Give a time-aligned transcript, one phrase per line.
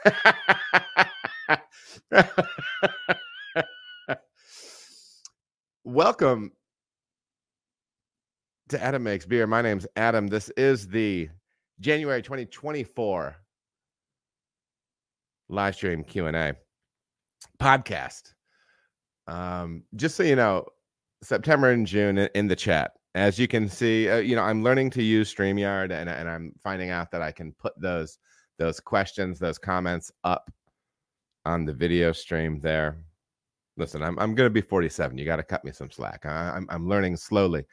[5.84, 6.52] Welcome
[8.68, 9.46] to Adam Makes Beer.
[9.46, 10.28] My name's Adam.
[10.28, 11.28] This is the
[11.80, 13.36] January 2024
[15.48, 16.54] live stream Q&A
[17.60, 18.34] podcast.
[19.26, 20.66] Um, just so you know,
[21.22, 22.92] September and June in the chat.
[23.14, 26.52] As you can see, uh, you know, I'm learning to use StreamYard and, and I'm
[26.62, 28.18] finding out that I can put those
[28.60, 30.52] those questions, those comments up
[31.46, 32.98] on the video stream there.
[33.76, 35.16] Listen, I'm I'm going to be 47.
[35.16, 36.26] You got to cut me some slack.
[36.26, 37.64] I, I'm I'm learning slowly,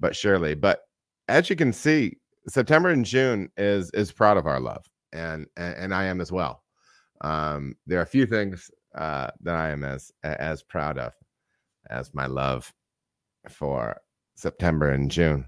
[0.00, 0.54] but surely.
[0.54, 0.80] But
[1.28, 2.16] as you can see,
[2.48, 6.32] September and June is is proud of our love, and and, and I am as
[6.32, 6.64] well.
[7.20, 11.12] Um, there are a few things uh, that I am as as proud of
[11.90, 12.72] as my love
[13.50, 13.94] for
[14.36, 15.46] September and June.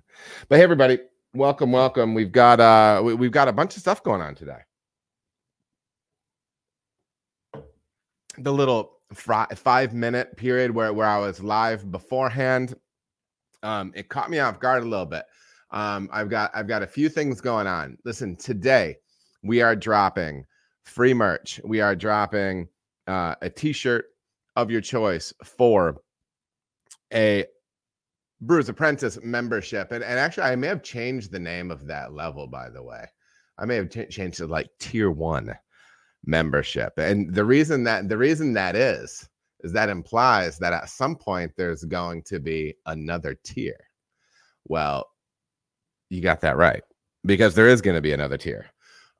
[0.50, 0.98] But hey, everybody,
[1.32, 2.12] welcome, welcome.
[2.12, 4.60] We've got uh, we, we've got a bunch of stuff going on today.
[8.38, 12.74] The little fr- five minute period where where I was live beforehand,
[13.62, 15.24] um, it caught me off guard a little bit.
[15.70, 17.98] Um, I've got I've got a few things going on.
[18.04, 18.96] Listen, today
[19.42, 20.44] we are dropping
[20.84, 21.60] free merch.
[21.64, 22.68] We are dropping
[23.06, 24.06] uh, a T-shirt
[24.56, 25.96] of your choice for
[27.12, 27.44] a
[28.40, 32.46] Brewers Apprentice membership, and, and actually, I may have changed the name of that level.
[32.46, 33.04] By the way,
[33.58, 35.54] I may have t- changed it like Tier One
[36.26, 39.28] membership, and the reason that the reason that is
[39.60, 43.78] is that implies that at some point there's going to be another tier.
[44.68, 45.08] Well,
[46.10, 46.82] you got that right
[47.24, 48.66] because there is going to be another tier,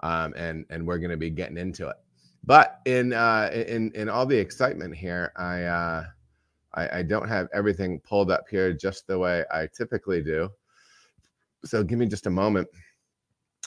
[0.01, 1.97] um, and and we're going to be getting into it.
[2.45, 6.05] But in uh, in in all the excitement here, I, uh,
[6.75, 10.49] I I don't have everything pulled up here just the way I typically do.
[11.65, 12.69] So give me just a moment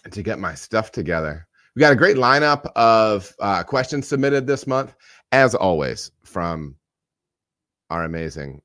[0.10, 1.46] to get my stuff together.
[1.80, 4.94] We got a great lineup of uh, questions submitted this month,
[5.32, 6.76] as always, from
[7.90, 8.62] our amazing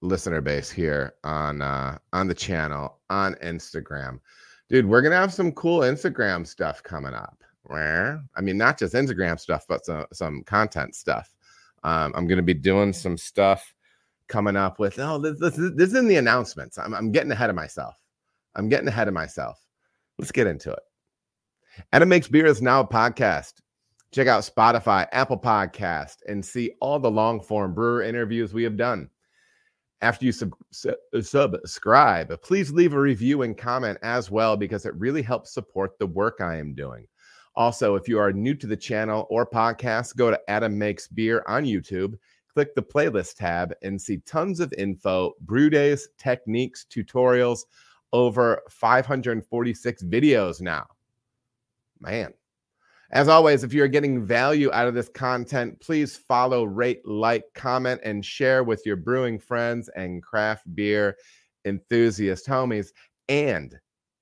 [0.00, 4.20] listener base here on uh, on the channel on Instagram.
[4.68, 7.42] Dude, we're gonna have some cool Instagram stuff coming up.
[7.64, 11.34] Where I mean, not just Instagram stuff, but some some content stuff.
[11.82, 13.74] Um, I'm to be doing some stuff
[14.28, 15.00] coming up with.
[15.00, 16.78] Oh, this, this, this is in the announcements.
[16.78, 17.96] I'm, I'm getting ahead of myself.
[18.54, 19.58] I'm getting ahead of myself.
[20.16, 20.82] Let's get into it.
[21.92, 23.54] Adam Makes Beer is now a podcast.
[24.12, 28.76] Check out Spotify, Apple Podcast, and see all the long form brewer interviews we have
[28.76, 29.10] done.
[30.00, 34.94] After you sub, sub, subscribe, please leave a review and comment as well because it
[34.94, 37.06] really helps support the work I am doing.
[37.54, 41.42] Also, if you are new to the channel or podcast, go to Adam Makes Beer
[41.46, 42.14] on YouTube,
[42.52, 47.60] click the playlist tab, and see tons of info, brew days, techniques, tutorials,
[48.12, 50.86] over 546 videos now.
[52.00, 52.32] Man.
[53.12, 58.00] As always, if you're getting value out of this content, please follow, rate, like, comment,
[58.02, 61.16] and share with your brewing friends and craft beer
[61.64, 62.88] enthusiast homies.
[63.28, 63.78] And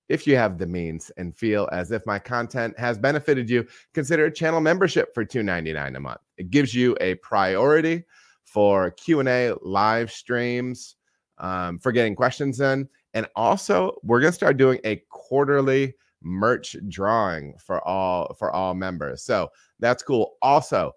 [0.09, 4.27] if you have the means and feel as if my content has benefited you, consider
[4.27, 6.21] a channel membership for $2.99 a month.
[6.37, 8.05] It gives you a priority
[8.45, 10.97] for Q&A live streams,
[11.39, 12.89] um, for getting questions in.
[13.15, 18.75] And also, we're going to start doing a quarterly merch drawing for all for all
[18.75, 19.23] members.
[19.23, 20.35] So that's cool.
[20.43, 20.93] Also,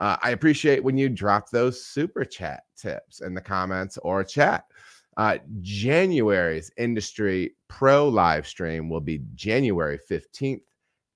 [0.00, 4.64] uh, I appreciate when you drop those super chat tips in the comments or chat.
[5.16, 10.62] Uh, January's industry pro live stream will be January 15th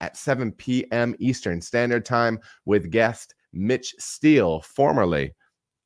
[0.00, 1.14] at 7 p.m.
[1.18, 5.34] Eastern Standard Time with guest Mitch Steele, formerly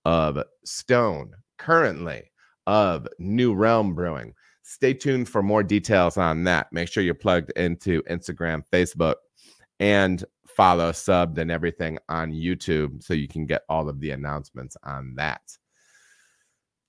[0.04, 2.30] of Stone, currently
[2.66, 4.34] of New Realm Brewing.
[4.70, 6.72] Stay tuned for more details on that.
[6.72, 9.16] Make sure you're plugged into Instagram, Facebook,
[9.80, 14.76] and follow, subbed, and everything on YouTube so you can get all of the announcements
[14.84, 15.40] on that.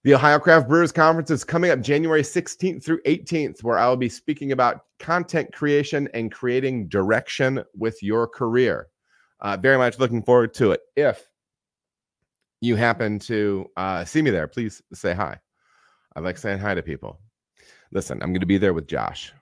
[0.04, 3.98] The Ohio Craft Brewers Conference is coming up January 16th through 18th, where I will
[3.98, 8.90] be speaking about content creation and creating direction with your career.
[9.40, 10.82] Uh, very much looking forward to it.
[10.96, 11.28] If
[12.62, 15.40] you happen to uh, see me there, please say hi.
[16.16, 17.20] I like saying hi to people.
[17.92, 19.34] Listen, I'm going to be there with Josh.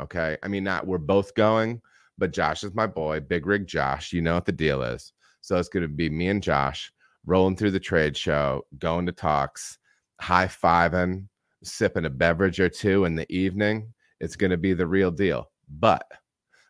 [0.00, 0.36] Okay.
[0.42, 1.80] I mean, not we're both going,
[2.18, 4.12] but Josh is my boy, Big Rig Josh.
[4.12, 5.12] You know what the deal is.
[5.40, 6.92] So it's going to be me and Josh
[7.26, 9.78] rolling through the trade show, going to talks
[10.20, 11.26] high fiving,
[11.64, 15.50] sipping a beverage or two in the evening, it's going to be the real deal.
[15.68, 16.06] But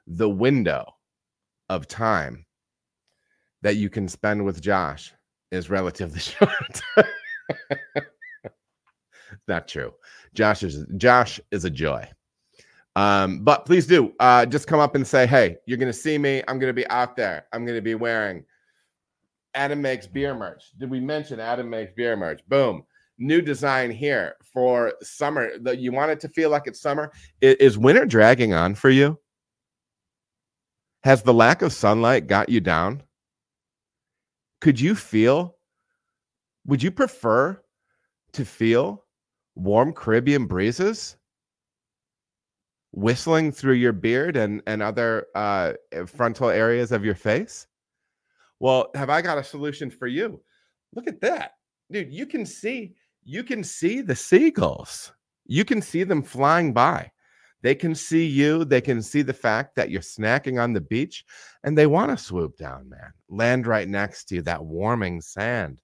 [0.07, 0.87] the window
[1.69, 2.47] of time
[3.61, 5.13] that you can spend with Josh
[5.51, 6.81] is relatively short.
[9.49, 9.93] Not true.
[10.35, 12.09] Josh is Josh is a joy.
[12.95, 16.43] Um, but please do uh, just come up and say, hey, you're to see me.
[16.47, 17.47] I'm to be out there.
[17.53, 18.45] I'm to be wearing
[19.55, 20.73] Adam Makes Beer merch.
[20.79, 22.41] Did we mention Adam Makes Beer merch?
[22.49, 22.85] Boom.
[23.19, 25.53] New design here for summer.
[25.73, 27.13] You want it to feel like it's summer.
[27.41, 29.19] Is winter dragging on for you?
[31.05, 33.03] Has the lack of sunlight got you down?
[34.61, 35.57] Could you feel?
[36.67, 37.61] Would you prefer
[38.33, 39.02] to feel
[39.55, 41.17] warm Caribbean breezes?
[42.93, 47.67] whistling through your beard and and other uh, eh, frontal areas of your face?
[48.61, 50.41] Well, have I got a solution for you?
[50.95, 51.53] Look at that,
[51.91, 52.13] dude.
[52.13, 52.95] You can see
[53.25, 55.13] you can see the seagulls.
[55.47, 57.11] You can see them flying by.
[57.63, 58.65] They can see you.
[58.65, 61.25] They can see the fact that you're snacking on the beach
[61.63, 63.13] and they want to swoop down, man.
[63.29, 65.81] Land right next to you, that warming sand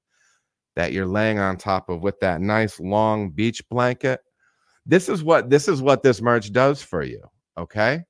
[0.78, 4.20] that you're laying on top of with that nice long beach blanket
[4.88, 7.22] this is what this is what this merch does for you.
[7.56, 8.02] Okay.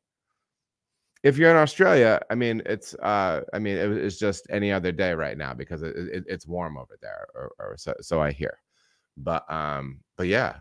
[1.25, 4.93] If you're in Australia, I mean, it's uh, I mean, it, it's just any other
[4.93, 8.31] day right now because it, it, it's warm over there, or, or so, so I
[8.31, 8.61] hear.
[9.17, 10.59] But um, but yeah,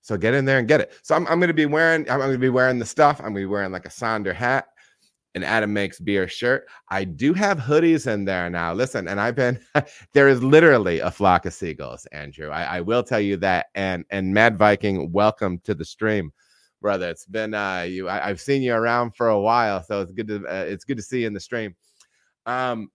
[0.00, 0.94] so get in there and get it.
[1.02, 3.18] So I'm, I'm gonna be wearing I'm gonna be wearing the stuff.
[3.18, 4.68] I'm gonna be wearing like a Sonder hat
[5.38, 6.66] an Adam Makes Beer shirt.
[6.88, 8.74] I do have hoodies in there now.
[8.74, 9.58] Listen, and I've been
[10.12, 12.50] there is literally a flock of seagulls, Andrew.
[12.50, 13.66] I, I, will tell you that.
[13.76, 16.32] And and Mad Viking, welcome to the stream,
[16.82, 17.08] brother.
[17.08, 20.26] It's been uh you I, have seen you around for a while, so it's good
[20.26, 21.76] to uh, it's good to see you in the stream.
[22.44, 22.90] Um,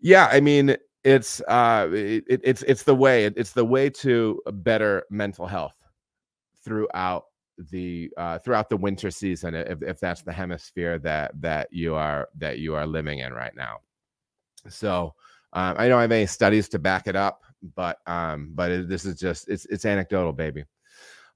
[0.00, 5.04] yeah, I mean it's uh it, it's it's the way it's the way to better
[5.10, 5.74] mental health
[6.64, 7.24] throughout
[7.70, 12.28] the uh, throughout the winter season if, if that's the hemisphere that that you are
[12.36, 13.78] that you are living in right now.
[14.68, 15.14] So
[15.52, 17.42] um, i don't have any studies to back it up
[17.74, 20.64] but um but it, this is just it's it's anecdotal baby.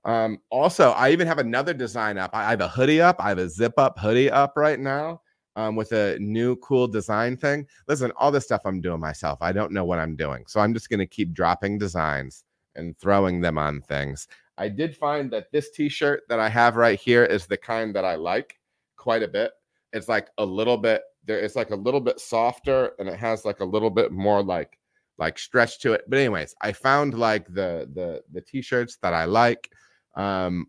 [0.04, 2.30] Um also i even have another design up.
[2.32, 3.16] I have a hoodie up.
[3.18, 5.20] I have a zip up hoodie up right now
[5.56, 7.66] um, with a new cool design thing.
[7.88, 9.38] Listen all this stuff i'm doing myself.
[9.40, 10.44] I don't know what i'm doing.
[10.46, 14.28] So i'm just going to keep dropping designs and throwing them on things
[14.58, 18.04] I did find that this t-shirt that I have right here is the kind that
[18.04, 18.58] I like
[18.96, 19.52] quite a bit.
[19.92, 23.44] It's like a little bit there it's like a little bit softer and it has
[23.44, 24.78] like a little bit more like
[25.18, 26.02] like stretch to it.
[26.08, 29.70] But anyways, I found like the the the t-shirts that I like.
[30.14, 30.66] Um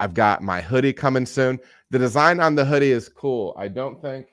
[0.00, 1.60] I've got my hoodie coming soon.
[1.90, 3.54] The design on the hoodie is cool.
[3.56, 4.26] I don't think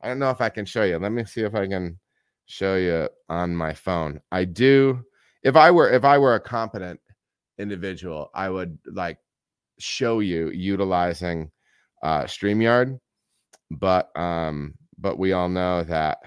[0.00, 0.98] I don't know if I can show you.
[0.98, 1.98] Let me see if I can
[2.46, 4.20] show you on my phone.
[4.32, 5.04] I do
[5.42, 7.00] if I were if I were a competent
[7.60, 9.18] individual, I would like
[9.78, 11.50] show you utilizing
[12.02, 12.98] uh StreamYard.
[13.70, 16.18] But um, but we all know that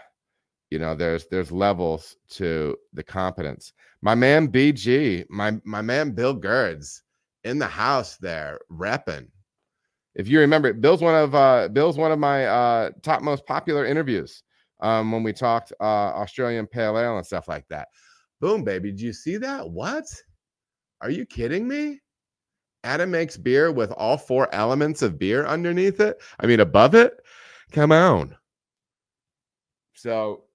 [0.70, 3.74] you know there's there's levels to the competence.
[4.02, 7.02] My man BG, my my man Bill Gerds
[7.44, 9.28] in the house there repping.
[10.16, 13.86] If you remember, Bill's one of uh Bill's one of my uh top most popular
[13.86, 14.44] interviews
[14.82, 17.88] um when we talked uh Australian pale ale and stuff like that.
[18.40, 18.92] Boom, baby.
[18.92, 19.70] Did you see that?
[19.70, 20.06] What?
[21.04, 22.00] Are you kidding me?
[22.86, 26.22] Adam makes beer with all four elements of beer underneath it.
[26.40, 27.22] I mean, above it.
[27.74, 28.36] Come on.
[29.96, 30.46] So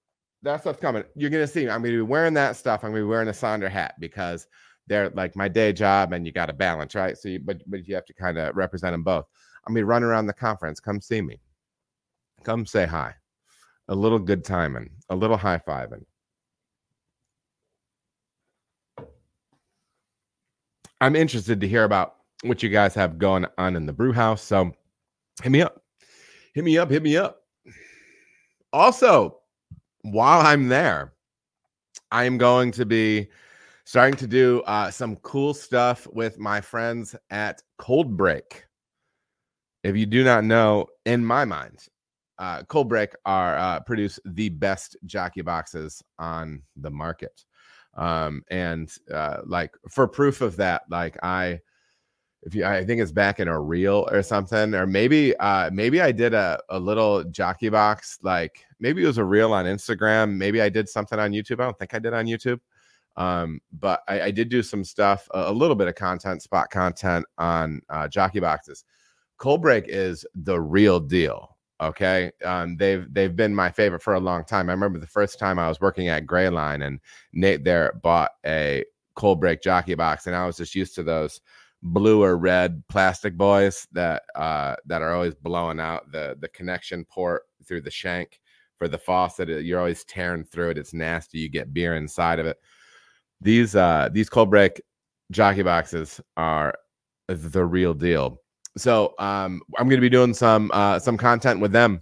[0.41, 1.03] that stuff's coming.
[1.15, 1.69] You're gonna see.
[1.69, 2.83] I'm gonna be wearing that stuff.
[2.83, 4.47] I'm gonna be wearing a Sonder hat because
[4.87, 7.15] they're like my day job, and you got to balance, right?
[7.15, 9.25] So, you, but but you have to kind of represent them both.
[9.67, 10.79] I'm gonna run around the conference.
[10.79, 11.39] Come see me.
[12.43, 13.13] Come say hi.
[13.87, 14.89] A little good timing.
[15.09, 16.05] A little high fiving.
[21.01, 24.41] I'm interested to hear about what you guys have going on in the brew house.
[24.41, 24.71] So
[25.41, 25.81] hit me up.
[26.53, 26.89] Hit me up.
[26.89, 27.43] Hit me up.
[28.73, 29.39] Also,
[30.01, 31.13] while I'm there,
[32.11, 33.29] I am going to be
[33.85, 38.65] starting to do uh, some cool stuff with my friends at Cold Break.
[39.83, 41.87] If you do not know, in my mind,
[42.37, 47.45] uh, Cold Break are uh, produce the best jockey boxes on the market
[47.95, 51.59] um and uh like for proof of that like i
[52.43, 56.01] if you i think it's back in a reel or something or maybe uh maybe
[56.01, 60.37] i did a, a little jockey box like maybe it was a reel on instagram
[60.37, 62.59] maybe i did something on youtube i don't think i did on youtube
[63.17, 66.69] um but i, I did do some stuff a, a, little bit of content spot
[66.69, 68.85] content on uh jockey boxes.
[69.37, 71.48] Cold break is the real deal
[71.81, 74.69] Okay, um, they've they've been my favorite for a long time.
[74.69, 76.99] I remember the first time I was working at Grayline and
[77.31, 78.83] Nate there bought a
[79.15, 81.39] cold break jockey box, and I was just used to those
[81.81, 87.05] blue or red plastic boys that uh, that are always blowing out the the connection
[87.05, 88.41] port through the shank
[88.77, 89.47] for the faucet.
[89.47, 90.77] You're always tearing through it.
[90.77, 91.39] It's nasty.
[91.39, 92.57] You get beer inside of it.
[93.39, 94.81] These uh, these cold break
[95.31, 96.75] jockey boxes are
[97.27, 98.41] the real deal.
[98.79, 102.01] So um, I'm going to be doing some uh, some content with them,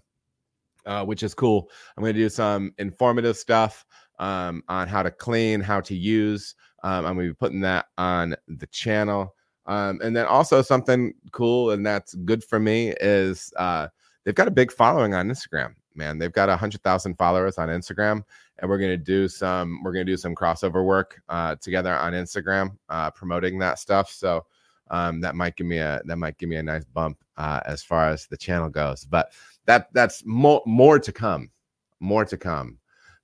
[0.85, 1.69] uh, which is cool.
[1.95, 3.85] I'm going to do some informative stuff
[4.19, 6.55] um, on how to clean, how to use.
[6.83, 9.35] Um, I'm going to be putting that on the channel.
[9.65, 13.87] Um, and then also something cool and that's good for me is uh,
[14.23, 15.73] they've got a big following on Instagram.
[15.93, 18.23] Man, they've got a hundred thousand followers on Instagram,
[18.59, 22.77] and we're gonna do some we're gonna do some crossover work uh, together on Instagram,
[22.87, 24.11] uh, promoting that stuff.
[24.11, 24.45] So
[24.89, 27.83] um, that might give me a that might give me a nice bump uh, as
[27.83, 29.05] far as the channel goes.
[29.05, 29.31] But
[29.65, 31.51] that that's more more to come,
[31.99, 32.77] more to come.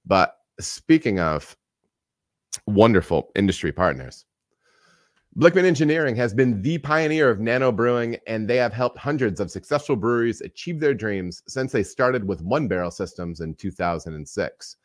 [0.05, 1.55] But speaking of
[2.67, 4.25] wonderful industry partners.
[5.35, 9.49] Blichmann Engineering has been the pioneer of nano brewing, and they have helped hundreds of
[9.49, 14.75] successful breweries achieve their dreams since they started with one barrel systems in 2006.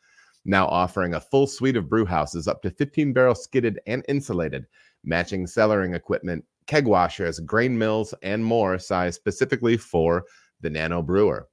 [0.45, 4.65] Now offering a full suite of brew houses up to 15 barrel skidded and insulated,
[5.03, 10.23] matching cellaring equipment, keg washers, grain mills, and more sized specifically for
[10.61, 11.47] the nano brewer.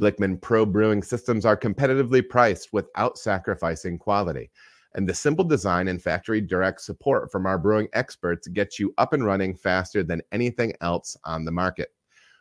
[0.00, 4.50] Blichmann Pro brewing systems are competitively priced without sacrificing quality
[4.94, 9.12] and the simple design and factory direct support from our brewing experts gets you up
[9.12, 11.88] and running faster than anything else on the market.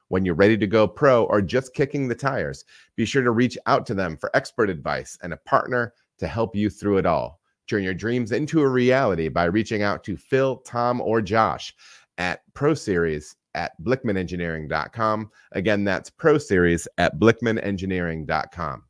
[0.09, 3.57] When you're ready to go pro or just kicking the tires, be sure to reach
[3.65, 7.39] out to them for expert advice and a partner to help you through it all.
[7.69, 11.73] Turn your dreams into a reality by reaching out to Phil, Tom, or Josh
[12.17, 15.31] at Pro Series at blichmannengineering.com.
[15.51, 18.83] Again, that's Pro Series at blichmannengineering.com.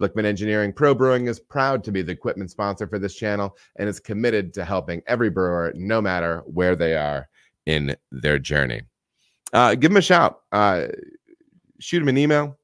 [0.00, 3.88] Blichmann Engineering Pro Brewing is proud to be the equipment sponsor for this channel and
[3.88, 7.28] is committed to helping every brewer, no matter where they are
[7.66, 8.82] in their journey.
[9.52, 10.40] Uh, give them a shout.
[10.50, 10.86] Uh,
[11.78, 12.58] shoot them an email.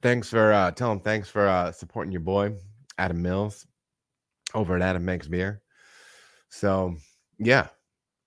[0.00, 2.54] Thanks for uh, tell them thanks for uh, supporting your boy
[2.98, 3.66] Adam Mills
[4.54, 5.60] over at Adam Makes Beer.
[6.50, 6.96] So
[7.38, 7.68] yeah,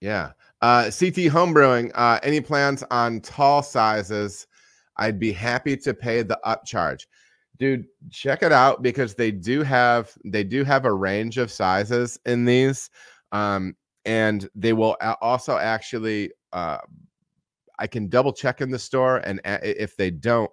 [0.01, 0.32] yeah.
[0.62, 1.92] Uh, CT Homebrewing.
[1.96, 4.48] Uh, any plans on tall sizes?
[4.98, 7.08] I'd be happy to pay the upcharge.
[7.58, 12.20] Dude, check it out because they do have they do have a range of sizes
[12.25, 12.90] in these.
[13.32, 16.80] Um, and they will also actually uh,
[17.80, 20.51] I can double check in the store and if they don't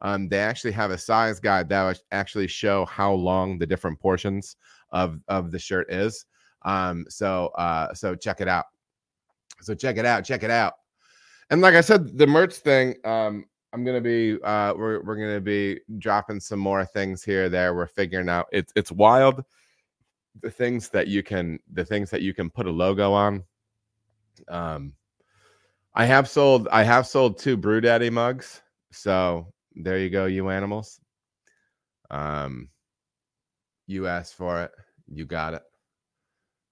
[0.00, 4.56] um, they actually have a size guide that actually show how long the different portions
[4.90, 6.26] of of the shirt is.
[6.62, 8.66] Um, so uh, so check it out.
[9.60, 10.74] So check it out, check it out.
[11.50, 15.40] And like I said, the merch thing, um, I'm gonna be uh we're we're gonna
[15.40, 17.74] be dropping some more things here there.
[17.74, 19.44] We're figuring out it's it's wild
[20.40, 23.44] the things that you can the things that you can put a logo on.
[24.48, 24.94] Um
[25.94, 28.62] I have sold I have sold two brew daddy mugs.
[28.90, 31.00] So there you go, you animals.
[32.10, 32.68] Um
[33.86, 34.70] you asked for it,
[35.12, 35.62] you got it.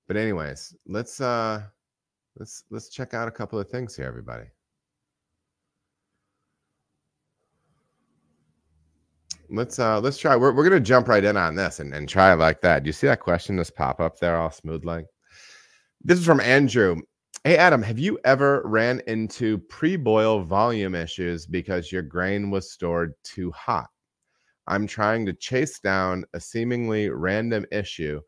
[0.09, 1.63] But anyways, let's uh
[2.39, 4.47] let's let's check out a couple of things here, everybody.
[9.51, 12.33] let's uh let's try we're, we're gonna jump right in on this and, and try
[12.33, 15.07] it like that do you see that question just pop up there all smooth like
[16.03, 16.97] this is from andrew
[17.47, 23.15] hey adam have you ever ran into pre-boil volume issues because your grain was stored
[23.23, 23.87] too hot?
[24.67, 28.21] I'm trying to chase down a seemingly random issue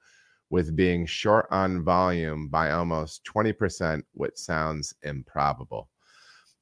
[0.50, 5.88] with being short on volume by almost 20% which sounds improbable.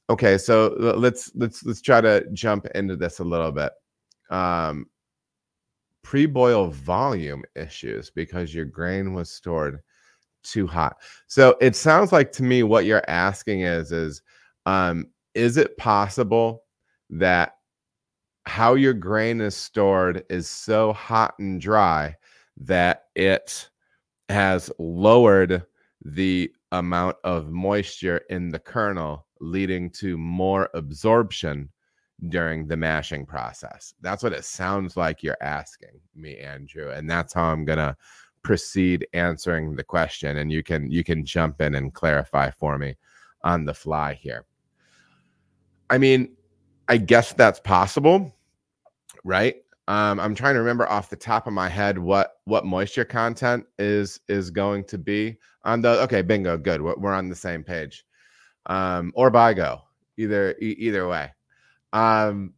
[0.08, 3.72] Okay so let's let's let's try to jump into this a little bit.
[4.30, 4.86] Um,
[6.02, 9.80] pre-boil volume issues because your grain was stored
[10.50, 10.96] too hot.
[11.26, 14.22] So it sounds like to me what you're asking is is
[14.66, 16.64] um, is it possible
[17.10, 17.52] that
[18.46, 22.14] how your grain is stored is so hot and dry
[22.56, 23.68] that it
[24.28, 25.64] has lowered
[26.04, 31.68] the amount of moisture in the kernel leading to more absorption
[32.28, 33.94] during the mashing process.
[34.00, 37.96] That's what it sounds like you're asking me, Andrew, and that's how I'm gonna
[38.46, 40.36] proceed answering the question.
[40.36, 42.96] And you can you can jump in and clarify for me
[43.42, 44.44] on the fly here.
[45.90, 46.36] I mean,
[46.88, 48.32] I guess that's possible,
[49.24, 49.56] right?
[49.88, 53.66] Um, I'm trying to remember off the top of my head what what moisture content
[53.80, 56.00] is is going to be on the.
[56.02, 56.80] Okay, bingo, good.
[56.80, 58.06] We're, we're on the same page.
[58.66, 59.80] Um, or BIGO,
[60.16, 61.32] either e- either way.
[61.92, 62.52] Um,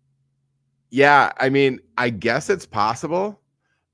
[0.90, 3.40] yeah, I mean, I guess it's possible.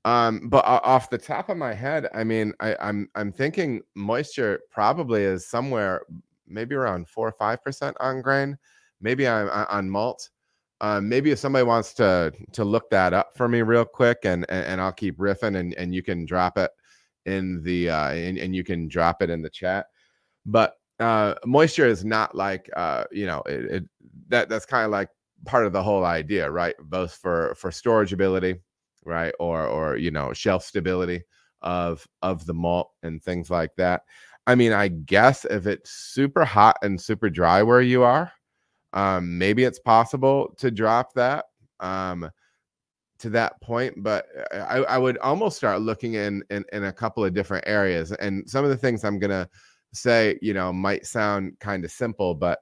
[0.05, 4.61] Um, but off the top of my head, I mean, I, I'm I'm thinking moisture
[4.71, 6.03] probably is somewhere
[6.47, 8.57] maybe around four or five percent on grain,
[9.01, 10.29] maybe on on malt.
[10.81, 14.45] Um, maybe if somebody wants to to look that up for me real quick, and
[14.49, 16.71] and, and I'll keep riffing, and and you can drop it
[17.25, 19.87] in the uh, and, and you can drop it in the chat.
[20.45, 23.83] but uh, moisture is not like uh, you know it, it
[24.29, 25.09] that that's kind of like
[25.45, 26.75] part of the whole idea, right?
[26.79, 28.55] Both for for storage ability,
[29.05, 31.23] right, or or you know shelf stability
[31.61, 34.03] of of the malt and things like that.
[34.47, 38.31] I mean, I guess if it's super hot and super dry where you are,
[38.93, 41.45] um, maybe it's possible to drop that
[41.79, 42.29] um,
[43.19, 43.95] to that point.
[44.03, 47.65] But uh, I, I would almost start looking in, in in a couple of different
[47.67, 48.11] areas.
[48.13, 49.49] And some of the things I'm gonna
[49.93, 52.59] say, you know, might sound kind of simple, but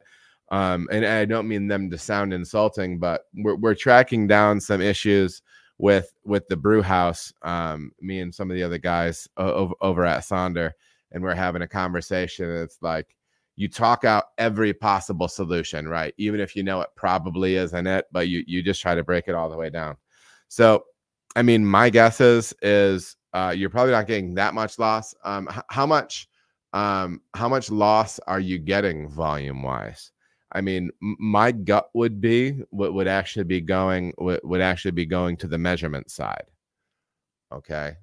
[0.51, 4.81] um, and I don't mean them to sound insulting, but we're we're tracking down some
[4.81, 5.41] issues
[5.77, 7.33] with with the brew house.
[7.41, 10.71] Um, me and some of the other guys over, over at Sonder,
[11.11, 12.49] and we're having a conversation.
[12.49, 13.15] it's like
[13.55, 16.13] you talk out every possible solution, right?
[16.17, 19.27] Even if you know it probably isn't it, but you you just try to break
[19.27, 19.97] it all the way down.
[20.47, 20.85] So,
[21.35, 25.13] I mean, my guess is is uh, you're probably not getting that much loss.
[25.23, 26.29] Um, h- how much
[26.73, 30.12] um, how much loss are you getting volume wise?
[30.53, 35.05] I mean, my gut would be what would actually be going would, would actually be
[35.05, 36.45] going to the measurement side.
[37.51, 37.97] Okay.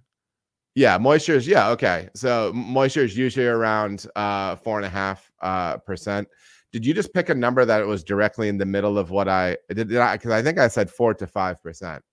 [0.75, 2.09] Yeah, moisture is yeah okay.
[2.15, 6.29] So moisture is usually around uh, four and a half uh, percent.
[6.73, 9.57] Did you just pick a number that was directly in the middle of what I
[9.69, 9.89] did?
[9.89, 12.05] did I because I think I said four to five percent.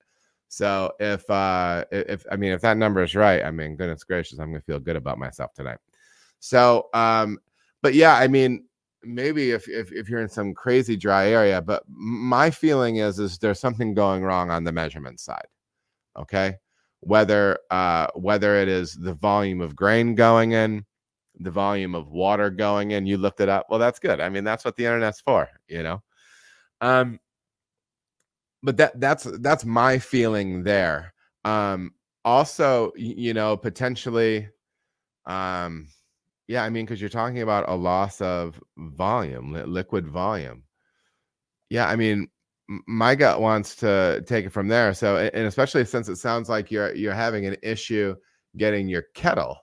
[0.49, 4.39] So if uh if I mean if that number is right, I mean goodness gracious,
[4.39, 5.79] I'm gonna feel good about myself tonight.
[6.39, 7.39] So um,
[7.81, 8.65] but yeah, I mean
[9.03, 13.37] maybe if, if if you're in some crazy dry area, but my feeling is is
[13.37, 15.47] there's something going wrong on the measurement side.
[16.17, 16.55] Okay.
[17.01, 20.85] Whether uh whether it is the volume of grain going in,
[21.39, 23.67] the volume of water going in, you looked it up.
[23.69, 24.19] Well, that's good.
[24.19, 26.01] I mean, that's what the internet's for, you know.
[26.81, 27.19] Um
[28.63, 31.13] but that that's that's my feeling there.
[31.45, 31.93] Um
[32.25, 34.49] also, you know, potentially
[35.25, 35.87] um
[36.47, 40.63] yeah, I mean, because you're talking about a loss of volume, li- liquid volume.
[41.69, 42.29] Yeah, I mean,
[42.87, 44.93] my gut wants to take it from there.
[44.93, 48.15] So, and especially since it sounds like you're you're having an issue
[48.55, 49.57] getting your kettle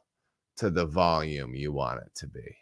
[0.57, 2.57] to the volume you want it to be.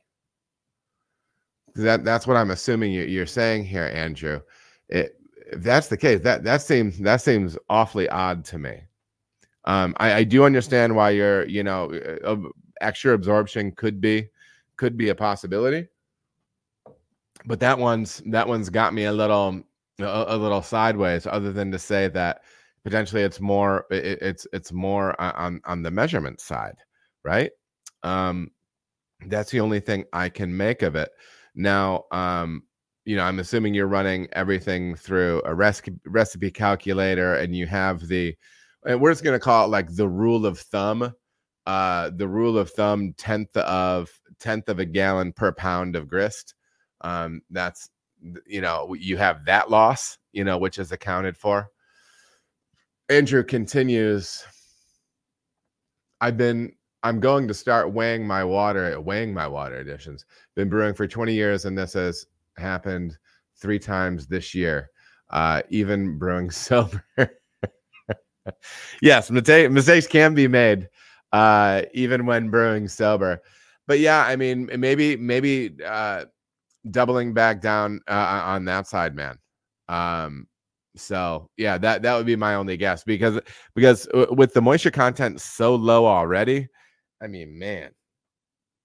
[1.75, 4.41] That that's what I'm assuming you, you're saying here, Andrew.
[4.89, 5.17] It,
[5.53, 8.83] if that's the case, that that seems that seems awfully odd to me.
[9.65, 11.93] Um, I, I do understand why you're, you know,
[12.25, 12.37] uh,
[12.83, 14.29] extra absorption could be
[14.77, 15.87] could be a possibility.
[17.47, 19.63] But that one's that one's got me a little
[20.01, 21.27] a, a little sideways.
[21.27, 22.43] Other than to say that
[22.85, 26.77] potentially it's more it, it's it's more on on the measurement side,
[27.25, 27.51] right?
[28.03, 28.51] Um,
[29.27, 31.11] that's the only thing I can make of it.
[31.55, 32.65] Now, um,
[33.05, 38.07] you know, I'm assuming you're running everything through a recipe recipe calculator, and you have
[38.09, 38.37] the
[38.87, 41.13] and we're just going to call it like the rule of thumb
[41.67, 46.55] uh the rule of thumb tenth of tenth of a gallon per pound of grist.
[47.03, 47.91] Um that's
[48.47, 51.69] you know you have that loss you know which is accounted for.
[53.09, 54.45] Andrew continues
[56.21, 56.73] i've been
[57.03, 60.25] i'm going to start weighing my water weighing my water additions.
[60.55, 63.19] Been brewing for 20 years and this has happened
[63.57, 64.91] three times this year
[65.31, 67.03] uh even brewing sober.
[69.01, 70.89] Yes, mistakes can be made,
[71.33, 73.41] uh, even when brewing sober.
[73.87, 76.27] But yeah, I mean, maybe maybe uh,
[76.91, 79.39] doubling back down uh, on that side, man.
[79.89, 80.47] Um,
[80.97, 83.41] so yeah, that that would be my only guess because
[83.75, 86.69] because with the moisture content so low already,
[87.21, 87.91] I mean, man.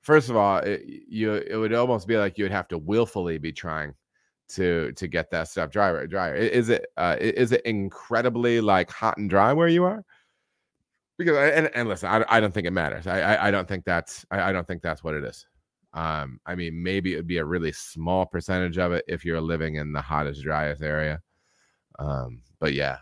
[0.01, 3.37] First of all, it, you it would almost be like you would have to willfully
[3.37, 3.93] be trying
[4.49, 9.17] to to get that stuff drier drier is it uh is it incredibly like hot
[9.17, 10.05] and dry where you are
[11.17, 13.07] because and, and listen I, I don't think it matters.
[13.07, 15.45] I, I, I don't think that's I, I don't think that's what it is.
[15.93, 19.41] Um i mean maybe it would be a really small percentage of it if you're
[19.41, 21.21] living in the hottest driest area.
[21.99, 22.97] Um but yeah.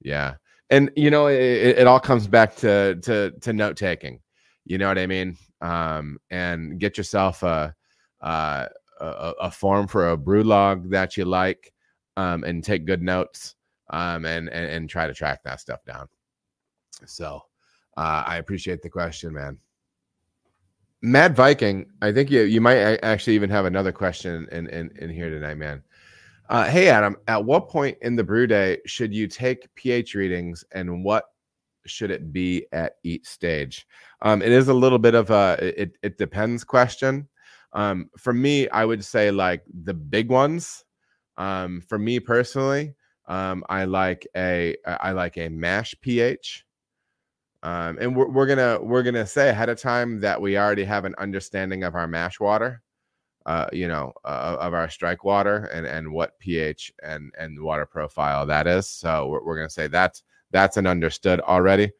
[0.00, 0.34] Yeah.
[0.70, 4.20] And you know it, it all comes back to to to note taking.
[4.64, 5.36] You know what i mean?
[5.60, 7.74] Um and get yourself a
[8.20, 8.66] uh
[9.00, 11.72] a, a form for a brew log that you like
[12.16, 13.54] um, and take good notes
[13.90, 16.06] um, and, and, and try to track that stuff down.
[17.06, 17.42] So
[17.96, 19.58] uh, I appreciate the question, man.
[21.02, 25.10] Mad Viking, I think you you might actually even have another question in in, in
[25.10, 25.82] here tonight, man.
[26.50, 30.64] Uh, hey Adam, at what point in the brew day should you take pH readings,
[30.72, 31.24] and what
[31.86, 33.86] should it be at each stage?
[34.20, 37.28] Um, it is a little bit of a it it depends question.
[37.72, 40.84] Um, for me, I would say like the big ones.
[41.38, 42.94] Um, for me personally,
[43.26, 46.66] um, I like a I like a mash pH.
[47.62, 51.04] Um, and we're, we're gonna we're gonna say ahead of time that we already have
[51.04, 52.82] an understanding of our mash water,
[53.44, 57.84] uh, you know, uh, of our strike water and and what pH and and water
[57.84, 58.88] profile that is.
[58.88, 61.92] So we're, we're gonna say that's that's an understood already.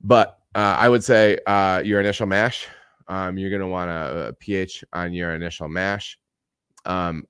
[0.00, 2.66] But uh, I would say uh, your initial mash,
[3.06, 6.18] um, you're gonna want a, a pH on your initial mash.
[6.86, 7.24] Um,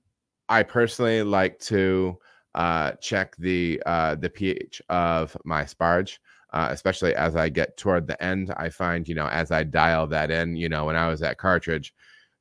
[0.49, 2.17] I personally like to
[2.55, 6.17] uh, check the uh, the pH of my sparge
[6.53, 8.53] uh, especially as I get toward the end.
[8.57, 11.37] I find, you know, as I dial that in, you know, when I was at
[11.37, 11.93] Cartridge,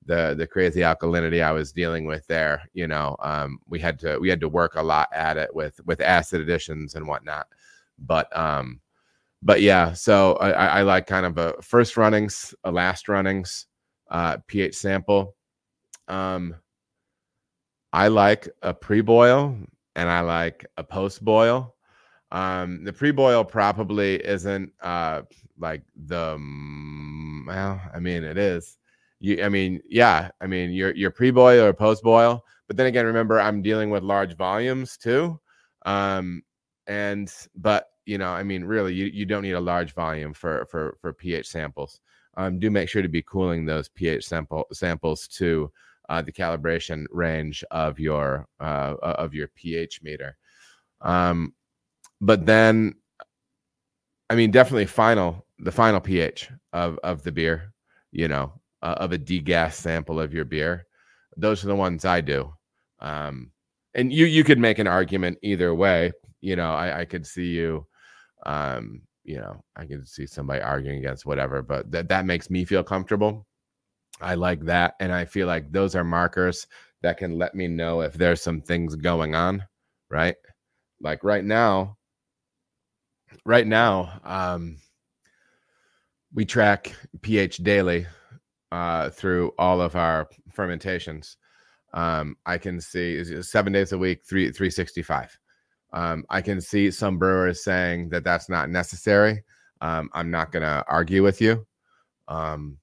[0.05, 4.19] the the crazy alkalinity I was dealing with there, you know, um, we had to
[4.19, 7.47] we had to work a lot at it with with acid additions and whatnot.
[7.99, 8.81] But um,
[9.43, 13.67] but yeah, so I, I like kind of a first runnings, a last runnings,
[14.11, 15.35] uh, pH sample.
[16.09, 16.57] Um,
[17.93, 19.57] I like a pre boil
[19.97, 21.75] and I like a post boil.
[22.33, 25.23] Um, the pre-boil probably isn't uh
[25.59, 26.37] like the
[27.47, 28.79] well, I mean it is.
[29.21, 33.39] You, I mean, yeah, I mean your your pre-boil or post-boil, but then again, remember
[33.39, 35.39] I'm dealing with large volumes too.
[35.85, 36.43] Um,
[36.87, 40.67] and but you know, I mean, really, you you don't need a large volume for
[40.71, 42.01] for for pH samples.
[42.37, 45.71] Um, do make sure to be cooling those pH sample samples to
[46.09, 50.37] uh, the calibration range of your uh, of your pH meter.
[51.03, 51.53] Um,
[52.23, 52.95] but then
[54.31, 57.75] I mean, definitely final the final pH of of the beer,
[58.13, 60.87] you know, uh, of a degas sample of your beer.
[61.37, 62.51] Those are the ones I do.
[63.01, 63.51] Um,
[63.95, 66.13] and you you could make an argument either way.
[66.41, 67.87] You know, I, I could see you,
[68.47, 72.65] um, you know, I could see somebody arguing against whatever, but that that makes me
[72.65, 73.47] feel comfortable.
[74.23, 76.67] I like that, and I feel like those are markers
[77.03, 79.65] that can let me know if there's some things going on,
[80.11, 80.37] right?
[81.01, 81.99] Like right now,
[83.45, 84.79] right now, um,
[86.35, 88.07] we track pH daily
[88.71, 91.37] uh, through all of our fermentations.
[91.93, 95.39] Um, I can see seven days a week, three three sixty five.
[95.93, 99.45] Um, I can see some brewers saying that that's not necessary.
[99.83, 101.67] Um, I'm not going to argue with you,
[102.29, 102.79] um,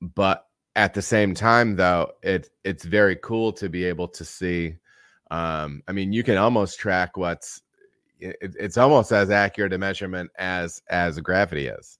[0.00, 4.76] but at the same time, though, it it's very cool to be able to see.
[5.32, 7.62] Um, I mean, you can almost track what's
[8.20, 11.98] it, it's almost as accurate a measurement as as gravity is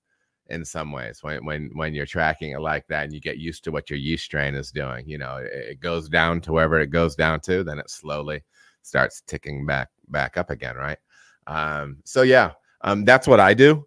[0.50, 3.64] in some ways when when when you're tracking it like that and you get used
[3.64, 6.80] to what your yeast strain is doing you know it, it goes down to wherever
[6.80, 8.42] it goes down to then it slowly
[8.82, 10.98] starts ticking back back up again right?
[11.46, 12.52] Um so yeah
[12.82, 13.86] um that's what i do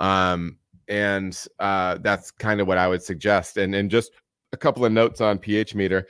[0.00, 0.58] um
[0.88, 4.12] and uh that's kind of what i would suggest and and just
[4.52, 6.06] a couple of notes on ph meter.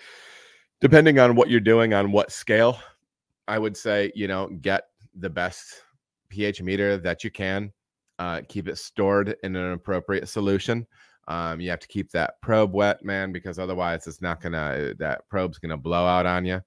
[0.80, 2.80] Depending on what you're doing on what scale
[3.46, 5.82] i would say you know get the best
[6.28, 7.72] pH meter that you can.
[8.18, 10.86] Uh, keep it stored in an appropriate solution.
[11.28, 15.28] Um, you have to keep that probe wet, man, because otherwise it's not gonna that
[15.28, 16.60] probe's gonna blow out on you.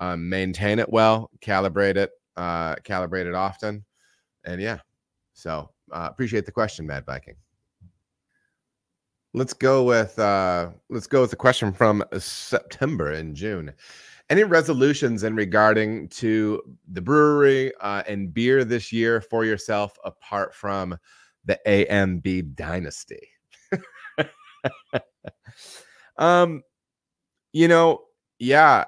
[0.00, 3.84] Um, maintain it well, calibrate it, uh, calibrate it often,
[4.44, 4.78] and yeah.
[5.34, 7.36] So uh, appreciate the question, Mad Viking.
[9.34, 13.72] Let's go with uh, let's go with the question from September and June
[14.30, 16.62] any resolutions in regarding to
[16.92, 20.96] the brewery uh, and beer this year for yourself apart from
[21.44, 23.28] the AMB dynasty?
[26.18, 26.62] um,
[27.52, 28.02] you know,
[28.38, 28.84] yeah,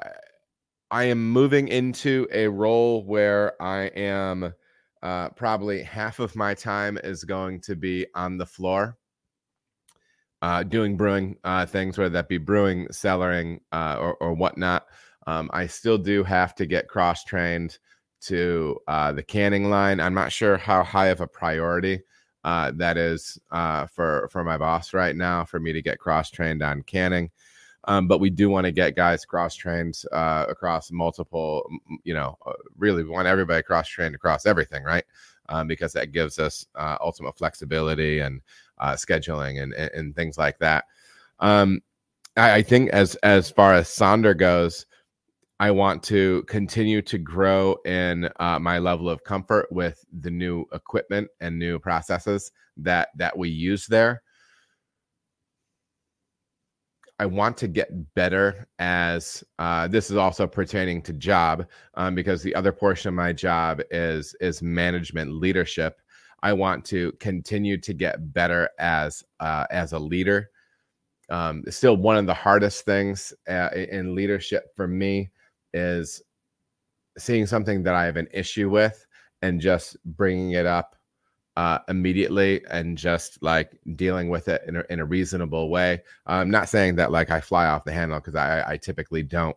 [0.90, 4.52] I am moving into a role where I am
[5.02, 8.96] uh, probably half of my time is going to be on the floor.
[10.42, 14.86] Uh, doing brewing uh, things, whether that be brewing, cellaring, uh, or, or whatnot.
[15.26, 17.78] Um, I still do have to get cross trained
[18.22, 20.00] to uh, the canning line.
[20.00, 22.02] I'm not sure how high of a priority
[22.44, 26.30] uh, that is uh, for for my boss right now for me to get cross
[26.30, 27.30] trained on canning.
[27.84, 31.68] Um, but we do want to get guys cross trained uh, across multiple.
[32.04, 35.04] You know, uh, really, we want everybody cross trained across everything, right?
[35.48, 38.40] Um, because that gives us uh, ultimate flexibility and
[38.80, 40.84] scheduling and, and, and things like that.
[41.40, 41.80] Um,
[42.36, 44.86] I, I think as as far as Sonder goes,
[45.60, 50.64] I want to continue to grow in uh, my level of comfort with the new
[50.72, 54.22] equipment and new processes that that we use there.
[57.18, 62.42] I want to get better as uh, this is also pertaining to job um, because
[62.42, 66.00] the other portion of my job is is management leadership.
[66.42, 70.48] I want to continue to get better as uh, as a leader.
[71.28, 75.30] Um, still, one of the hardest things uh, in leadership for me
[75.74, 76.22] is
[77.18, 79.06] seeing something that I have an issue with
[79.42, 80.96] and just bringing it up
[81.56, 86.02] uh, immediately and just like dealing with it in a, in a reasonable way.
[86.26, 89.56] I'm not saying that like I fly off the handle because I, I typically don't,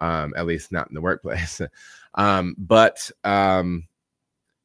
[0.00, 1.60] um, at least not in the workplace.
[2.14, 3.86] um, but um,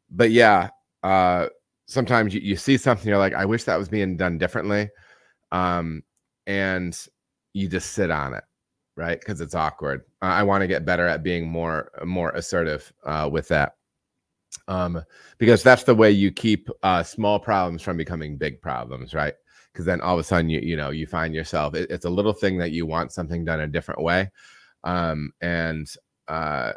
[0.10, 0.70] but yeah,
[1.04, 1.48] uh,
[1.88, 4.90] sometimes you, you see something you're like, I wish that was being done differently,
[5.52, 6.04] um,
[6.46, 6.98] and
[7.54, 8.44] you just sit on it,
[8.98, 9.20] right?
[9.20, 10.02] Because it's awkward.
[10.22, 13.74] I want to get better at being more more assertive uh, with that
[14.68, 15.02] um,
[15.38, 19.34] because that's the way you keep uh, small problems from becoming big problems, right?
[19.72, 22.10] Because then all of a sudden you you know you find yourself it, it's a
[22.10, 24.32] little thing that you want something done a different way,
[24.84, 25.88] um, and
[26.28, 26.74] uh,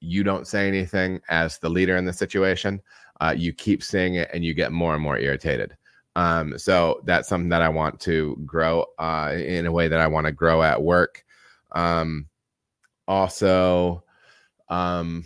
[0.00, 2.80] you don't say anything as the leader in the situation.
[3.20, 5.76] Uh, you keep seeing it, and you get more and more irritated.
[6.16, 10.06] Um, so that's something that I want to grow uh, in a way that I
[10.06, 11.25] want to grow at work.
[11.72, 12.28] Um,
[13.08, 14.04] also,
[14.68, 15.24] um,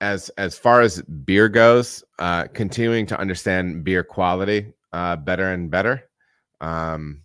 [0.00, 5.70] as as far as beer goes, uh, continuing to understand beer quality uh, better and
[5.70, 6.08] better,
[6.60, 7.22] um,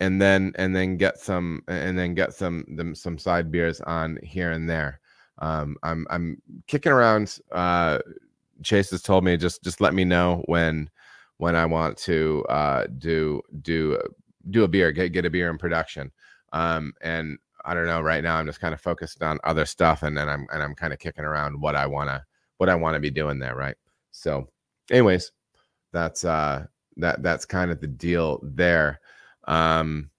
[0.00, 4.18] and then and then get some and then get some them some side beers on
[4.22, 5.00] here and there.
[5.38, 7.38] Um, I'm I'm kicking around.
[7.52, 7.98] Uh,
[8.62, 10.90] Chase has told me just just let me know when
[11.38, 13.98] when I want to uh, do do
[14.50, 16.10] do a beer get get a beer in production.
[16.52, 18.00] Um, and I don't know.
[18.00, 20.74] Right now, I'm just kind of focused on other stuff, and then I'm and I'm
[20.74, 22.24] kind of kicking around what I wanna
[22.58, 23.76] what I want to be doing there, right?
[24.12, 24.48] So,
[24.90, 25.32] anyways,
[25.92, 29.00] that's uh that that's kind of the deal there.
[29.46, 30.10] Um,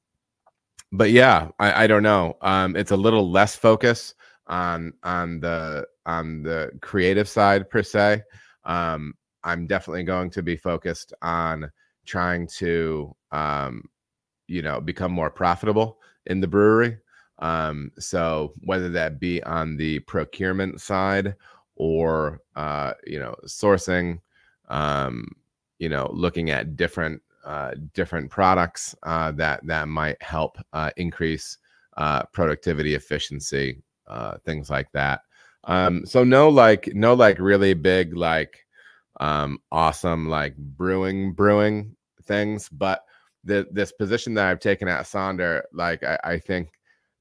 [0.91, 2.37] but yeah, I, I don't know.
[2.41, 4.13] Um, it's a little less focus
[4.47, 8.23] on on the on the creative side per se.
[8.65, 9.13] Um,
[9.43, 11.71] I'm definitely going to be focused on
[12.05, 13.83] trying to um,
[14.47, 16.97] you know become more profitable in the brewery
[17.41, 21.35] um, so whether that be on the procurement side
[21.75, 24.19] or uh, you know sourcing,
[24.69, 25.27] um,
[25.79, 31.57] you know looking at different uh, different products uh, that that might help uh, increase
[31.97, 35.21] uh, productivity, efficiency, uh, things like that.
[35.63, 38.65] Um, so no like no like really big like
[39.19, 43.03] um, awesome like brewing brewing things, but
[43.43, 46.69] this position that I've taken at Sonder, like I, I think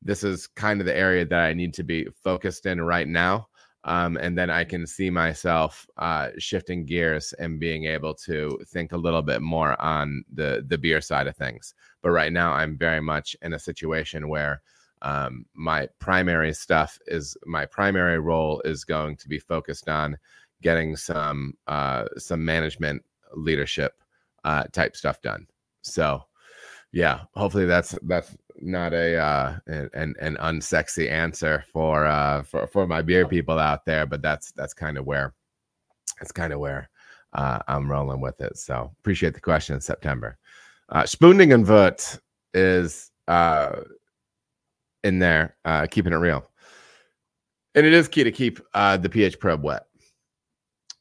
[0.03, 3.49] this is kind of the area that I need to be focused in right now.
[3.85, 8.93] Um, and then I can see myself uh, shifting gears and being able to think
[8.93, 11.75] a little bit more on the the beer side of things.
[12.03, 14.61] But right now, I'm very much in a situation where
[15.03, 20.19] um, my primary stuff is my primary role is going to be focused on
[20.61, 23.03] getting some uh, some management
[23.35, 23.95] leadership
[24.45, 25.47] uh, type stuff done.
[25.83, 26.25] So
[26.93, 32.87] yeah, hopefully that's that's not a uh an an unsexy answer for uh for for
[32.87, 35.33] my beer people out there, but that's that's kind of where
[36.19, 36.91] that's kind of where
[37.33, 38.59] uh I'm rolling with it.
[38.59, 40.37] So appreciate the question in September.
[40.89, 41.07] Uh
[41.65, 42.19] Vert
[42.55, 43.83] is uh
[45.05, 46.45] in there, uh keeping it real.
[47.77, 49.87] And it is key to keep uh the pH probe wet.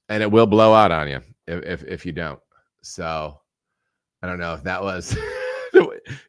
[0.08, 2.40] And it will blow out on you if if, if you don't.
[2.84, 3.42] So
[4.22, 5.16] I don't know if that was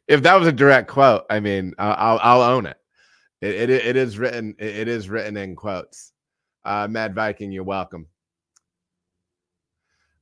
[0.07, 2.77] if that was a direct quote, I mean, I'll I'll own it.
[3.41, 6.13] It, it, it is written it is written in quotes.
[6.63, 8.07] Uh, Mad Viking, you're welcome.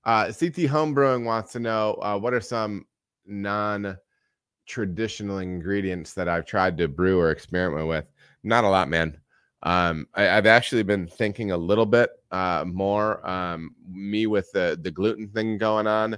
[0.05, 2.85] Uh, CT Homebrewing wants to know uh, what are some
[3.25, 8.05] non-traditional ingredients that I've tried to brew or experiment with.
[8.43, 9.19] Not a lot, man.
[9.63, 13.27] Um, I, have actually been thinking a little bit uh, more.
[13.29, 16.17] Um, me with the the gluten thing going on.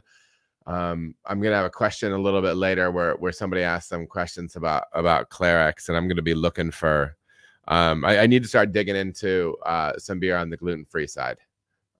[0.68, 4.06] Um, I'm gonna have a question a little bit later where where somebody asked some
[4.06, 7.16] questions about about Clarex, and I'm gonna be looking for.
[7.68, 11.08] Um, I, I need to start digging into uh, some beer on the gluten free
[11.08, 11.38] side.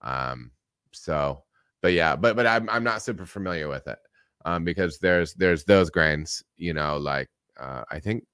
[0.02, 0.52] Um,
[0.92, 1.44] so,
[1.82, 4.00] but yeah, but but I'm I'm not super familiar with it
[4.46, 8.26] um, because there's there's those grains, you know, like uh, I think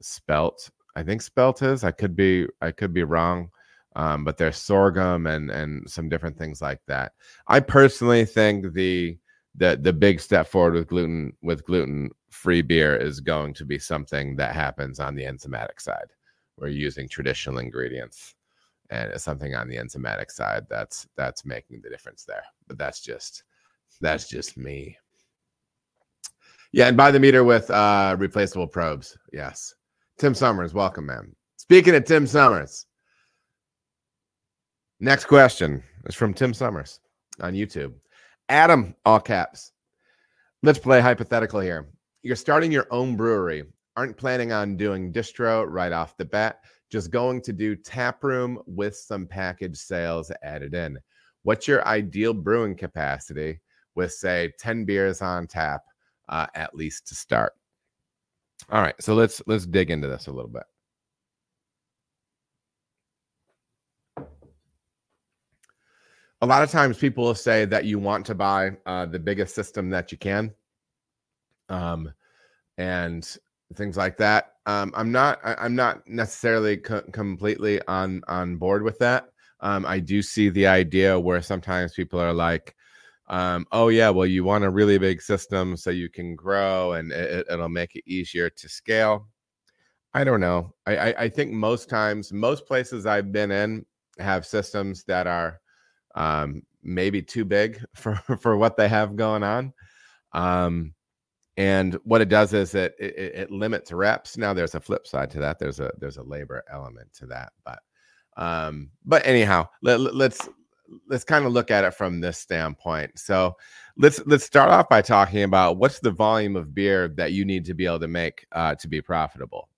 [0.00, 0.70] spelt.
[0.94, 1.84] I think spelt is.
[1.84, 3.50] I could be I could be wrong.
[3.94, 7.12] Um, but there's sorghum and and some different things like that.
[7.46, 9.18] I personally think the
[9.54, 13.78] the the big step forward with gluten with gluten free beer is going to be
[13.78, 16.06] something that happens on the enzymatic side.
[16.56, 18.34] We're using traditional ingredients,
[18.90, 22.44] and it's something on the enzymatic side that's that's making the difference there.
[22.66, 23.44] But that's just
[24.00, 24.96] that's just me.
[26.72, 29.16] Yeah, and by the meter with uh replaceable probes.
[29.32, 29.74] Yes.
[30.18, 31.34] Tim Summers, welcome, man.
[31.56, 32.86] Speaking of Tim Summers,
[35.00, 37.00] next question is from Tim Summers
[37.40, 37.94] on YouTube.
[38.52, 39.72] Adam, all caps.
[40.62, 41.88] Let's play hypothetical here.
[42.22, 43.64] You're starting your own brewery,
[43.96, 46.60] aren't planning on doing distro right off the bat,
[46.90, 50.98] just going to do tap room with some package sales added in.
[51.44, 53.58] what's your ideal brewing capacity
[53.94, 55.80] with say 10 beers on tap
[56.28, 57.54] uh, at least to start
[58.68, 60.64] all right so let's let's dig into this a little bit
[66.42, 69.54] a lot of times people will say that you want to buy uh, the biggest
[69.54, 70.52] system that you can
[71.68, 72.12] um,
[72.76, 73.36] and
[73.74, 74.48] things like that.
[74.66, 79.28] Um, i'm not I, am not necessarily co- completely on on board with that.
[79.60, 82.76] Um, i do see the idea where sometimes people are like
[83.28, 87.12] um, oh yeah well you want a really big system so you can grow and
[87.12, 89.28] it, will make it easier to scale.
[90.14, 90.74] I don't know.
[90.86, 93.86] I, I, I think most times most places i've been in
[94.18, 95.61] have systems that are
[96.14, 99.72] um, maybe too big for for what they have going on.
[100.32, 100.94] Um,
[101.58, 104.38] and what it does is it, it, it limits reps.
[104.38, 105.58] Now there's a flip side to that.
[105.58, 107.80] There's a there's a labor element to that, but
[108.36, 110.48] um, but anyhow, let, let's
[111.08, 113.18] let's kind of look at it from this standpoint.
[113.18, 113.56] So
[113.96, 117.64] let's let's start off by talking about what's the volume of beer that you need
[117.66, 119.68] to be able to make uh, to be profitable,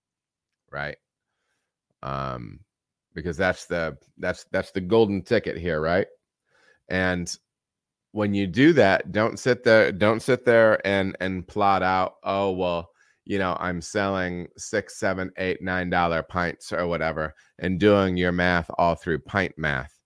[0.71, 0.97] right?
[2.03, 2.61] Um,
[3.15, 6.07] because that's the that's that's the golden ticket here, right?
[6.89, 7.35] And
[8.13, 12.53] when you do that, don't sit there, don't sit there and and plot out, oh
[12.53, 12.91] well,
[13.25, 18.33] you know, I'm selling six, seven, eight, nine dollar pints or whatever, and doing your
[18.33, 19.99] math all through pint math.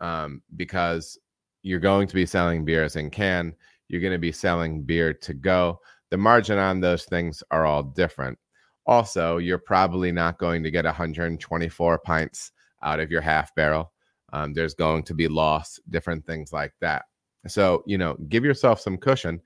[0.00, 1.18] Um, because
[1.62, 3.54] you're going to be selling beers in can,
[3.88, 5.80] you're going to be selling beer to go.
[6.10, 8.38] The margin on those things are all different.
[8.86, 13.92] Also, you're probably not going to get 124 pints out of your half barrel
[14.32, 17.04] um, there's going to be loss, different things like that.
[17.46, 19.40] So, you know, give yourself some cushion,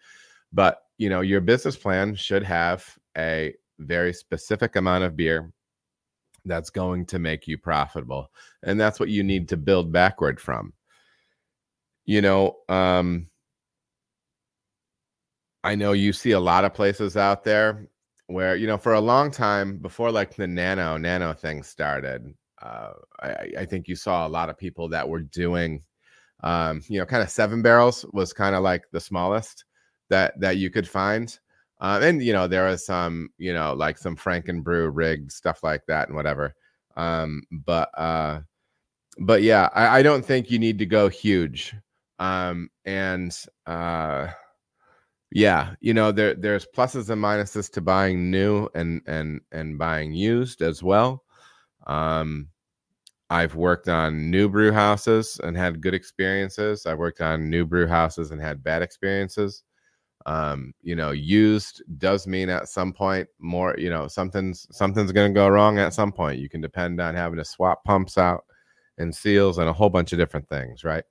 [0.53, 5.53] but, you know, your business plan should have a very specific amount of beer
[6.45, 8.31] that's going to make you profitable.
[8.63, 10.73] And that's what you need to build backward from.
[12.05, 13.29] You know, um,
[15.65, 17.89] I know you see a lot of places out there
[18.29, 22.33] where, you know, for a long time before like the nano, nano thing started,
[22.67, 25.83] uh, I, I, think you saw a lot of people that were doing,
[26.43, 29.65] um, you know, kind of seven barrels was kind of like the smallest
[30.09, 31.39] that that you could find.
[31.81, 35.83] Uh, and you know, there was some, you know, like some Frankenbrew rig stuff like
[35.87, 36.55] that and whatever.
[36.97, 38.41] Um, but uh,
[39.19, 41.75] but yeah, I, I don't think you need to go huge.
[42.19, 44.29] Um, and uh,
[45.31, 50.15] yeah, you know, there there's pluses and minuses to buying new and and and buying
[50.15, 51.23] used as well.
[51.87, 52.49] Um,
[53.31, 56.87] I've worked on new brew houses and had good experiences.
[56.87, 59.65] I've worked on new brew houses and had bad experiences.
[60.27, 65.33] Um, you know, used does mean at some point more, you know, something's something's gonna
[65.33, 66.41] go wrong at some point.
[66.41, 68.45] You can depend on having to swap pumps out
[68.99, 71.05] and seals and a whole bunch of different things, right?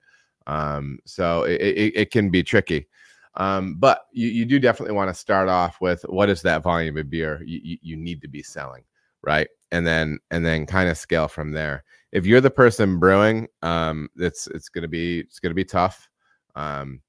[0.47, 2.88] Um, so it, it, it can be tricky.
[3.36, 6.97] Um, but you, you do definitely want to start off with what is that volume
[6.97, 8.84] of beer you, you, you need to be selling,
[9.21, 9.47] right?
[9.71, 11.84] and then and then kind of scale from there.
[12.15, 16.08] If you're the person brewing, um, it's it's gonna be it's gonna be tough,
[16.56, 17.01] um,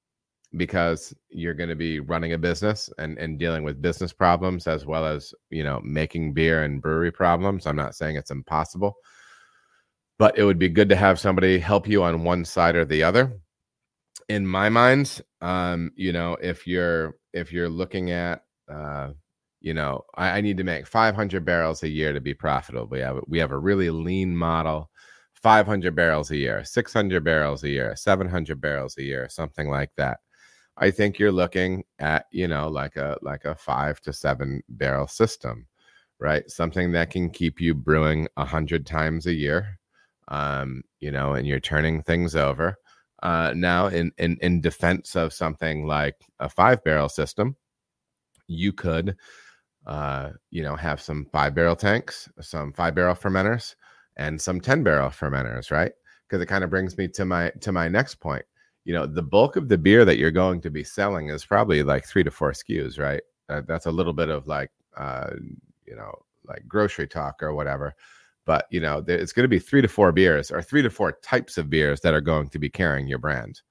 [0.57, 5.05] because you're gonna be running a business and and dealing with business problems as well
[5.05, 7.65] as you know making beer and brewery problems.
[7.65, 8.97] I'm not saying it's impossible,
[10.19, 13.03] but it would be good to have somebody help you on one side or the
[13.03, 13.39] other.
[14.27, 19.11] In my mind, um, you know, if you're if you're looking at uh,
[19.61, 22.87] you know, I, I, need to make 500 barrels a year to be profitable.
[22.87, 24.89] We have we have a really lean model,
[25.41, 30.19] 500 barrels a year, 600 barrels a year, 700 barrels a year, something like that.
[30.77, 35.07] I think you're looking at you know like a like a five to seven barrel
[35.07, 35.67] system,
[36.19, 36.49] right?
[36.49, 39.79] Something that can keep you brewing a hundred times a year,
[40.29, 42.77] um, you know, and you're turning things over.
[43.23, 47.55] Uh, now, in in in defense of something like a five barrel system,
[48.47, 49.15] you could
[49.87, 53.75] uh, you know, have some five barrel tanks, some five barrel fermenters,
[54.17, 55.91] and some 10 barrel fermenters, right?
[56.27, 58.43] Because it kind of brings me to my to my next point.
[58.83, 61.83] You know, the bulk of the beer that you're going to be selling is probably
[61.83, 63.21] like three to four SKUs, right?
[63.49, 65.31] Uh, that's a little bit of like uh,
[65.85, 66.13] you know,
[66.45, 67.93] like grocery talk or whatever.
[68.45, 70.89] But you know, there, it's going to be three to four beers or three to
[70.89, 73.61] four types of beers that are going to be carrying your brand.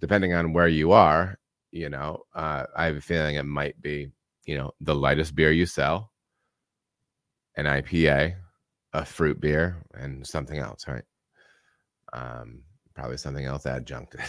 [0.00, 1.38] Depending on where you are,
[1.70, 4.10] you know, uh, I have a feeling it might be
[4.44, 6.10] you know, the lightest beer you sell,
[7.56, 8.34] an IPA,
[8.92, 11.04] a fruit beer, and something else, right?
[12.12, 12.62] Um,
[12.94, 14.20] probably something else adjuncted,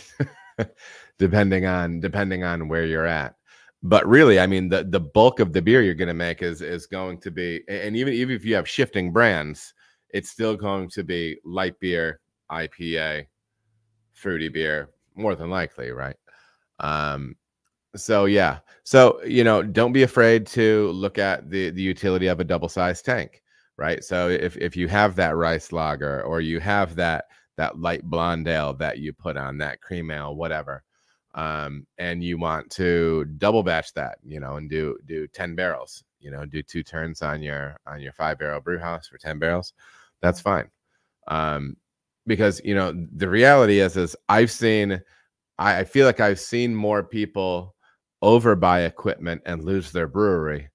[1.20, 3.36] depending on depending on where you're at.
[3.86, 6.62] But really, I mean, the the bulk of the beer you're going to make is
[6.62, 9.74] is going to be, and even even if you have shifting brands,
[10.10, 13.28] it's still going to be light beer, IPA,
[14.14, 16.16] fruity beer, more than likely, right?
[16.80, 17.36] Um,
[17.96, 22.40] so yeah, so you know, don't be afraid to look at the the utility of
[22.40, 23.43] a double sized tank,
[23.78, 24.04] right?
[24.04, 27.26] So if if you have that rice lager or you have that
[27.58, 30.84] that light blonde ale that you put on that cream ale, whatever,
[31.36, 36.04] um, and you want to double batch that, you know, and do do ten barrels,
[36.20, 39.40] you know, do two turns on your on your five barrel brew house for ten
[39.40, 39.74] barrels,
[40.22, 40.70] that's fine.
[41.28, 41.78] Um,
[42.28, 45.02] because you know the reality is is I've seen,
[45.60, 47.76] I, I feel like I've seen more people
[48.24, 50.70] overbuy equipment and lose their brewery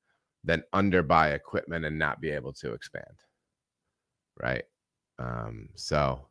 [0.48, 3.04] than underbuy equipment and not be able to expand.
[4.42, 4.64] Right.
[5.18, 6.26] Um, so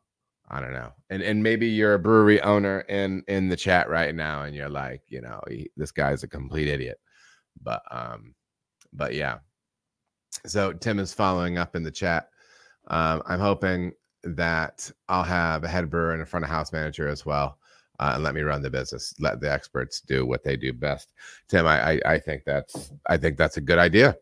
[0.50, 0.92] I don't know.
[1.08, 4.68] And and maybe you're a brewery owner in in the chat right now and you're
[4.68, 6.98] like, you know, he, this guy's a complete idiot.
[7.62, 8.34] But um
[8.92, 9.38] but yeah.
[10.46, 12.30] So Tim is following up in the chat.
[12.88, 13.92] Um, I'm hoping
[14.24, 17.57] that I'll have a head brewer and a front of house manager as well.
[18.00, 19.12] Uh, and let me run the business.
[19.18, 21.12] Let the experts do what they do best.
[21.48, 24.16] Tim, I, I, I think that's I think that's a good idea.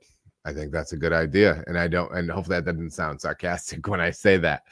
[0.46, 2.12] I think that's a good idea, and I don't.
[2.14, 4.62] And hopefully that doesn't sound sarcastic when I say that.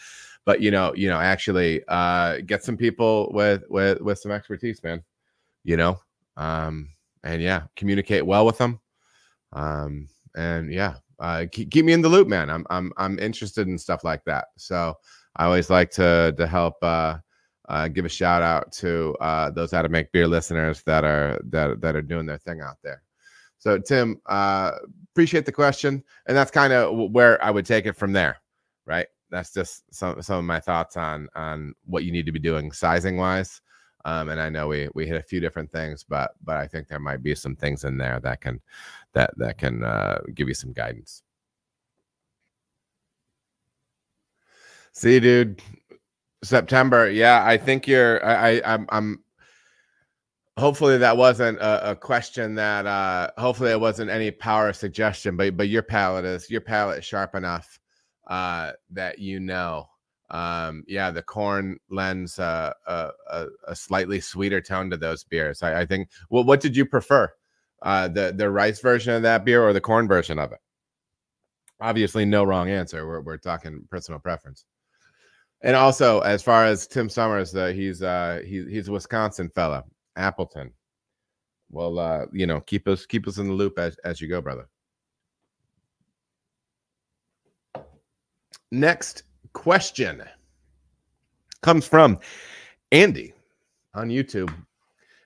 [0.44, 4.82] But you know, you know, actually, uh, get some people with with with some expertise,
[4.82, 5.02] man.
[5.64, 5.98] You know,
[6.36, 6.90] um,
[7.24, 8.80] and yeah, communicate well with them.
[9.52, 12.50] Um, and yeah, uh, keep, keep me in the loop, man.
[12.50, 14.48] I'm I'm I'm interested in stuff like that.
[14.56, 14.94] So
[15.36, 17.18] I always like to to help uh,
[17.68, 21.40] uh, give a shout out to uh, those how to make beer listeners that are
[21.44, 23.02] that that are doing their thing out there.
[23.58, 24.72] So Tim, uh,
[25.12, 28.36] appreciate the question, and that's kind of where I would take it from there,
[28.84, 29.06] right?
[29.30, 32.72] That's just some some of my thoughts on on what you need to be doing
[32.72, 33.60] sizing wise.
[34.04, 36.88] Um, and I know we we hit a few different things, but but I think
[36.88, 38.60] there might be some things in there that can
[39.14, 41.22] that that can uh, give you some guidance.
[44.92, 45.60] See, dude,
[46.44, 47.10] September.
[47.10, 48.24] Yeah, I think you're.
[48.24, 49.24] I, I I'm, I'm.
[50.56, 52.86] Hopefully that wasn't a, a question that.
[52.86, 57.04] uh Hopefully it wasn't any power suggestion, but but your palate is your palate is
[57.04, 57.78] sharp enough
[58.28, 59.86] uh that you know
[60.30, 65.62] um yeah the corn lends uh, a, a, a slightly sweeter tone to those beers
[65.62, 67.30] i, I think well what did you prefer
[67.82, 70.58] uh the the rice version of that beer or the corn version of it
[71.80, 74.64] obviously no wrong answer we're, we're talking personal preference
[75.64, 79.82] and also as far as tim summers uh, he's uh he's he's a wisconsin fella
[80.16, 80.70] appleton
[81.70, 84.40] well uh you know keep us keep us in the loop as as you go
[84.40, 84.68] brother
[88.70, 90.22] next question
[91.64, 92.18] comes from
[92.92, 93.32] Andy
[93.94, 94.54] on YouTube.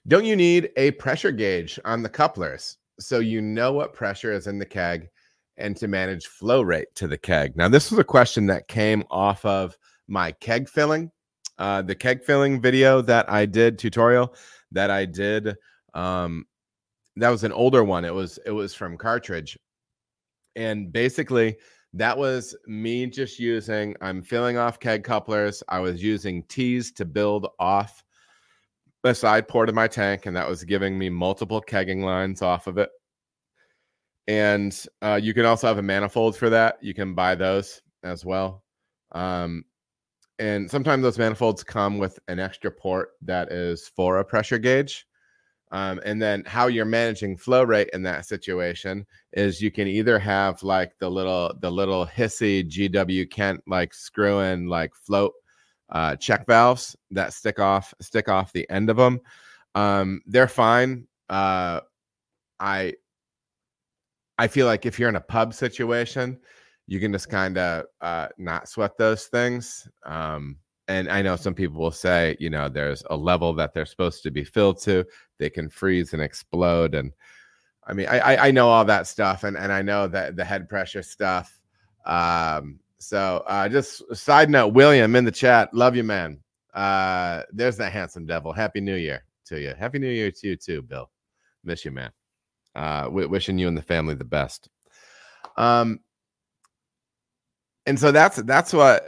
[0.06, 4.46] Don't you need a pressure gauge on the couplers so you know what pressure is
[4.46, 5.08] in the keg
[5.56, 7.56] and to manage flow rate to the keg?
[7.56, 9.76] Now, this was a question that came off of
[10.08, 11.10] my keg filling,
[11.58, 14.34] uh, the keg filling video that I did tutorial
[14.72, 15.54] that I did.
[15.94, 16.46] Um,
[17.16, 18.04] that was an older one.
[18.04, 19.58] It was it was from cartridge,
[20.56, 21.56] and basically
[21.94, 27.04] that was me just using i'm filling off keg couplers i was using tees to
[27.04, 28.04] build off
[29.02, 32.66] the side port of my tank and that was giving me multiple kegging lines off
[32.66, 32.90] of it
[34.26, 38.24] and uh, you can also have a manifold for that you can buy those as
[38.24, 38.62] well
[39.12, 39.64] um,
[40.38, 45.06] and sometimes those manifolds come with an extra port that is for a pressure gauge
[45.70, 50.18] um, and then how you're managing flow rate in that situation is you can either
[50.18, 55.32] have like the little the little hissy GW Kent like screw in like float
[55.90, 59.20] uh, check valves that stick off stick off the end of them.
[59.74, 61.06] Um, they're fine.
[61.28, 61.80] Uh,
[62.58, 62.94] I
[64.38, 66.38] I feel like if you're in a pub situation,
[66.88, 69.86] you can just kind of uh, not sweat those things.
[70.04, 70.56] Um,
[70.88, 74.22] and I know some people will say, you know, there's a level that they're supposed
[74.22, 75.04] to be filled to.
[75.38, 76.94] They can freeze and explode.
[76.94, 77.12] And
[77.86, 80.66] I mean, I I know all that stuff, and and I know that the head
[80.66, 81.60] pressure stuff.
[82.06, 86.40] Um, so uh, just side note, William in the chat, love you, man.
[86.72, 88.52] Uh, there's that handsome devil.
[88.52, 89.74] Happy New Year to you.
[89.78, 91.10] Happy New Year to you too, Bill.
[91.64, 92.12] Miss you, man.
[92.74, 94.70] Uh, w- wishing you and the family the best.
[95.56, 96.00] Um,
[97.88, 99.02] and so that's that's what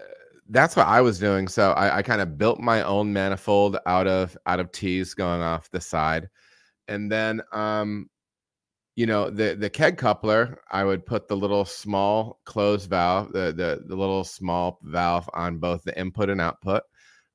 [0.48, 1.48] that's what I was doing.
[1.48, 5.42] So I, I kind of built my own manifold out of out of tees going
[5.42, 6.28] off the side,
[6.88, 8.08] and then um,
[8.96, 10.56] you know the the keg coupler.
[10.70, 15.58] I would put the little small closed valve, the the the little small valve on
[15.58, 16.82] both the input and output,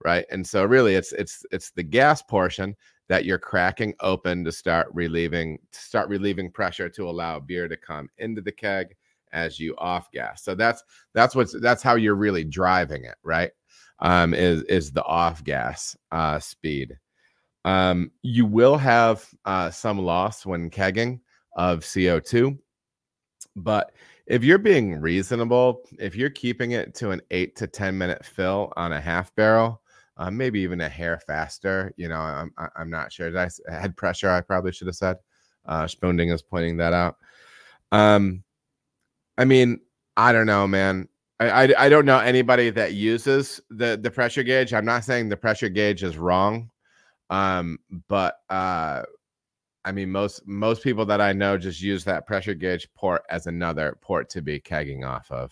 [0.04, 0.26] right?
[0.32, 2.76] And so really, it's it's it's the gas portion
[3.08, 7.78] that you're cracking open to start relieving to start relieving pressure to allow beer to
[7.78, 8.96] come into the keg
[9.36, 10.44] as you off gas.
[10.44, 10.84] So that's
[11.14, 13.52] that's what's that's how you're really driving it, right?
[14.00, 16.98] um, is is the off gas uh, speed.
[17.64, 21.20] Um, you will have uh, some loss when kegging
[21.56, 22.58] of CO2,
[23.56, 23.92] but
[24.28, 28.74] if you're being reasonable, if you're keeping it to an eight to 10 minute fill
[28.76, 29.82] on a half barrel,
[30.18, 33.32] uh, maybe even a hair faster, you know, I'm, I'm not sure.
[33.32, 34.30] Did I head pressure?
[34.30, 35.18] I probably should have said.
[35.66, 37.18] Uh, Spoonding is pointing that out.
[37.92, 38.44] Um,
[39.38, 39.80] I mean,
[40.18, 41.08] I don't know, man.
[41.40, 44.74] I, I, I don't know anybody that uses the the pressure gauge.
[44.74, 46.70] I'm not saying the pressure gauge is wrong,
[47.30, 47.78] um,
[48.08, 49.04] but uh,
[49.84, 53.48] I mean most most people that I know just use that pressure gauge port as
[53.48, 55.52] another port to be kegging off of.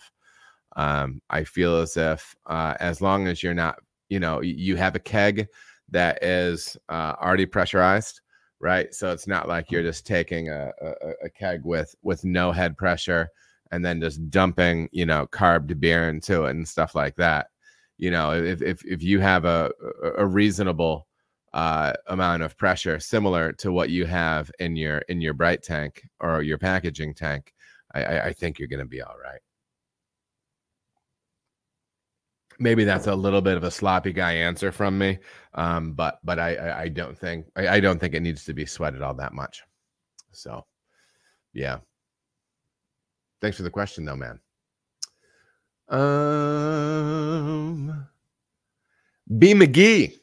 [0.76, 3.78] Um, I feel as if uh, as long as you're not,
[4.08, 5.46] you know, you have a keg
[5.90, 8.22] that is uh, already pressurized,
[8.58, 8.92] right?
[8.94, 10.92] So it's not like you're just taking a, a,
[11.26, 13.28] a keg with with no head pressure
[13.70, 17.48] and then just dumping, you know, carb beer into it and stuff like that.
[17.98, 19.70] You know, if if if you have a
[20.16, 21.06] a reasonable
[21.54, 26.02] uh, amount of pressure similar to what you have in your in your bright tank
[26.20, 27.54] or your packaging tank,
[27.94, 29.40] I, I think you're going to be all right.
[32.58, 35.18] Maybe that's a little bit of a sloppy guy answer from me,
[35.54, 38.64] um, but but I, I, don't think I, I don't think it needs to be
[38.66, 39.62] sweated all that much.
[40.32, 40.64] So,
[41.52, 41.78] yeah.
[43.44, 44.40] Thanks for the question, though, man.
[45.90, 47.26] Um,
[49.36, 50.14] B McGee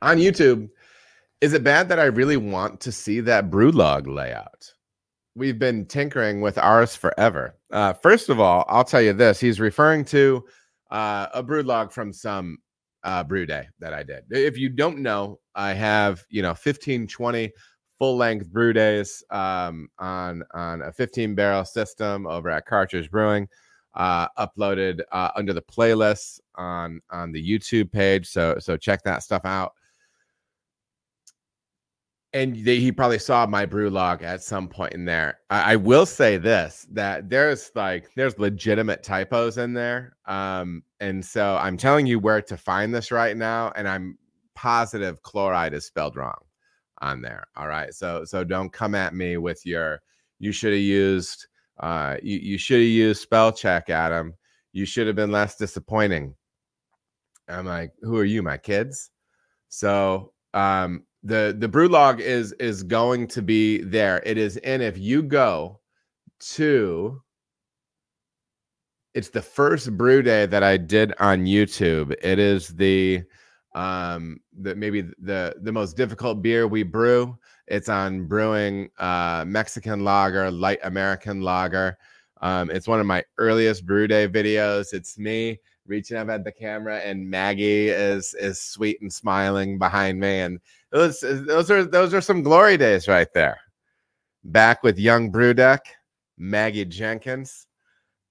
[0.00, 0.70] on YouTube.
[1.40, 4.72] Is it bad that I really want to see that brew log layout?
[5.34, 7.56] We've been tinkering with ours forever.
[7.72, 10.44] Uh, first of all, I'll tell you this: he's referring to
[10.92, 12.58] uh, a brew log from some
[13.02, 14.22] uh, brew day that I did.
[14.30, 17.50] If you don't know, I have you know 15, 20
[17.98, 23.48] full length brew days um, on on a 15 barrel system over at Cartridge Brewing.
[23.94, 28.28] Uh, uploaded uh, under the playlist on on the YouTube page.
[28.28, 29.74] So so check that stuff out.
[32.34, 35.38] And they, he probably saw my brew log at some point in there.
[35.48, 40.14] I, I, will say this: that there's like there's legitimate typos in there.
[40.26, 44.18] Um, and so I'm telling you where to find this right now, and I'm
[44.54, 46.38] positive chloride is spelled wrong
[47.00, 47.46] on there.
[47.56, 47.92] All right.
[47.94, 50.00] So so don't come at me with your
[50.38, 51.46] you should have used
[51.80, 54.34] uh you, you should have used spell check, Adam.
[54.72, 56.34] You should have been less disappointing.
[57.48, 59.10] I'm like, who are you, my kids?
[59.68, 64.22] So um the the brew log is is going to be there.
[64.24, 65.80] It is in if you go
[66.40, 67.20] to
[69.14, 72.14] it's the first brew day that I did on YouTube.
[72.22, 73.22] It is the
[73.74, 80.04] um that maybe the the most difficult beer we brew it's on brewing uh mexican
[80.04, 81.96] lager light american lager.
[82.40, 84.92] Um it's one of my earliest brew day videos.
[84.92, 90.18] It's me reaching up at the camera and maggie is is sweet and smiling behind
[90.18, 90.40] me.
[90.40, 90.60] And
[90.90, 93.58] those those are those are some glory days right there.
[94.44, 95.84] Back with young brew deck
[96.38, 97.66] maggie jenkins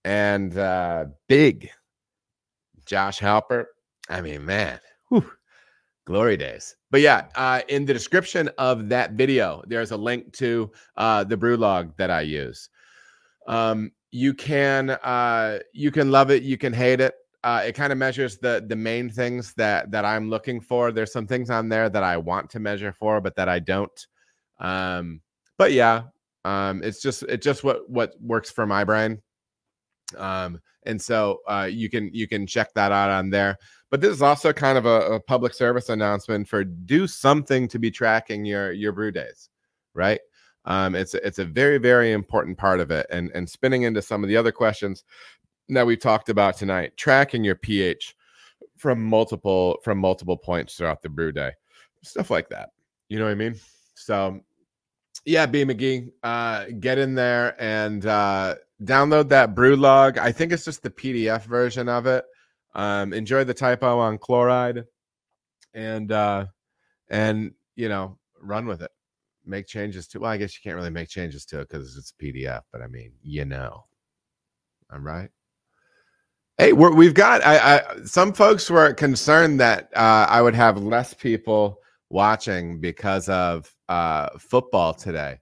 [0.04, 1.70] and uh big
[2.86, 3.66] josh halpert.
[4.10, 4.80] I mean man
[6.08, 6.74] Glory days.
[6.90, 11.36] But yeah, uh, in the description of that video, there's a link to uh, the
[11.36, 12.70] brew log that I use.
[13.46, 17.14] Um, you can uh, you can love it, you can hate it.
[17.44, 20.94] Uh, it kind of measures the the main things that that I'm looking for.
[20.94, 24.08] There's some things on there that I want to measure for, but that I don't.
[24.60, 25.20] Um,
[25.58, 26.04] but yeah,
[26.46, 29.22] um, it's just it's just what what works for my brain.
[30.16, 33.58] Um, and so uh, you can you can check that out on there.
[33.92, 37.80] But this is also kind of a, a, public service announcement for do something to
[37.80, 39.50] be tracking your your brew days,
[39.94, 40.20] right?
[40.66, 43.06] Um, it's it's a very very important part of it.
[43.12, 45.04] And and spinning into some of the other questions
[45.70, 48.16] that we talked about tonight, tracking your pH
[48.78, 51.52] from multiple from multiple points throughout the brew day,
[52.04, 52.70] stuff like that.
[53.10, 53.56] You know what I mean?
[53.96, 54.42] So
[55.26, 60.18] yeah, B McGee, uh, get in there and uh, download that brew log.
[60.18, 62.26] I think it's just the PDF version of it.
[62.76, 64.84] Um, enjoy the typo on chloride,
[65.74, 66.46] and uh,
[67.10, 68.92] and you know run with it.
[69.46, 70.20] Make changes to.
[70.20, 72.62] Well, I guess you can't really make changes to it because it's PDF.
[72.72, 73.86] But I mean, you know,
[74.92, 75.30] I'm right.
[76.58, 77.46] Hey, we have got.
[77.46, 83.30] I, I, some folks were concerned that uh, I would have less people watching because
[83.30, 85.40] of uh, football today.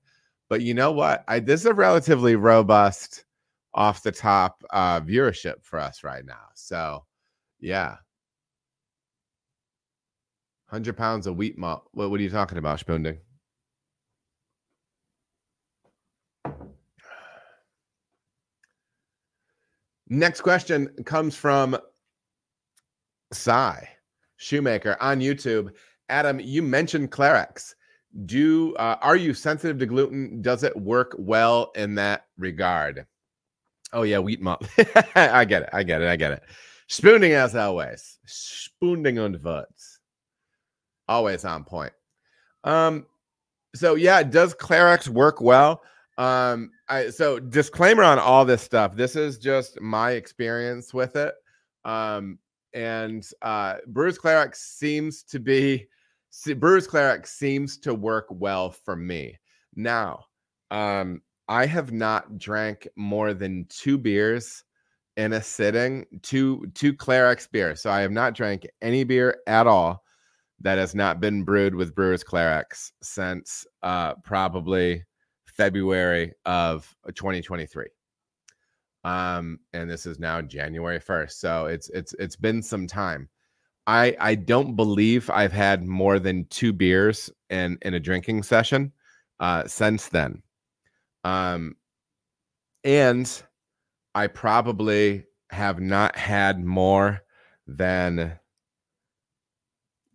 [0.50, 1.24] But you know what?
[1.28, 3.26] I this is a relatively robust
[3.74, 6.48] off the top uh, viewership for us right now.
[6.54, 7.04] So
[7.60, 7.98] yeah.
[10.70, 11.88] 100 pounds of wheat malt.
[11.94, 13.18] What, what are you talking about, Spoonding?
[20.10, 21.78] Next question comes from
[23.34, 23.84] Psy
[24.38, 25.72] Shoemaker on YouTube.
[26.10, 27.74] Adam, you mentioned Clarex.
[28.26, 30.42] Do uh, are you sensitive to gluten?
[30.42, 33.06] Does it work well in that regard?
[33.92, 34.66] Oh yeah, wheat malt.
[35.16, 35.70] I get it.
[35.74, 36.08] I get it.
[36.08, 36.44] I get it.
[36.88, 38.20] Spooning as always.
[38.26, 40.00] Spooning on words.
[41.08, 41.94] Always on point.
[42.64, 43.06] Um,
[43.76, 45.82] so yeah, does Clarex work well?
[46.18, 48.96] Um, I so disclaimer on all this stuff.
[48.96, 51.34] This is just my experience with it.
[51.84, 52.40] Um,
[52.74, 55.88] and uh Brewers Clarex seems to be
[56.58, 59.38] Brewers Clarex seems to work well for me.
[59.76, 60.26] Now,
[60.72, 64.64] um, I have not drank more than two beers
[65.18, 67.82] in a sitting, two two Clarex beers.
[67.82, 70.04] So I have not drank any beer at all
[70.62, 75.04] that has not been brewed with Brewers Clarex since uh, probably
[75.46, 77.86] February of 2023.
[79.04, 81.32] Um, and this is now January 1st.
[81.32, 83.30] So it's it's it's been some time.
[83.88, 88.92] I I don't believe I've had more than two beers in in a drinking session
[89.40, 90.42] uh, since then.
[91.24, 91.76] Um,
[92.84, 93.44] and
[94.14, 97.22] I probably have not had more
[97.68, 98.40] than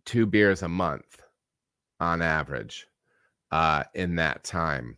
[0.05, 1.21] two beers a month
[1.99, 2.87] on average
[3.51, 4.97] uh, in that time.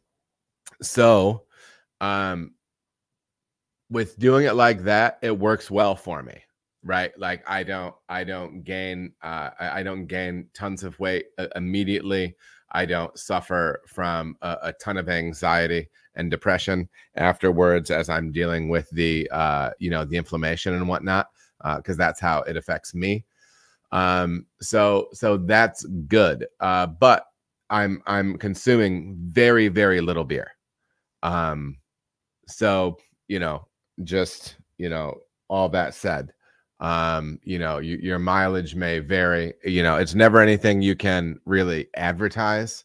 [0.81, 1.43] So,
[2.01, 2.53] um,
[3.89, 6.41] with doing it like that, it works well for me,
[6.83, 7.17] right?
[7.17, 11.47] Like I don't, I don't gain, uh, I, I don't gain tons of weight uh,
[11.55, 12.35] immediately.
[12.71, 18.67] I don't suffer from a, a, ton of anxiety and depression afterwards as I'm dealing
[18.67, 21.27] with the, uh, you know, the inflammation and whatnot,
[21.77, 23.25] because uh, that's how it affects me.
[23.91, 26.47] Um, so, so that's good.
[26.59, 27.27] Uh, but
[27.69, 30.51] I'm, I'm consuming very, very little beer.
[31.21, 31.77] Um,
[32.47, 33.67] so, you know,
[34.03, 36.33] just, you know, all that said,
[36.79, 41.39] um, you know, you, your mileage may vary, you know, it's never anything you can
[41.45, 42.83] really advertise.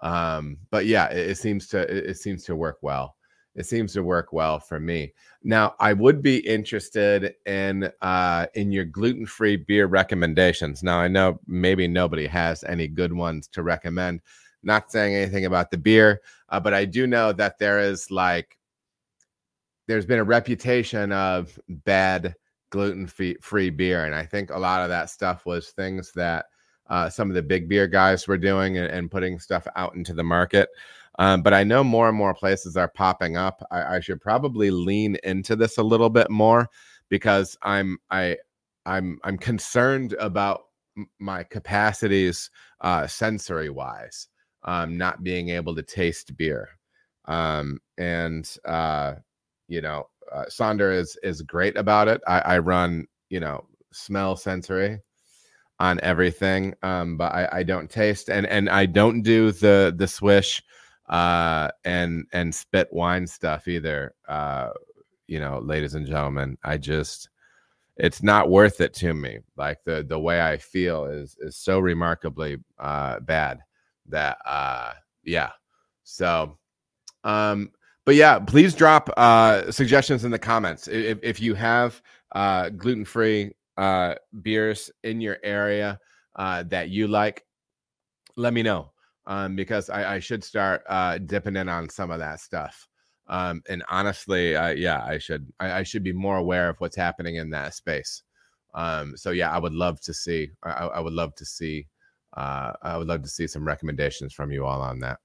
[0.00, 3.16] Um, but yeah, it, it seems to, it, it seems to work well
[3.54, 5.12] it seems to work well for me.
[5.42, 10.82] Now, I would be interested in uh, in your gluten free beer recommendations.
[10.82, 14.20] Now, I know maybe nobody has any good ones to recommend,
[14.62, 18.56] not saying anything about the beer, uh, but I do know that there is like
[19.86, 22.34] there's been a reputation of bad
[22.72, 26.46] gluten free beer, and I think a lot of that stuff was things that
[26.88, 30.12] uh, some of the big beer guys were doing and, and putting stuff out into
[30.12, 30.68] the market.
[31.18, 33.62] Um, but I know more and more places are popping up.
[33.70, 36.68] I, I should probably lean into this a little bit more
[37.08, 38.38] because I'm I
[38.86, 40.62] I'm I'm concerned about
[41.18, 42.50] my capacities
[42.80, 44.28] uh, sensory wise
[44.64, 46.68] um, not being able to taste beer.
[47.26, 49.14] Um, and uh,
[49.68, 52.20] you know, uh, Sonder is is great about it.
[52.26, 55.00] I, I run, you know, smell sensory
[55.78, 60.08] on everything, um, but I, I don't taste and and I don't do the the
[60.08, 60.62] swish
[61.08, 64.14] uh, and and spit wine stuff either.
[64.28, 64.70] Uh,
[65.26, 67.28] you know, ladies and gentlemen, I just
[67.96, 69.38] it's not worth it to me.
[69.56, 73.60] Like the the way I feel is is so remarkably uh, bad
[74.08, 75.50] that uh yeah
[76.02, 76.58] so
[77.24, 77.70] um
[78.04, 80.88] but yeah please drop uh suggestions in the comments.
[80.88, 82.00] If, if you have
[82.32, 85.98] uh gluten-free uh beers in your area
[86.36, 87.44] uh that you like
[88.36, 88.92] let me know
[89.26, 92.88] um because i i should start uh dipping in on some of that stuff.
[93.28, 96.96] Um and honestly uh yeah i should I, I should be more aware of what's
[96.96, 98.22] happening in that space.
[98.74, 101.86] Um so yeah i would love to see i, I would love to see
[102.36, 105.18] uh, I would love to see some recommendations from you all on that.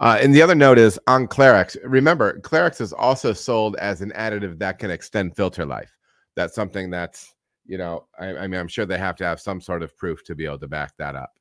[0.00, 1.76] Uh, and the other note is on Clarex.
[1.84, 5.94] Remember, Clarex is also sold as an additive that can extend filter life.
[6.36, 7.34] That's something that's,
[7.66, 10.24] you know, I, I, mean, I'm sure they have to have some sort of proof
[10.24, 11.32] to be able to back that up.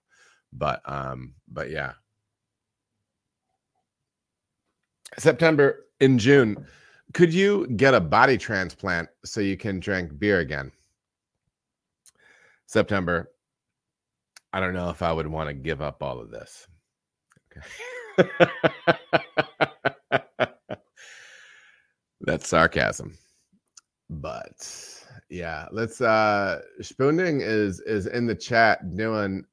[0.51, 1.93] But, um, but yeah.
[5.17, 6.65] September in June,
[7.13, 10.71] could you get a body transplant so you can drink beer again?
[12.65, 13.31] September,
[14.51, 16.67] I don't know if I would want to give up all of this.
[17.51, 17.65] Okay.
[22.21, 23.17] That's sarcasm.
[24.09, 29.45] But yeah, let's uh Spooning is is in the chat doing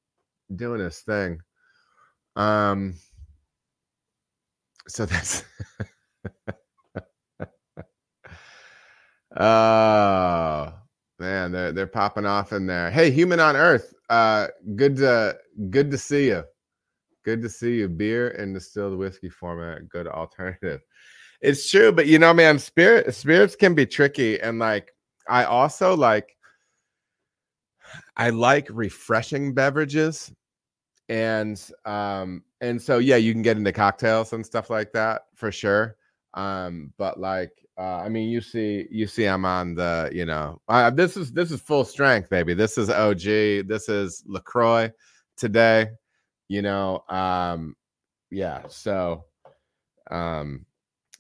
[0.57, 1.41] doing his thing.
[2.37, 2.95] Um
[4.89, 5.45] so that's
[9.37, 10.73] oh
[11.19, 12.91] man, they're they're popping off in there.
[12.91, 15.37] Hey, human on earth, uh, good to
[15.71, 16.45] good to see you.
[17.27, 17.89] Good to see you.
[17.89, 20.81] Beer and distilled whiskey format, good alternative.
[21.41, 24.93] It's true, but you know, man, spirit spirits can be tricky, and like
[25.29, 26.37] I also like
[28.17, 30.31] I like refreshing beverages,
[31.09, 35.51] and um, and so yeah, you can get into cocktails and stuff like that for
[35.51, 35.97] sure.
[36.35, 40.61] Um, but like, uh, I mean, you see, you see, I'm on the, you know,
[40.95, 42.55] this is this is full strength, baby.
[42.55, 43.67] This is OG.
[43.67, 44.93] This is Lacroix
[45.37, 45.89] today.
[46.49, 47.75] You know, um,
[48.31, 48.63] yeah.
[48.69, 49.25] So,
[50.11, 50.67] um,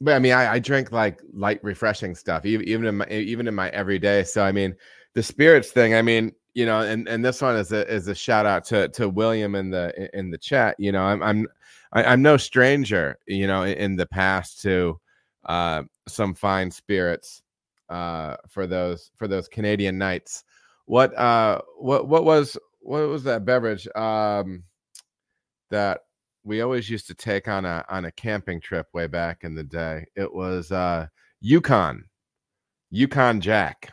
[0.01, 3.49] but I mean, I, I drink like light, refreshing stuff, even even in my even
[3.49, 4.25] in my everyday.
[4.25, 4.75] So I mean,
[5.15, 5.95] the spirits thing.
[5.95, 8.89] I mean, you know, and and this one is a is a shout out to
[8.91, 10.77] to William in the in the chat.
[10.79, 11.47] You know, I'm I'm
[11.93, 13.19] I, am i am no stranger.
[13.27, 15.01] You know, in, in the past to
[15.47, 17.43] uh, some fine spirits
[17.89, 20.45] uh, for those for those Canadian nights.
[20.87, 24.63] What uh what what was what was that beverage um
[25.71, 26.01] that
[26.45, 29.65] we always used to take on a on a camping trip way back in the
[29.65, 30.07] day.
[30.15, 31.07] It was uh
[31.41, 32.05] Yukon,
[32.91, 33.93] Yukon Jack.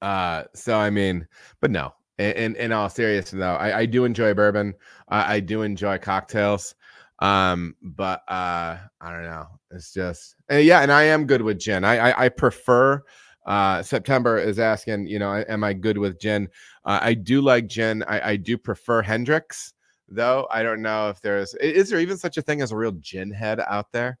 [0.00, 1.26] Uh, so I mean,
[1.60, 1.92] but no.
[2.18, 4.74] In in, all seriousness, though, I, I do enjoy bourbon.
[5.06, 6.74] Uh, I do enjoy cocktails.
[7.20, 9.46] Um, but uh, I don't know.
[9.70, 11.84] It's just uh, yeah, and I am good with gin.
[11.84, 13.02] I I, I prefer.
[13.46, 16.48] Uh, September is asking, you know, am I good with gin?
[16.84, 18.02] Uh, I do like gin.
[18.02, 19.72] I, I do prefer Hendrick's
[20.08, 20.46] though.
[20.50, 23.30] I don't know if there's is there even such a thing as a real gin
[23.30, 24.18] head out there?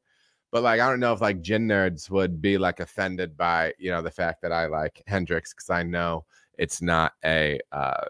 [0.50, 3.90] But like I don't know if like gin nerds would be like offended by, you
[3.90, 6.24] know, the fact that I like Hendrick's because I know
[6.58, 8.04] it's not a uh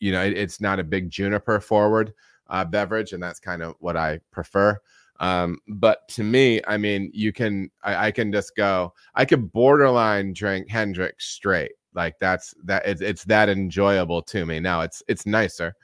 [0.00, 2.12] you know, it, it's not a big juniper forward
[2.48, 4.78] uh beverage, and that's kind of what I prefer.
[5.20, 9.52] Um, but to me, I mean, you can I, I can just go, I could
[9.52, 11.72] borderline drink Hendrick's straight.
[11.94, 14.60] Like that's that it's it's that enjoyable to me.
[14.60, 15.74] Now it's it's nicer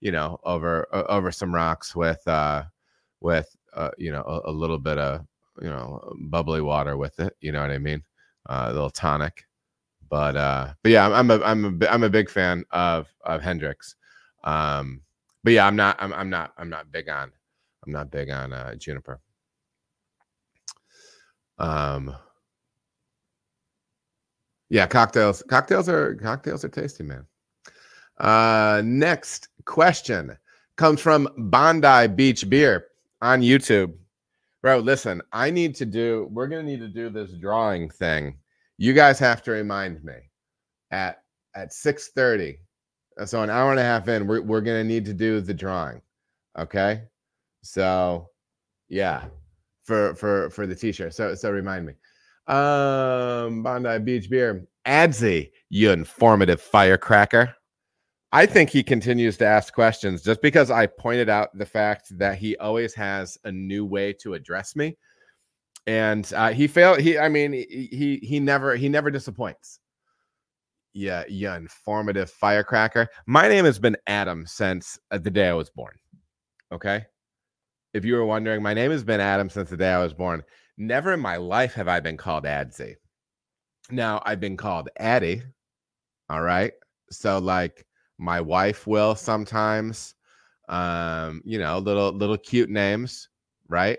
[0.00, 2.64] you know, over over some rocks with uh
[3.20, 5.26] with uh, you know a, a, little bit of
[5.60, 7.36] you know bubbly water with it.
[7.40, 8.02] You know what I mean?
[8.48, 9.44] Uh, a little tonic.
[10.08, 13.42] But uh, but yeah, I'm, I'm a I'm a I'm a big fan of of
[13.42, 13.96] Hendrick's.
[14.44, 15.02] Um,
[15.42, 17.32] but yeah, I'm not I'm I'm not I'm not big on
[17.84, 19.20] I'm not big on uh, juniper.
[21.58, 22.14] Um,
[24.68, 27.26] yeah, cocktails cocktails are cocktails are tasty, man.
[28.18, 30.36] Uh, next question
[30.76, 32.86] comes from Bondi Beach Beer
[33.22, 33.94] on YouTube.
[34.62, 38.38] Bro, listen, I need to do, we're going to need to do this drawing thing.
[38.78, 40.14] You guys have to remind me
[40.90, 41.22] at
[41.54, 42.58] at 6:30.
[43.24, 45.54] So an hour and a half in, we're we're going to need to do the
[45.54, 46.02] drawing.
[46.58, 47.02] Okay?
[47.62, 48.28] So,
[48.88, 49.24] yeah.
[49.84, 51.14] For for for the t-shirt.
[51.14, 51.92] So so remind me.
[52.48, 54.66] Um Bondi Beach Beer.
[54.86, 57.54] Adzi, you informative firecracker.
[58.32, 62.38] I think he continues to ask questions just because I pointed out the fact that
[62.38, 64.96] he always has a new way to address me,
[65.86, 67.00] and uh, he failed.
[67.00, 69.78] He, I mean, he he never he never disappoints.
[70.92, 73.08] Yeah, yeah, informative firecracker.
[73.26, 75.94] My name has been Adam since uh, the day I was born.
[76.72, 77.04] Okay,
[77.94, 80.42] if you were wondering, my name has been Adam since the day I was born.
[80.78, 82.96] Never in my life have I been called Adsy.
[83.90, 85.42] Now I've been called Addie.
[86.28, 86.72] All right,
[87.10, 87.86] so like
[88.18, 90.14] my wife will sometimes.
[90.68, 93.28] Um, you know, little little cute names,
[93.68, 93.98] right?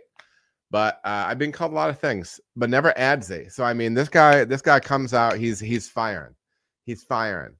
[0.70, 3.52] But uh, I've been called a lot of things, but never Adsy.
[3.52, 5.38] So I mean, this guy, this guy comes out.
[5.38, 6.36] He's he's firing,
[6.84, 7.56] he's firing.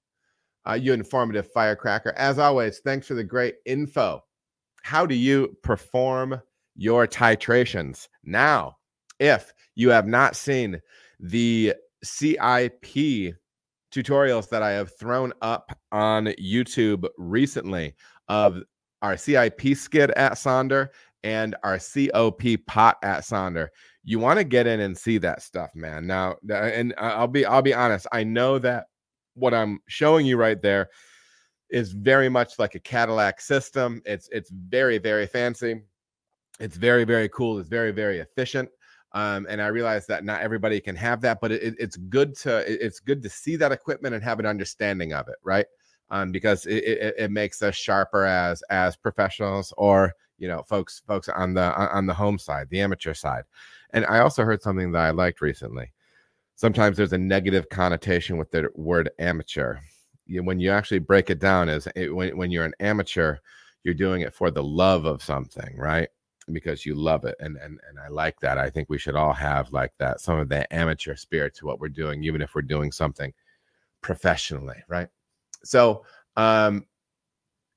[0.68, 2.12] Uh, you informative firecracker.
[2.18, 4.22] As always, thanks for the great info.
[4.84, 6.42] How do you perform
[6.76, 8.76] your titrations now?
[9.20, 10.82] If you have not seen
[11.20, 13.36] the CIP
[13.92, 17.96] tutorials that I have thrown up on YouTube recently
[18.28, 18.62] of
[19.02, 20.90] our CIP skid at Sonder
[21.24, 23.68] and our COP pot at Sonder.
[24.04, 26.08] You want to get in and see that stuff, man.
[26.08, 28.08] Now, and I'll be I'll be honest.
[28.12, 28.86] I know that
[29.34, 30.90] what I'm showing you right there
[31.70, 34.02] is very much like a Cadillac system.
[34.06, 35.82] It's it's very very fancy.
[36.60, 37.60] It's very very cool.
[37.60, 38.70] It's very very efficient.
[39.14, 42.64] Um, and I realize that not everybody can have that, but it, it's good to
[42.68, 45.66] it's good to see that equipment and have an understanding of it, right?
[46.10, 51.02] Um, because it, it, it makes us sharper as as professionals or you know folks
[51.08, 53.44] folks on the on the home side, the amateur side.
[53.92, 55.92] And I also heard something that I liked recently.
[56.56, 59.78] Sometimes there's a negative connotation with the word amateur.
[60.26, 63.38] You, when you actually break it down, as when when you're an amateur,
[63.84, 66.10] you're doing it for the love of something, right?
[66.52, 68.58] Because you love it and and and I like that.
[68.58, 71.80] I think we should all have like that some of the amateur spirit to what
[71.80, 73.34] we're doing even if we're doing something
[74.02, 75.08] professionally, right?
[75.64, 76.06] So,
[76.38, 76.86] um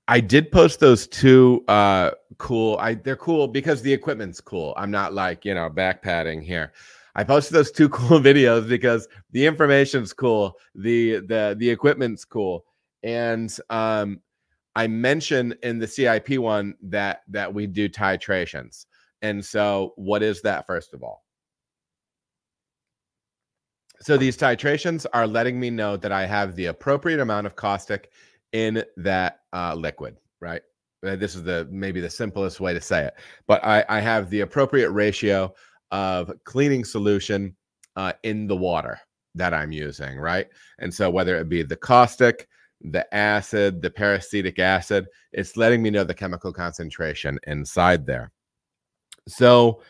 [0.09, 4.75] I did post those two uh cool I they're cool because the equipment's cool.
[4.77, 6.73] I'm not like, you know, back padding here.
[7.16, 12.64] I posted those two cool videos because the information's cool, the the the equipment's cool
[13.03, 14.21] And um,
[14.77, 18.87] I mentioned in the CIP one that that we do titrations.
[19.23, 21.25] And so, what is that first of all?
[24.03, 28.11] So these titrations are letting me know that I have the appropriate amount of caustic
[28.53, 30.62] in that uh, liquid, right?
[31.07, 33.14] Uh, this is the maybe the simplest way to say it,
[33.47, 35.53] but I, I have the appropriate ratio
[35.91, 37.55] of cleaning solution
[37.97, 38.99] uh, in the water
[39.35, 40.47] that I'm using, right?
[40.79, 42.49] And so whether it be the caustic,
[42.81, 48.33] the acid, the peracetic acid, it's letting me know the chemical concentration inside there.
[49.28, 49.83] So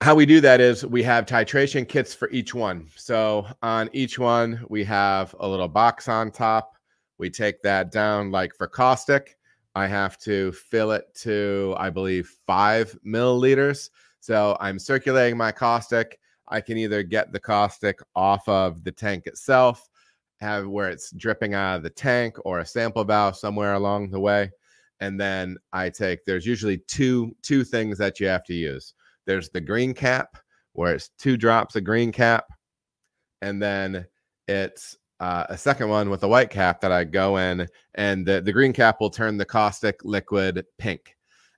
[0.00, 2.88] how we do that is we have titration kits for each one.
[2.96, 6.72] So on each one, we have a little box on top.
[7.18, 9.36] We take that down like for caustic.
[9.74, 13.90] I have to fill it to, I believe, five milliliters.
[14.20, 16.18] So I'm circulating my caustic.
[16.48, 19.88] I can either get the caustic off of the tank itself,
[20.42, 24.20] have where it's dripping out of the tank or a sample valve somewhere along the
[24.20, 24.50] way.
[25.00, 28.94] And then I take, there's usually two, two things that you have to use.
[29.26, 30.36] There's the green cap,
[30.74, 32.46] where it's two drops of green cap.
[33.40, 34.06] And then
[34.48, 38.40] it's uh, a second one with a white cap that I go in, and the,
[38.40, 41.16] the green cap will turn the caustic liquid pink.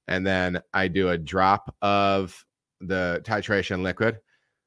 [0.09, 2.45] And then I do a drop of
[2.80, 4.18] the titration liquid,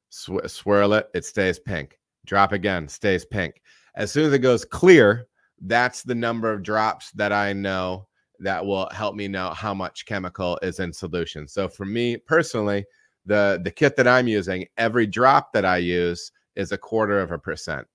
[0.10, 2.00] sw- swirl it, it stays pink.
[2.26, 3.62] Drop again, stays pink.
[3.98, 5.28] As soon as it goes clear,
[5.60, 8.08] that's the number of drops that I know
[8.40, 11.48] that will help me know how much chemical is in solution.
[11.48, 12.86] So for me personally,
[13.26, 17.32] the the kit that I'm using, every drop that I use is a quarter of
[17.32, 17.88] a percent.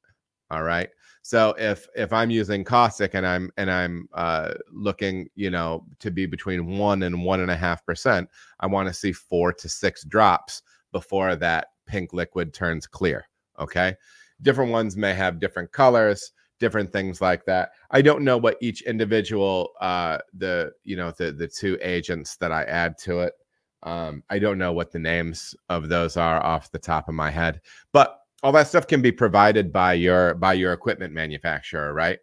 [0.50, 0.90] All right.
[1.22, 6.11] So if if I'm using caustic and I'm and I'm uh, looking, you know, to
[6.11, 8.28] be between one and one and a half percent,
[8.59, 13.24] I want to see four to six drops before that pink liquid turns clear.
[13.61, 13.94] Okay.
[14.43, 17.70] Different ones may have different colors, different things like that.
[17.90, 22.53] I don't know what each individual uh the you know the the two agents that
[22.53, 23.34] I add to it.
[23.82, 27.30] Um, I don't know what the names of those are off the top of my
[27.30, 27.61] head,
[27.93, 32.18] but all that stuff can be provided by your by your equipment manufacturer, right?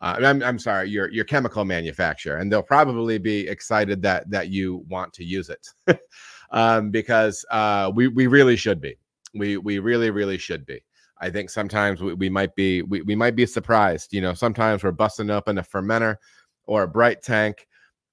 [0.00, 4.48] Uh, I'm, I'm sorry, your your chemical manufacturer, and they'll probably be excited that that
[4.48, 5.68] you want to use it,
[6.50, 8.96] um, because uh, we we really should be.
[9.34, 10.82] We we really really should be.
[11.22, 14.12] I think sometimes we, we might be we, we might be surprised.
[14.12, 16.16] You know, sometimes we're busting open a fermenter
[16.64, 17.66] or a bright tank,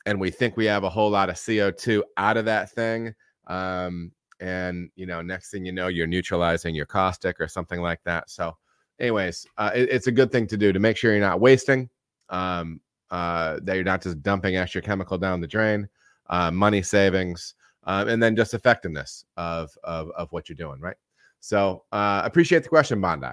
[0.05, 3.13] and we think we have a whole lot of CO2 out of that thing.
[3.47, 7.99] Um, and you know next thing you know you're neutralizing your caustic or something like
[8.05, 8.55] that so
[8.99, 11.89] anyways uh, it, it's a good thing to do to make sure you're not wasting
[12.29, 12.79] um,
[13.11, 15.87] uh, that you're not just dumping extra chemical down the drain
[16.29, 20.97] uh, money savings um, and then just effectiveness of, of of what you're doing right
[21.39, 23.29] so uh, appreciate the question bondi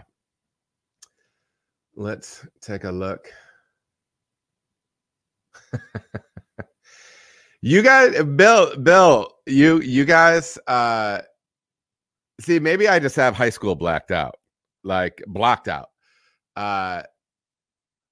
[1.94, 3.28] let's take a look
[7.66, 11.22] You guys, Bill, Bill, you you guys, uh,
[12.40, 14.36] see, maybe I just have high school blacked out,
[14.84, 15.88] like blocked out,
[16.54, 17.02] uh,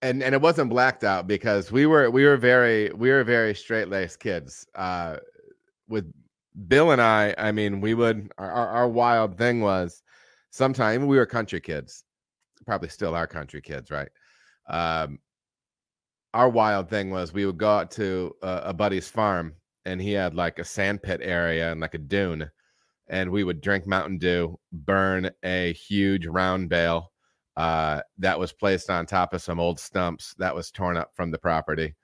[0.03, 3.55] and and it wasn't blacked out because we were we were very we were very
[3.55, 4.67] straight laced kids.
[4.75, 5.19] Uh,
[5.89, 6.13] with
[6.69, 10.03] Bill and I, I mean, we would our, our wild thing was
[10.51, 12.05] sometimes we were country kids,
[12.67, 14.09] probably still are country kids, right?
[14.69, 15.19] Um,
[16.35, 20.13] our wild thing was we would go out to a, a buddy's farm and he
[20.13, 22.51] had like a sand pit area and like a dune
[23.09, 27.13] and we would drink mountain dew burn a huge round bale
[27.57, 31.31] uh, that was placed on top of some old stumps that was torn up from
[31.31, 31.95] the property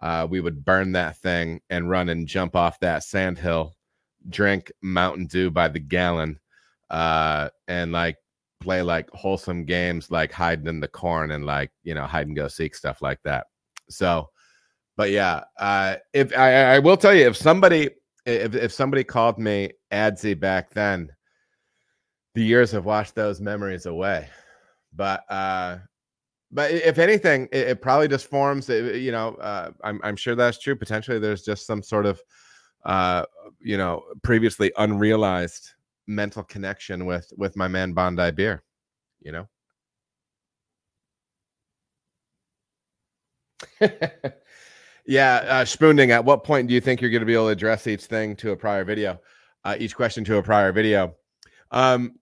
[0.00, 3.74] uh, we would burn that thing and run and jump off that sand hill
[4.28, 6.38] drink mountain dew by the gallon
[6.90, 8.16] uh, and like
[8.60, 12.36] play like wholesome games like hiding in the corn and like you know hide and
[12.36, 13.46] go seek stuff like that
[13.88, 14.30] so,
[14.96, 17.90] but yeah, uh, if I, I will tell you, if somebody
[18.26, 21.10] if if somebody called me adsy back then,
[22.34, 24.28] the years have washed those memories away.
[24.94, 25.78] But uh,
[26.50, 28.68] but if anything, it, it probably just forms.
[28.68, 30.76] You know, uh, I'm I'm sure that's true.
[30.76, 32.20] Potentially, there's just some sort of
[32.84, 33.24] uh,
[33.60, 35.70] you know previously unrealized
[36.06, 38.62] mental connection with with my man Bondi beer.
[39.20, 39.48] You know.
[45.06, 47.52] yeah, uh, Spooning, at what point do you think you're going to be able to
[47.52, 49.18] address each thing to a prior video,
[49.64, 51.14] uh, each question to a prior video?
[51.70, 52.18] Um,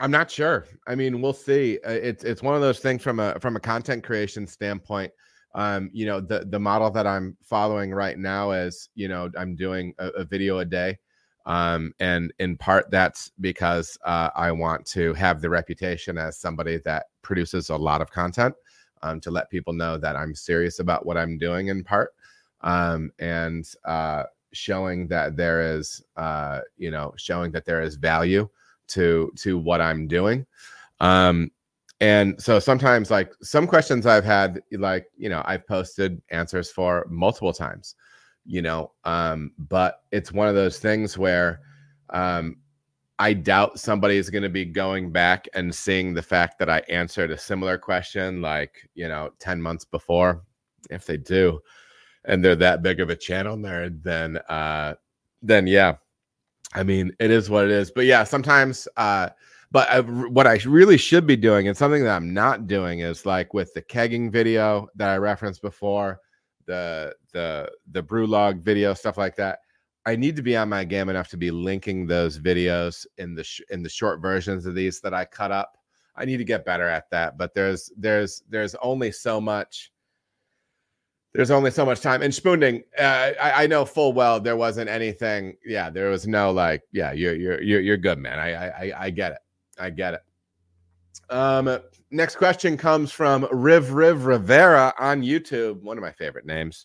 [0.00, 0.66] I'm not sure.
[0.86, 1.78] I mean, we'll see.
[1.86, 5.12] Uh, it's it's one of those things from a from a content creation standpoint.
[5.54, 9.54] Um, you know, the the model that I'm following right now is, you know, I'm
[9.54, 10.98] doing a, a video a day.
[11.44, 16.78] Um, and in part that's because uh, I want to have the reputation as somebody
[16.84, 18.54] that produces a lot of content
[19.02, 22.14] um, to let people know that I'm serious about what I'm doing in part,
[22.60, 28.48] um, and uh, showing that there is, uh, you know, showing that there is value
[28.88, 30.46] to to what I'm doing.
[31.00, 31.50] Um,
[32.02, 37.06] and so sometimes, like some questions I've had, like you know, I've posted answers for
[37.08, 37.94] multiple times,
[38.44, 41.60] you know, um, but it's one of those things where
[42.10, 42.56] um,
[43.20, 46.80] I doubt somebody is going to be going back and seeing the fact that I
[46.88, 50.42] answered a similar question like, you know, 10 months before.
[50.90, 51.60] If they do,
[52.24, 54.94] and they're that big of a channel nerd, then, uh,
[55.40, 55.94] then yeah,
[56.74, 57.92] I mean, it is what it is.
[57.92, 59.28] But yeah, sometimes, uh,
[59.72, 63.24] but I, what I really should be doing, and something that I'm not doing, is
[63.24, 66.20] like with the kegging video that I referenced before,
[66.66, 69.60] the the the brew log video, stuff like that.
[70.04, 73.44] I need to be on my game enough to be linking those videos in the
[73.44, 75.78] sh- in the short versions of these that I cut up.
[76.16, 79.90] I need to get better at that, but there's there's there's only so much
[81.32, 82.20] there's only so much time.
[82.20, 85.56] And spooning, uh, I, I, know full well there wasn't anything.
[85.64, 88.38] Yeah, there was no like, yeah, you're you're you're you're good, man.
[88.38, 89.38] I I I get it.
[89.78, 90.20] I get it.
[91.30, 91.78] Um,
[92.10, 95.82] next question comes from Riv Riv Rivera on YouTube.
[95.82, 96.84] One of my favorite names.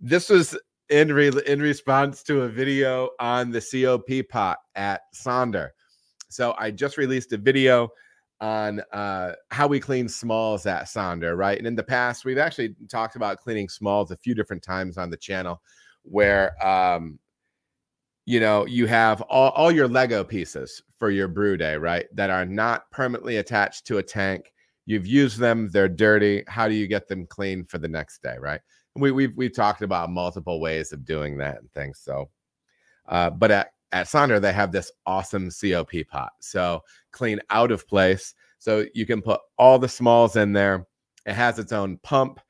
[0.00, 0.56] This was
[0.88, 5.70] in, re- in response to a video on the COP pot at Sonder.
[6.28, 7.88] So I just released a video
[8.40, 11.56] on uh, how we clean smalls at Sonder, right?
[11.56, 15.10] And in the past, we've actually talked about cleaning smalls a few different times on
[15.10, 15.62] the channel
[16.02, 17.18] where, um,
[18.26, 22.06] you know, you have all, all your Lego pieces for your brew day, right?
[22.14, 24.52] That are not permanently attached to a tank.
[24.84, 26.44] You've used them, they're dirty.
[26.46, 28.60] How do you get them clean for the next day, right?
[28.98, 32.00] we, we've we've talked about multiple ways of doing that and things.
[32.02, 32.30] So,
[33.08, 37.86] uh, but at at Sonder they have this awesome COP pot, so clean out of
[37.86, 38.34] place.
[38.58, 40.86] So you can put all the smalls in there.
[41.26, 42.40] It has its own pump,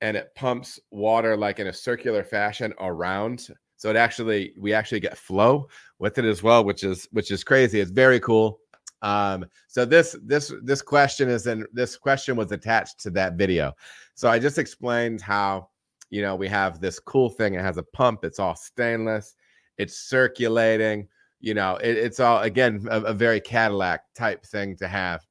[0.00, 3.48] and it pumps water like in a circular fashion around.
[3.82, 5.66] So it actually we actually get flow
[5.98, 7.80] with it as well, which is which is crazy.
[7.80, 8.60] It's very cool.
[9.02, 13.72] Um, so this this this question is in this question was attached to that video.
[14.14, 15.66] So I just explained how
[16.10, 17.54] you know, we have this cool thing.
[17.54, 18.24] It has a pump.
[18.24, 19.34] It's all stainless.
[19.78, 21.08] It's circulating.
[21.40, 25.26] You know, it, it's all again a, a, very Cadillac type thing to have.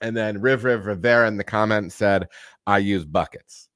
[0.00, 2.26] And then Riv Riv Rivera in the comments said,
[2.66, 3.68] "I use buckets,"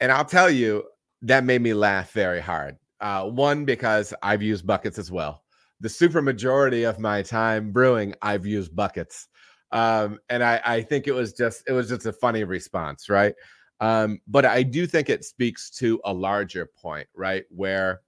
[0.00, 0.82] and I'll tell you
[1.22, 2.76] that made me laugh very hard.
[3.00, 5.42] Uh, one because I've used buckets as well.
[5.80, 9.28] The super majority of my time brewing, I've used buckets,
[9.72, 13.34] um, and I, I think it was just it was just a funny response, right?
[13.80, 17.44] Um, but I do think it speaks to a larger point, right?
[17.50, 18.00] Where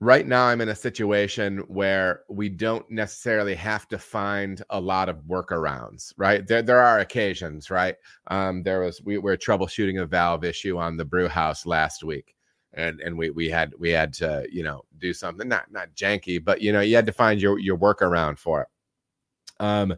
[0.00, 5.08] right now I'm in a situation where we don't necessarily have to find a lot
[5.08, 6.46] of workarounds, right?
[6.46, 7.96] There, there are occasions, right?
[8.28, 12.34] Um, there was we were troubleshooting a valve issue on the brew house last week.
[12.74, 16.44] And, and we, we had we had to you know do something not not janky
[16.44, 18.68] but you know you had to find your your workaround for it
[19.58, 19.96] um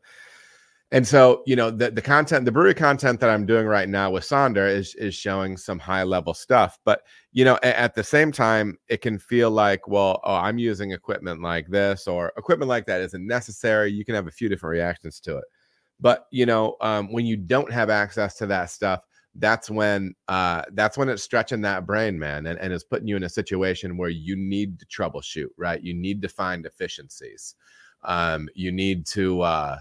[0.93, 4.11] and so, you know, the, the content, the brewery content that I'm doing right now
[4.11, 6.79] with Sonder is is showing some high level stuff.
[6.85, 10.59] But you know, at, at the same time, it can feel like, well, oh, I'm
[10.59, 13.93] using equipment like this or equipment like that isn't necessary.
[13.93, 15.45] You can have a few different reactions to it.
[16.01, 19.01] But you know, um, when you don't have access to that stuff,
[19.37, 23.17] that's when uh, that's when it's stretching that brain, man, and, and is putting you
[23.17, 25.83] in a situation where you need to troubleshoot, right?
[25.83, 27.55] You need to find efficiencies.
[28.03, 29.79] Um, you need to uh,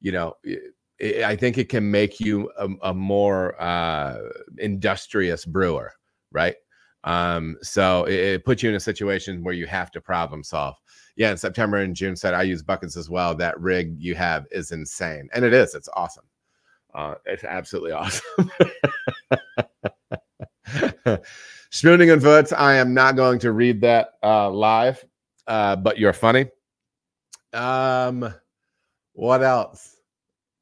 [0.00, 4.18] you know, it, I think it can make you a, a more uh,
[4.58, 5.92] industrious brewer,
[6.30, 6.56] right?
[7.04, 10.76] Um, so it, it, puts you in a situation where you have to problem solve.
[11.16, 13.34] Yeah, in September and June said I use buckets as well.
[13.34, 15.74] That rig you have is insane, and it is.
[15.74, 16.24] It's awesome.
[16.94, 18.50] Uh, it's absolutely awesome.
[21.70, 25.04] Spooning and Wurz, I am not going to read that uh, live,
[25.46, 26.46] uh, but you're funny.
[27.52, 28.34] Um,
[29.12, 29.96] what else?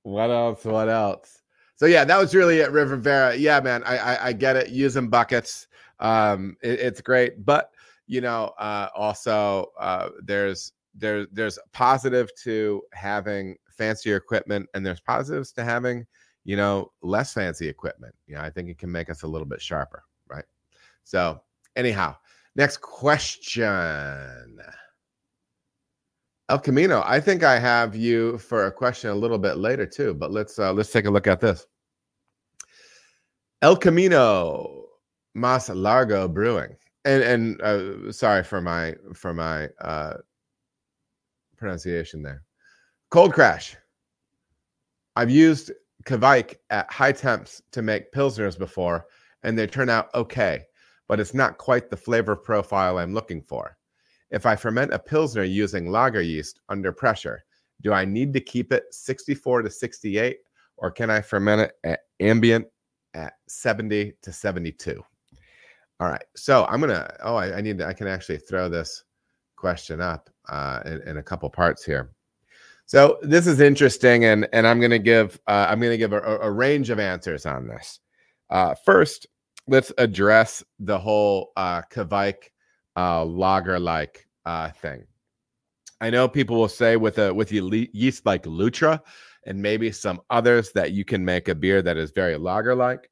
[0.02, 0.64] What else?
[0.64, 1.42] What else?
[1.76, 3.36] So yeah, that was really it, River Vera.
[3.36, 4.70] Yeah, man, I, I, I get it.
[4.70, 5.68] Using buckets,
[6.00, 7.70] um, it, it's great, but
[8.06, 15.00] you know, uh, also uh, there's there's there's positive to having fancier equipment, and there's
[15.00, 16.04] positives to having
[16.44, 18.14] you know less fancy equipment.
[18.26, 20.46] You know, I think it can make us a little bit sharper, right?
[21.04, 21.40] So
[21.76, 22.16] anyhow,
[22.56, 24.58] next question.
[26.50, 30.14] El Camino, I think I have you for a question a little bit later too,
[30.14, 31.66] but let's uh, let's take a look at this.
[33.60, 34.86] El Camino
[35.34, 36.74] Mas Largo Brewing,
[37.04, 40.14] and and uh, sorry for my for my uh,
[41.56, 42.42] pronunciation there.
[43.10, 43.76] Cold Crash.
[45.16, 45.72] I've used
[46.04, 49.06] Kveik at high temps to make pilsners before,
[49.42, 50.64] and they turn out okay,
[51.08, 53.77] but it's not quite the flavor profile I'm looking for.
[54.30, 57.44] If I ferment a pilsner using lager yeast under pressure,
[57.82, 60.38] do I need to keep it 64 to 68,
[60.76, 62.66] or can I ferment it at ambient
[63.14, 65.02] at 70 to 72?
[66.00, 67.12] All right, so I'm gonna.
[67.22, 67.86] Oh, I, I need to.
[67.86, 69.04] I can actually throw this
[69.56, 72.12] question up uh, in, in a couple parts here.
[72.86, 76.12] So this is interesting, and and I'm going to give uh, I'm going to give
[76.12, 78.00] a, a, range of answers on this.
[78.48, 79.26] Uh, first,
[79.66, 82.50] let's address the whole uh, Kveik
[82.98, 85.04] uh, lager like uh, thing.
[86.00, 89.00] I know people will say with a with yeast like Lutra
[89.46, 93.08] and maybe some others that you can make a beer that is very lager like.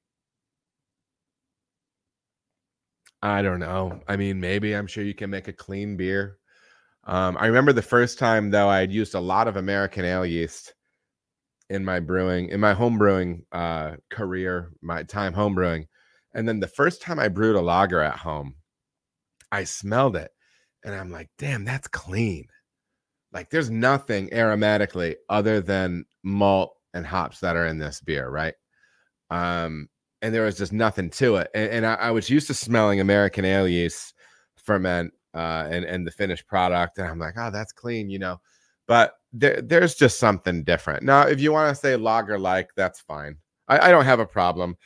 [3.22, 4.00] I don't know.
[4.08, 6.38] I mean, maybe I'm sure you can make a clean beer.
[7.04, 10.26] Um, I remember the first time though I had used a lot of American ale
[10.26, 10.74] yeast
[11.70, 15.86] in my brewing, in my home brewing uh, career, my time home brewing,
[16.34, 18.54] and then the first time I brewed a lager at home,
[19.56, 20.30] I smelled it,
[20.84, 22.48] and I'm like, "Damn, that's clean."
[23.32, 28.54] Like, there's nothing aromatically other than malt and hops that are in this beer, right?
[29.30, 29.88] Um,
[30.22, 31.50] and there was just nothing to it.
[31.54, 34.14] And, and I, I, was used to smelling American ale yeast
[34.56, 38.40] ferment uh, and and the finished product, and I'm like, oh, that's clean, you know.
[38.86, 41.02] But there, there's just something different.
[41.02, 43.36] Now, if you want to say lager like, that's fine.
[43.68, 44.76] I, I don't have a problem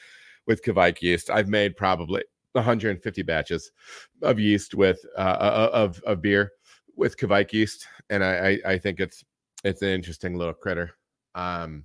[0.46, 1.30] with Kveik yeast.
[1.30, 2.22] I've made probably
[2.52, 3.70] 150 batches
[4.22, 6.52] of yeast with uh, uh, of of beer
[6.96, 9.24] with Kveik yeast, and I, I I think it's
[9.64, 10.92] it's an interesting little critter.
[11.34, 11.84] Um,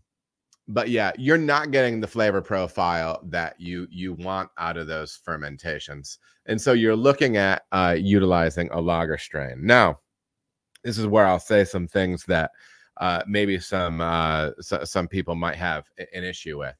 [0.68, 5.16] but yeah, you're not getting the flavor profile that you you want out of those
[5.16, 9.60] fermentations, and so you're looking at uh, utilizing a lager strain.
[9.62, 10.00] Now,
[10.84, 12.52] this is where I'll say some things that
[12.98, 16.76] uh, maybe some uh, so, some people might have an issue with.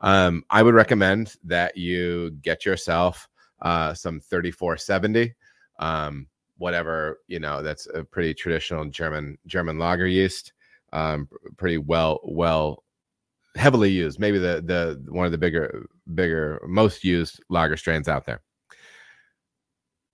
[0.00, 3.28] Um, I would recommend that you get yourself
[3.62, 5.34] uh, some 3470,
[5.80, 7.62] um, whatever you know.
[7.62, 10.52] That's a pretty traditional German German lager yeast,
[10.92, 12.84] um, pretty well well
[13.56, 18.24] heavily used, maybe the the one of the bigger bigger most used lager strains out
[18.24, 18.40] there.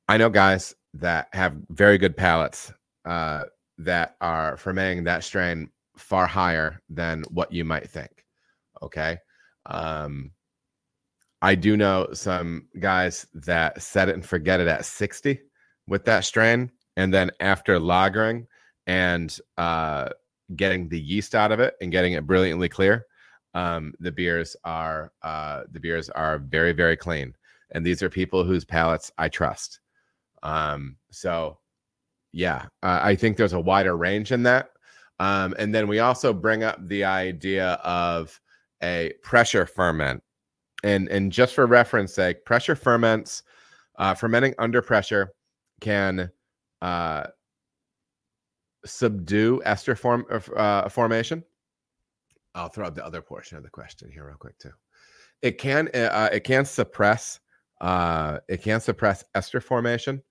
[0.08, 2.72] I know guys that have very good palates
[3.04, 3.44] uh,
[3.78, 8.24] that are fermenting that strain far higher than what you might think.
[8.82, 9.18] Okay.
[9.66, 10.32] Um,
[11.42, 15.40] I do know some guys that set it and forget it at 60
[15.86, 16.70] with that strain.
[16.96, 18.46] And then after lagering
[18.86, 20.08] and uh,
[20.56, 23.06] getting the yeast out of it and getting it brilliantly clear,
[23.54, 27.34] um, the beers are uh, the beers are very very clean,
[27.70, 29.80] and these are people whose palates I trust.
[30.42, 31.58] Um, so,
[32.32, 34.70] yeah, uh, I think there's a wider range in that.
[35.20, 38.38] Um, and then we also bring up the idea of
[38.84, 40.22] a pressure ferment,
[40.84, 43.42] and and just for reference sake, pressure ferments,
[43.96, 45.32] uh, fermenting under pressure
[45.80, 46.30] can
[46.82, 47.26] uh,
[48.84, 50.24] subdue ester form
[50.56, 51.42] uh, formation
[52.54, 54.70] I'll throw out the other portion of the question here real quick too.
[55.42, 57.40] It can uh, uh, it can suppress
[57.80, 60.22] uh, it can suppress ester formation,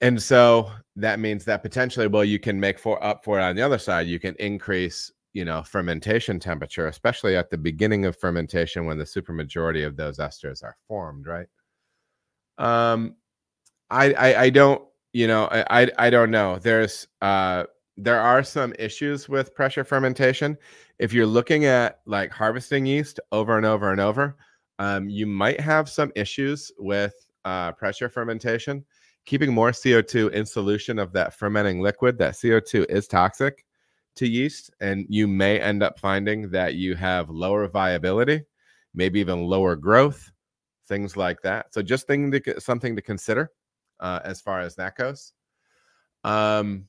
[0.00, 3.56] and so that means that potentially, well, you can make for up for it on
[3.56, 4.06] the other side.
[4.06, 9.04] You can increase you know fermentation temperature, especially at the beginning of fermentation when the
[9.04, 11.46] supermajority of those esters are formed, right?
[12.56, 13.16] Um,
[13.90, 14.82] I I, I don't
[15.12, 16.58] you know I, I I don't know.
[16.58, 17.64] There's uh
[17.98, 20.56] there are some issues with pressure fermentation.
[20.98, 24.36] If you're looking at like harvesting yeast over and over and over,
[24.78, 27.14] um, you might have some issues with
[27.44, 28.86] uh, pressure fermentation.
[29.26, 33.65] Keeping more CO2 in solution of that fermenting liquid, that CO2 is toxic
[34.16, 38.42] to yeast, and you may end up finding that you have lower viability,
[38.94, 40.30] maybe even lower growth,
[40.88, 41.72] things like that.
[41.72, 43.50] So, just thing to, something to consider
[44.00, 45.32] uh, as far as that goes.
[46.24, 46.86] Um,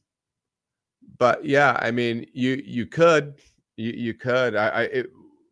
[1.18, 3.36] but yeah, I mean, you you could
[3.76, 4.56] you you could.
[4.56, 5.08] I, I it,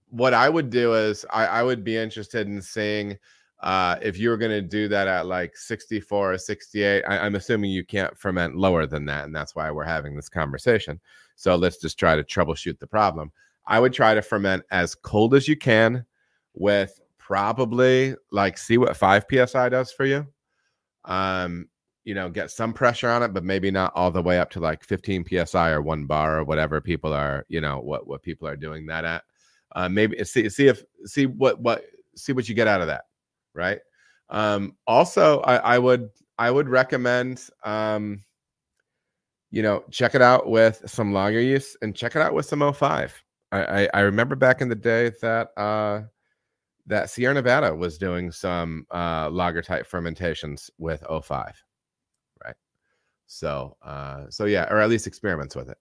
[0.09, 3.17] what I would do is I, I would be interested in seeing
[3.61, 7.03] uh, if you were going to do that at like 64 or 68.
[7.03, 10.29] I, am assuming you can't ferment lower than that, and that's why we're having this
[10.29, 10.99] conversation.
[11.35, 13.31] So let's just try to troubleshoot the problem.
[13.67, 16.05] I would try to ferment as cold as you can
[16.53, 20.27] with probably like see what 5 psi does for you.
[21.05, 21.67] Um,
[22.03, 24.59] you know, get some pressure on it, but maybe not all the way up to
[24.59, 28.47] like 15 psi or one bar or whatever people are, you know, what what people
[28.47, 29.23] are doing that at.
[29.75, 31.83] Uh, maybe see see if see what what
[32.15, 33.05] see what you get out of that,
[33.53, 33.79] right?
[34.29, 38.23] Um, also, I, I would I would recommend um,
[39.51, 42.73] you know check it out with some lager yeast and check it out with some
[42.73, 43.23] 05.
[43.51, 46.01] I, I remember back in the day that uh,
[46.87, 51.63] that Sierra Nevada was doing some uh, lager type fermentations with 05,
[52.43, 52.55] right?
[53.27, 55.77] So uh, so yeah, or at least experiments with it.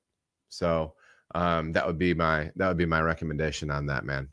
[0.48, 0.94] So
[1.34, 4.28] um, that would be my that would be my recommendation on that, man.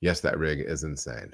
[0.00, 1.32] Yes, that rig is insane.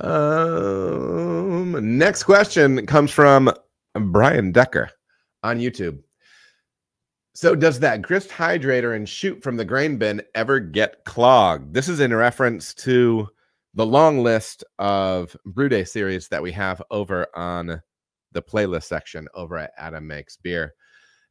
[0.00, 3.52] Um, next question comes from
[3.94, 4.90] Brian Decker
[5.42, 6.00] on YouTube.
[7.34, 11.72] So, does that grist hydrator and chute from the grain bin ever get clogged?
[11.72, 13.28] This is in reference to
[13.74, 17.80] the long list of brew day series that we have over on
[18.32, 20.74] the playlist section over at Adam Makes Beer.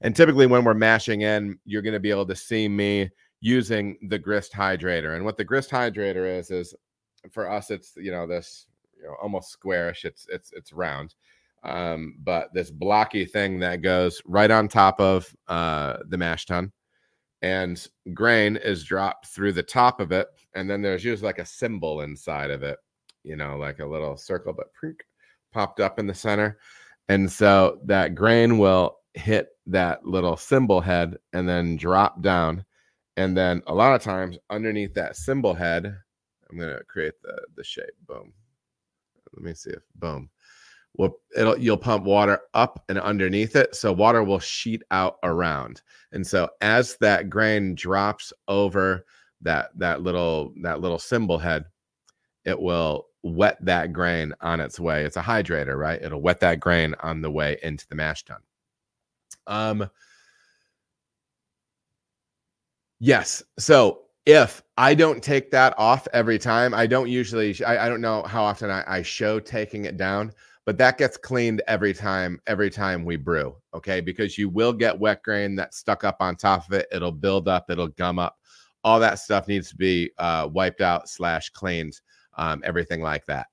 [0.02, 3.10] And typically, when we're mashing in, you're going to be able to see me
[3.42, 5.16] using the grist hydrator.
[5.16, 6.74] And what the grist hydrator is is
[7.32, 8.68] for us, it's you know this
[8.98, 10.06] you know almost squarish.
[10.06, 11.16] It's it's it's round
[11.64, 16.72] um, but this blocky thing that goes right on top of uh, the mash tun
[17.42, 21.46] and grain is dropped through the top of it and then there's usually like a
[21.46, 22.80] cymbal inside of it
[23.24, 25.04] you know like a little circle but prink,
[25.54, 26.58] popped up in the center
[27.10, 32.66] and so that grain will hit that little cymbal head and then drop down
[33.18, 35.96] and then a lot of times underneath that cymbal head
[36.50, 38.34] i'm to create the the shape boom.
[39.34, 40.30] Let me see if boom.
[40.98, 45.82] Will it'll you'll pump water up and underneath it so water will sheet out around.
[46.12, 49.06] And so as that grain drops over
[49.42, 51.66] that that little that little cymbal head
[52.46, 55.04] it will wet that grain on its way.
[55.04, 56.02] It's a hydrator right?
[56.02, 58.42] It'll wet that grain on the way into the mash tun.
[59.46, 59.90] Um
[63.00, 67.90] yes so if I don't take that off every time, I don't usually, I, I
[67.90, 70.34] don't know how often I, I, show taking it down,
[70.66, 74.02] but that gets cleaned every time every time we brew okay?
[74.02, 77.48] Because you will get wet grain that's stuck up on top of it it'll build
[77.48, 78.38] up it'll gum up.
[78.84, 82.00] All that stuff needs to be uh, wiped out slash cleaned
[82.38, 83.48] um, everything like that.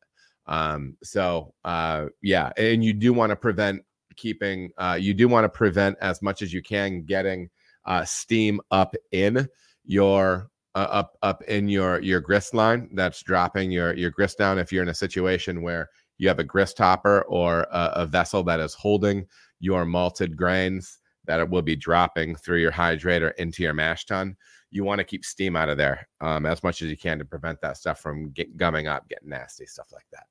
[0.46, 3.80] Um, so uh, yeah and you do want to prevent
[4.16, 7.48] keeping uh, you do want to prevent as much as you can getting
[7.84, 9.48] uh, steam up in
[9.84, 14.58] your uh, up up in your your grist line that's dropping your your grist down
[14.58, 15.88] if you're in a situation where
[16.18, 19.26] you have a grist hopper or a, a vessel that is holding
[19.60, 24.36] your malted grains that it will be dropping through your hydrator into your mash tun.
[24.70, 27.24] You want to keep steam out of there um, as much as you can to
[27.24, 30.26] prevent that stuff from get, gumming up, getting nasty, stuff like that.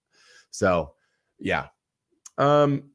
[0.52, 0.94] So,
[1.40, 1.68] yeah,
[2.38, 2.92] um,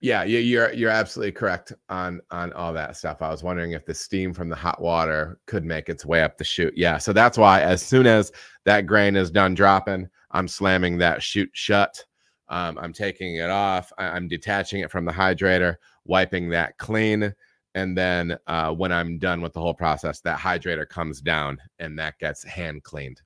[0.00, 3.22] yeah, you're you're absolutely correct on on all that stuff.
[3.22, 6.36] I was wondering if the steam from the hot water could make its way up
[6.36, 6.74] the chute.
[6.76, 8.30] Yeah, so that's why as soon as
[8.64, 12.04] that grain is done dropping, I'm slamming that chute shut.
[12.48, 13.92] Um, I'm taking it off.
[13.98, 17.34] I, am detaching it from the hydrator, wiping that clean.
[17.74, 21.98] And then uh, when I'm done with the whole process, that hydrator comes down and
[21.98, 23.20] that gets hand cleaned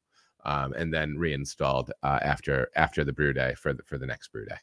[0.45, 4.29] um, and then reinstalled uh, after after the brew day for the, for the next
[4.29, 4.57] brew day.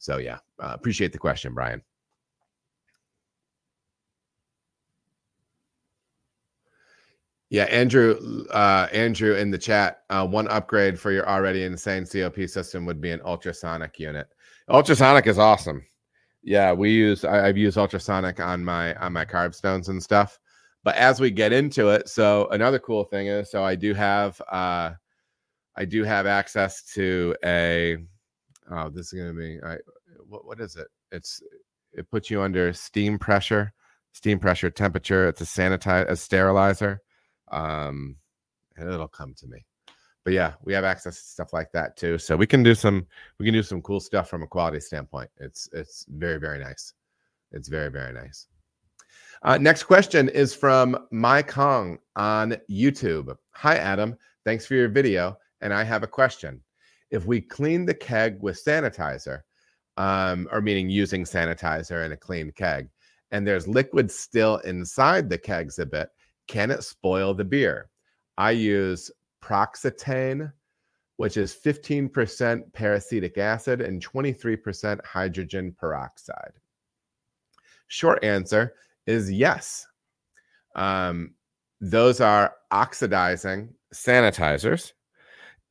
[0.00, 1.82] So yeah, uh, appreciate the question, Brian.
[7.50, 12.48] Yeah, Andrew, uh, Andrew in the chat, uh, one upgrade for your already insane COP
[12.48, 14.28] system would be an ultrasonic unit.
[14.70, 15.84] Ultrasonic is awesome.
[16.42, 20.38] Yeah, we use I, have used ultrasonic on my on my carb stones and stuff.
[20.82, 24.40] But as we get into it, so another cool thing is, so I do have
[24.50, 24.92] uh,
[25.76, 27.98] I do have access to a.
[28.70, 29.58] Oh, this is gonna be.
[29.64, 29.76] I
[30.28, 30.88] what what is it?
[31.12, 31.42] It's
[31.92, 33.72] it puts you under steam pressure,
[34.12, 35.28] steam pressure, temperature.
[35.28, 37.00] It's a sanitize a sterilizer
[37.50, 38.16] um,
[38.76, 39.64] and it'll come to me.
[40.24, 42.18] But yeah, we have access to stuff like that too.
[42.18, 43.06] So we can do some
[43.38, 45.30] we can do some cool stuff from a quality standpoint.
[45.38, 46.92] It's it's very very nice.
[47.52, 48.46] It's very very nice.
[49.42, 53.34] Uh, next question is from Mai Kong on YouTube.
[53.52, 55.36] Hi Adam, thanks for your video.
[55.62, 56.60] And I have a question.
[57.10, 59.40] If we clean the keg with sanitizer,
[59.96, 62.88] um, or meaning using sanitizer in a clean keg,
[63.30, 66.08] and there's liquid still inside the kegs a bit,
[66.46, 67.90] can it spoil the beer?
[68.38, 69.10] I use
[69.42, 70.52] Proxitane,
[71.16, 76.52] which is 15% peracetic acid and 23% hydrogen peroxide.
[77.88, 78.74] Short answer
[79.06, 79.86] is yes.
[80.76, 81.34] Um,
[81.80, 84.92] those are oxidizing sanitizers.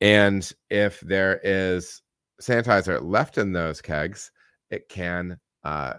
[0.00, 2.02] And if there is
[2.40, 4.30] sanitizer left in those kegs,
[4.70, 5.94] it can uh,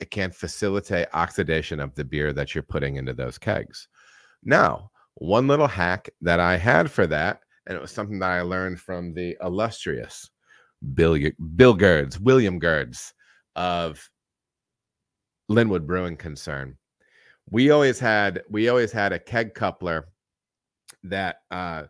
[0.00, 3.86] it can facilitate oxidation of the beer that you're putting into those kegs.
[4.42, 8.42] Now, one little hack that I had for that, and it was something that I
[8.42, 10.28] learned from the illustrious
[10.94, 11.16] Bill,
[11.54, 13.12] Bill Gerds, William Gerds
[13.54, 14.10] of
[15.48, 16.76] Linwood Brewing concern.
[17.50, 20.08] We always had we always had a keg coupler
[21.04, 21.84] that uh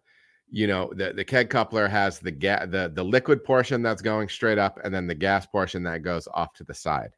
[0.52, 4.28] you know the the keg coupler has the ga- the the liquid portion that's going
[4.28, 7.10] straight up and then the gas portion that goes off to the side.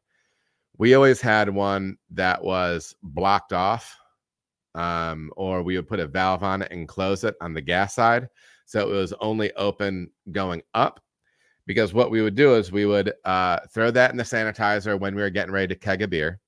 [0.77, 3.95] We always had one that was blocked off
[4.75, 7.95] um, or we would put a valve on it and close it on the gas
[7.95, 8.29] side.
[8.65, 10.99] So it was only open going up.
[11.67, 15.15] Because what we would do is we would uh, throw that in the sanitizer when
[15.15, 16.39] we were getting ready to keg a beer.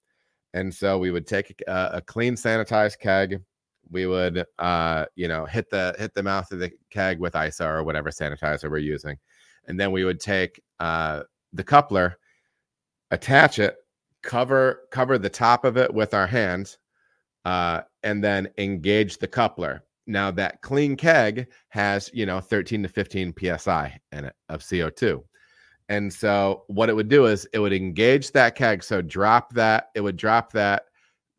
[0.53, 3.41] And so we would take a, a clean sanitized keg.
[3.91, 7.65] We would, uh, you know, hit the hit the mouth of the keg with ISO
[7.65, 9.17] or whatever sanitizer we're using,
[9.67, 11.23] and then we would take uh,
[11.53, 12.17] the coupler,
[13.11, 13.77] attach it,
[14.23, 16.77] cover cover the top of it with our hands,
[17.45, 19.83] uh, and then engage the coupler.
[20.05, 25.21] Now that clean keg has, you know, 13 to 15 psi in it of CO2.
[25.89, 28.83] And so what it would do is it would engage that keg.
[28.83, 30.83] So drop that, it would drop that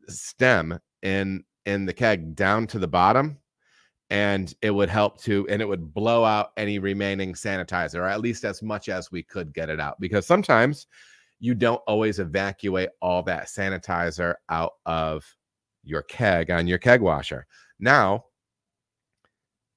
[0.07, 3.37] stem in in the keg down to the bottom
[4.09, 8.21] and it would help to and it would blow out any remaining sanitizer or at
[8.21, 10.87] least as much as we could get it out because sometimes
[11.39, 15.23] you don't always evacuate all that sanitizer out of
[15.83, 17.45] your keg on your keg washer.
[17.79, 18.25] Now,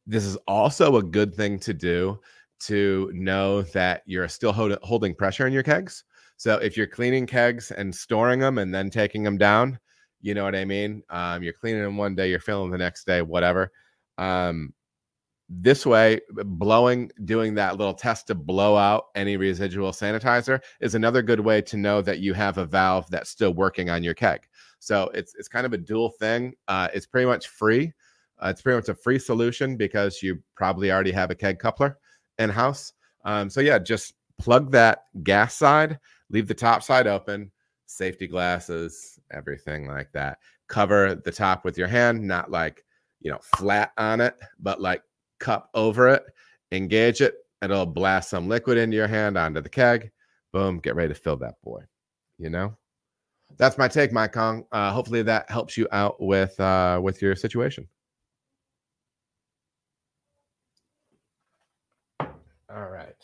[0.07, 2.19] this is also a good thing to do
[2.61, 6.05] to know that you're still hold, holding pressure in your kegs.
[6.37, 9.79] So if you're cleaning kegs and storing them and then taking them down,
[10.23, 11.03] you know what I mean?
[11.11, 13.73] Um, you're cleaning them one day, you're filling the next day, whatever.
[14.19, 14.73] Um,
[15.49, 21.21] this way, blowing, doing that little test to blow out any residual sanitizer is another
[21.21, 24.49] good way to know that you have a valve that's still working on your keg.
[24.79, 26.55] So it's it's kind of a dual thing.
[26.69, 27.93] Uh, it's pretty much free.
[28.39, 31.99] Uh, it's pretty much a free solution because you probably already have a keg coupler
[32.39, 32.93] in house.
[33.25, 35.99] Um, so yeah, just plug that gas side,
[36.31, 37.53] leave the top side open,
[37.87, 40.39] safety glasses, everything like that.
[40.69, 42.85] Cover the top with your hand, not like
[43.21, 45.03] you know flat on it, but like
[45.41, 46.25] cup over it.
[46.73, 47.37] Engage it.
[47.63, 50.11] It'll blast some liquid into your hand onto the keg.
[50.53, 51.83] Boom, get ready to fill that boy.
[52.39, 52.77] You know
[53.59, 54.65] that's my take, Mike Kong.
[54.73, 57.87] Uh, hopefully that helps you out with uh, with your situation.
[62.21, 63.15] All right.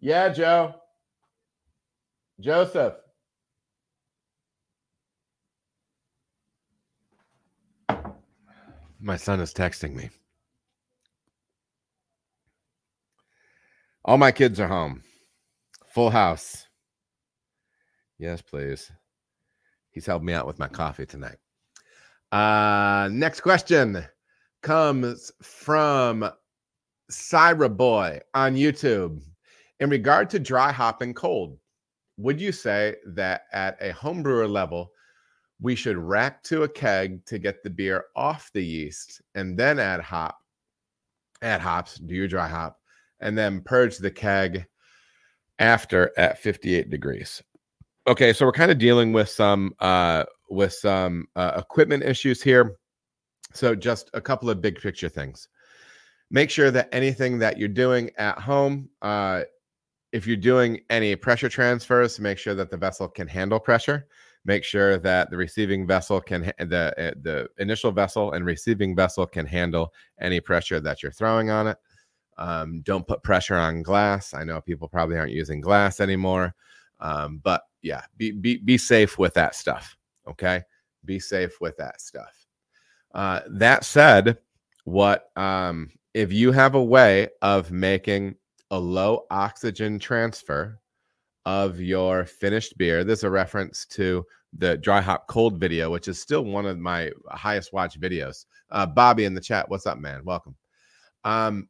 [0.00, 0.74] Yeah, Joe.
[2.40, 2.94] Joseph.
[9.00, 10.10] My son is texting me.
[14.04, 15.02] All my kids are home.
[15.86, 16.66] Full house.
[18.18, 18.90] Yes, please.
[19.90, 21.36] He's helped me out with my coffee tonight.
[22.32, 24.04] Uh, next question
[24.62, 26.30] comes from
[27.10, 29.22] Syra Boy on YouTube.
[29.80, 31.56] In regard to dry hopping cold,
[32.18, 34.90] would you say that at a homebrewer level,
[35.60, 39.78] we should rack to a keg to get the beer off the yeast and then
[39.78, 40.36] add hop,
[41.42, 42.78] add hops, do your dry hop,
[43.20, 44.66] and then purge the keg
[45.58, 47.42] after at 58 degrees.
[48.06, 52.76] Okay, so we're kind of dealing with some uh, with some uh, equipment issues here.
[53.52, 55.48] So just a couple of big picture things.
[56.30, 59.42] Make sure that anything that you're doing at home, uh,
[60.12, 64.06] if you're doing any pressure transfers, make sure that the vessel can handle pressure.
[64.44, 69.26] Make sure that the receiving vessel can the uh, the initial vessel and receiving vessel
[69.26, 71.78] can handle any pressure that you're throwing on it.
[72.38, 74.32] Um, don't put pressure on glass.
[74.32, 76.54] I know people probably aren't using glass anymore,
[77.00, 79.96] um, but yeah, be, be be safe with that stuff.
[80.26, 80.62] Okay,
[81.04, 82.46] be safe with that stuff.
[83.12, 84.38] Uh, that said,
[84.84, 88.36] what um, if you have a way of making
[88.70, 90.80] a low oxygen transfer
[91.46, 93.04] of your finished beer?
[93.04, 94.24] This is a reference to
[94.56, 98.46] the dry hop cold video, which is still one of my highest watch videos.
[98.70, 100.22] Uh, Bobby in the chat, what's up, man?
[100.24, 100.56] Welcome.
[101.24, 101.68] Um,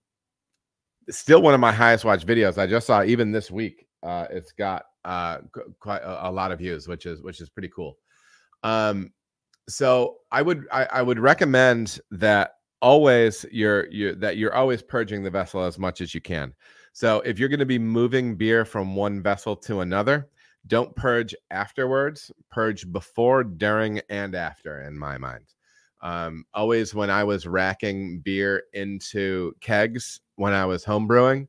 [1.10, 2.58] still one of my highest watched videos.
[2.58, 3.86] I just saw even this week.
[4.02, 5.38] Uh, it's got uh,
[5.80, 7.96] quite a, a, lot of views, which is which is pretty cool.
[8.62, 9.12] Um,
[9.68, 15.22] so I would I, I would recommend that always you're you that you're always purging
[15.22, 16.54] the vessel as much as you can.
[16.98, 20.28] So if you're going to be moving beer from one vessel to another,
[20.66, 22.32] don't purge afterwards.
[22.50, 24.82] Purge before, during, and after.
[24.82, 25.44] In my mind,
[26.02, 31.46] um, always when I was racking beer into kegs, when I was homebrewing.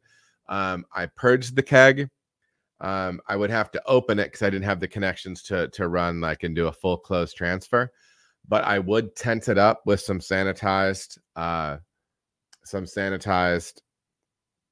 [0.49, 2.11] Um, I purged the keg.
[2.80, 5.88] Um, I would have to open it because I didn't have the connections to to
[5.88, 7.91] run like and do a full close transfer.
[8.47, 11.77] But I would tent it up with some sanitized, uh,
[12.65, 13.81] some sanitized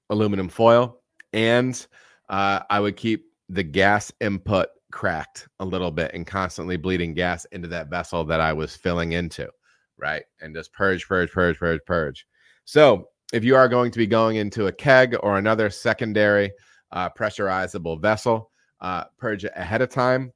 [0.09, 1.01] aluminum foil,
[1.33, 1.85] and
[2.29, 7.45] uh, I would keep the gas input cracked a little bit and constantly bleeding gas
[7.51, 9.49] into that vessel that I was filling into,
[9.97, 10.23] right?
[10.41, 12.27] And just purge, purge, purge, purge, purge.
[12.65, 16.51] So if you are going to be going into a keg or another secondary
[16.91, 20.31] uh, pressurizable vessel, uh, purge it ahead of time.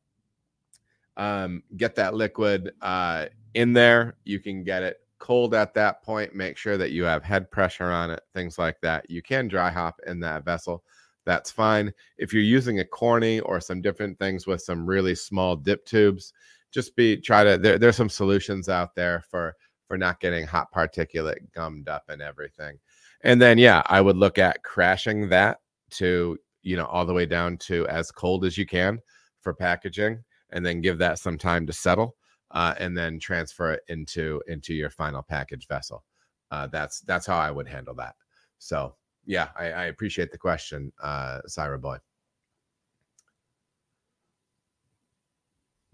[1.18, 4.16] Um, get that liquid uh, in there.
[4.24, 6.36] You can get it cold at that point.
[6.36, 9.10] Make sure that you have head pressure on it, things like that.
[9.10, 10.84] You can dry hop in that vessel.
[11.26, 11.94] That's fine.
[12.18, 16.34] If you're using a corny or some different things with some really small dip tubes,
[16.72, 19.56] just be try to there, there's some solutions out there for
[19.88, 22.80] for not getting hot particulate gummed up and everything.
[23.24, 25.60] And then yeah, I would look at crashing that
[25.92, 29.00] to, you know, all the way down to as cold as you can
[29.42, 32.16] for packaging and then give that some time to settle
[32.52, 36.04] uh, and then transfer it into into your final package vessel.
[36.52, 38.16] Uh, that's that's how I would handle that.
[38.60, 38.96] So
[39.26, 41.98] yeah, I, I appreciate the question, uh, Syra Boy.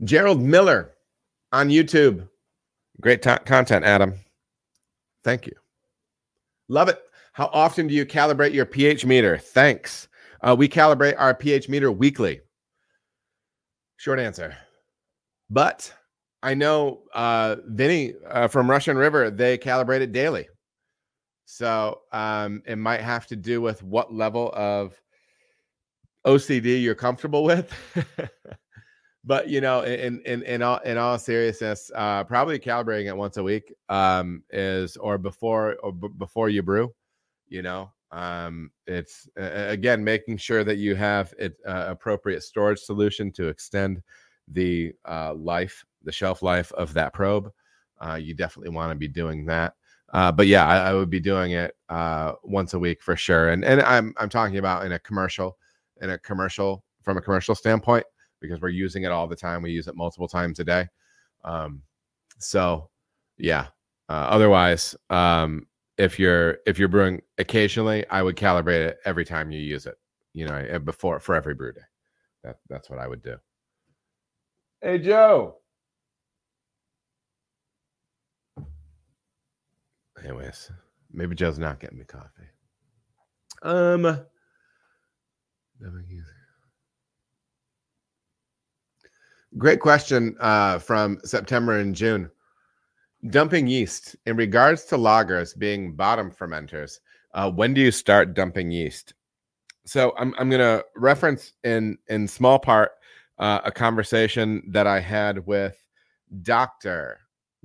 [0.04, 0.94] Gerald Miller
[1.52, 2.28] on YouTube.
[3.02, 4.14] Great t- content, Adam.
[5.24, 5.54] Thank you.
[6.68, 7.02] Love it.
[7.34, 9.38] How often do you calibrate your pH meter?
[9.38, 10.08] Thanks.
[10.42, 12.42] Uh, we calibrate our pH meter weekly.
[13.98, 14.56] Short answer.
[15.50, 15.92] But
[16.48, 20.48] I know uh, Vinny uh, from Russian River, they calibrate it daily.
[21.44, 24.98] So um, it might have to do with what level of
[26.26, 27.74] OCD you're comfortable with.
[29.26, 33.36] but you know, in in in all in all seriousness, uh, probably calibrating it once
[33.36, 36.94] a week um, is or before or b- before you brew.
[37.50, 42.80] You know, um, it's uh, again making sure that you have it uh, appropriate storage
[42.80, 44.02] solution to extend
[44.48, 47.52] the uh, life, the shelf life of that probe.
[48.00, 49.74] Uh, you definitely want to be doing that.
[50.14, 53.50] Uh, but yeah, I, I, would be doing it uh, once a week for sure.
[53.50, 55.58] And and I'm I'm talking about in a commercial,
[56.02, 58.06] in a commercial from a commercial standpoint
[58.40, 59.62] because we're using it all the time.
[59.62, 60.88] We use it multiple times a day.
[61.44, 61.82] Um,
[62.40, 62.90] so
[63.38, 63.68] yeah.
[64.08, 65.68] Uh, otherwise, um,
[65.98, 69.96] if you're if you're brewing occasionally, I would calibrate it every time you use it.
[70.34, 71.82] You know, eh, before for every brew day.
[72.46, 73.36] That that's what I would do.
[74.80, 75.58] Hey Joe.
[80.24, 80.72] Anyways,
[81.12, 82.50] maybe Joe's not getting me coffee.
[83.62, 84.26] Um,
[89.58, 92.30] great question uh, from September and June.
[93.30, 97.00] Dumping yeast in regards to lagers being bottom fermenters.
[97.34, 99.14] Uh, when do you start dumping yeast?
[99.86, 102.92] So I'm I'm gonna reference in in small part
[103.40, 105.84] uh, a conversation that I had with
[106.42, 107.20] Doctor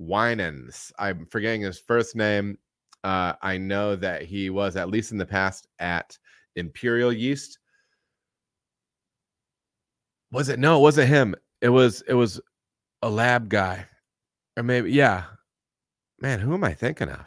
[0.07, 0.91] Winans.
[0.99, 2.57] I'm forgetting his first name.
[3.03, 6.17] Uh, I know that he was, at least in the past, at
[6.55, 7.59] Imperial Yeast.
[10.31, 10.59] Was it?
[10.59, 11.35] No, it wasn't him.
[11.61, 12.41] It was it was
[13.01, 13.85] a lab guy.
[14.57, 15.25] Or maybe, yeah.
[16.19, 17.25] Man, who am I thinking of?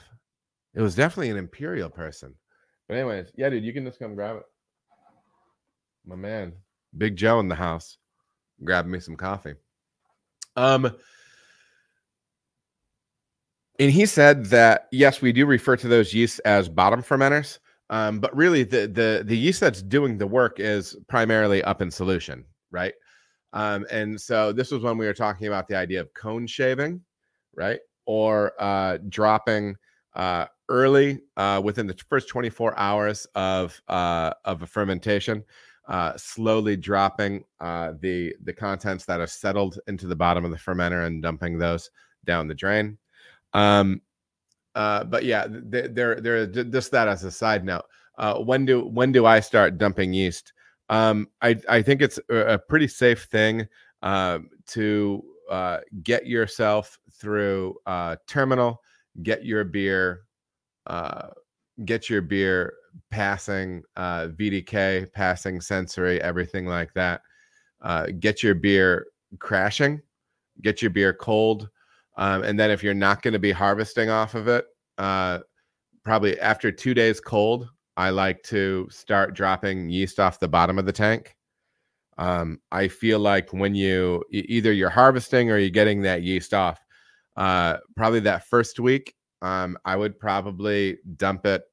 [0.74, 2.34] It was definitely an Imperial person.
[2.88, 4.42] But anyways, yeah, dude, you can just come grab it.
[6.06, 6.52] My man,
[6.96, 7.98] Big Joe in the house.
[8.64, 9.54] Grab me some coffee.
[10.54, 10.96] Um,
[13.78, 17.58] and he said that yes, we do refer to those yeasts as bottom fermenters,
[17.90, 21.90] um, but really the the the yeast that's doing the work is primarily up in
[21.90, 22.94] solution, right?
[23.52, 27.00] Um, and so this was when we were talking about the idea of cone shaving,
[27.54, 29.76] right, or uh, dropping
[30.14, 35.44] uh, early uh, within the first 24 hours of uh, of a fermentation,
[35.88, 40.56] uh, slowly dropping uh, the the contents that have settled into the bottom of the
[40.56, 41.90] fermenter and dumping those
[42.24, 42.98] down the drain.
[43.56, 44.02] Um,
[44.74, 47.84] uh, but yeah, there, there, just that as a side note.
[48.18, 50.52] Uh, when do when do I start dumping yeast?
[50.90, 53.66] Um, I I think it's a pretty safe thing
[54.02, 54.38] uh,
[54.68, 58.82] to uh, get yourself through uh, terminal,
[59.22, 60.24] get your beer,
[60.86, 61.28] uh,
[61.84, 62.74] get your beer
[63.10, 67.22] passing uh, VDK, passing sensory, everything like that.
[67.80, 69.06] Uh, get your beer
[69.38, 70.00] crashing,
[70.62, 71.70] get your beer cold,
[72.16, 74.64] um, and then if you're not going to be harvesting off of it,
[74.98, 75.40] uh,
[76.04, 80.86] probably after two days cold, I like to start dropping yeast off the bottom of
[80.86, 81.34] the tank.
[82.18, 86.80] Um, I feel like when you either you're harvesting or you're getting that yeast off,
[87.36, 91.64] uh, probably that first week, um, I would probably dump it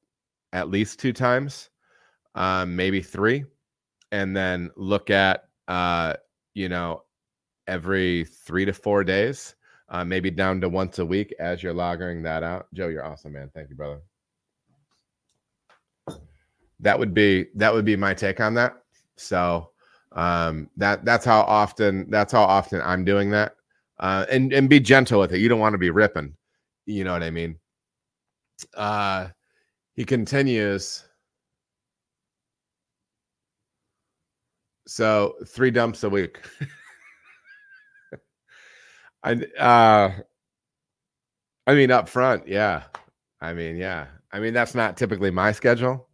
[0.51, 1.69] at least two times,
[2.35, 3.45] um, maybe three,
[4.11, 6.15] and then look at uh,
[6.53, 7.03] you know
[7.67, 9.55] every three to four days
[9.93, 12.67] uh, maybe down to once a week as you're lagering that out.
[12.73, 13.49] Joe, you're awesome, man.
[13.55, 14.01] Thank you, brother.
[16.81, 18.75] That would be that would be my take on that.
[19.15, 19.69] So
[20.13, 23.55] Um, that that's how often that's how often I'm doing that.
[23.99, 25.39] Uh, and and be gentle with it.
[25.39, 26.35] You don't want to be ripping.
[26.85, 27.57] You know what I mean?
[28.75, 29.29] Uh,
[29.95, 31.03] he continues.
[34.87, 36.39] So three dumps a week.
[39.23, 40.11] I uh
[41.65, 42.83] I mean up front, yeah.
[43.41, 44.07] I mean, yeah.
[44.31, 46.07] I mean that's not typically my schedule.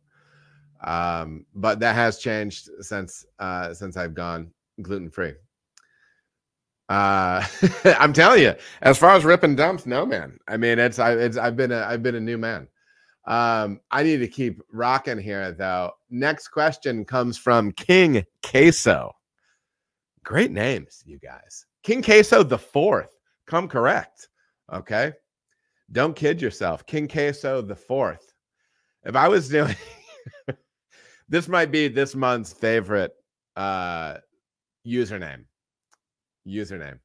[0.83, 5.33] Um, but that has changed since uh since I've gone gluten free.
[6.87, 7.45] Uh
[7.99, 10.39] I'm telling you, as far as ripping dumps, no man.
[10.47, 12.67] I mean it's I it's I've been a I've been a new man.
[13.25, 15.91] Um, I need to keep rocking here though.
[16.09, 19.13] Next question comes from King Queso.
[20.23, 21.65] Great names, you guys.
[21.83, 23.15] King Queso the fourth.
[23.47, 24.29] Come correct.
[24.71, 25.13] Okay.
[25.91, 26.85] Don't kid yourself.
[26.85, 28.33] King Queso the fourth.
[29.03, 29.75] If I was doing
[31.29, 33.11] this might be this month's favorite
[33.55, 34.17] uh
[34.85, 35.45] username.
[36.47, 36.99] Username.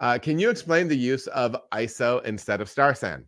[0.00, 3.24] Uh, can you explain the use of ISO instead of Star San?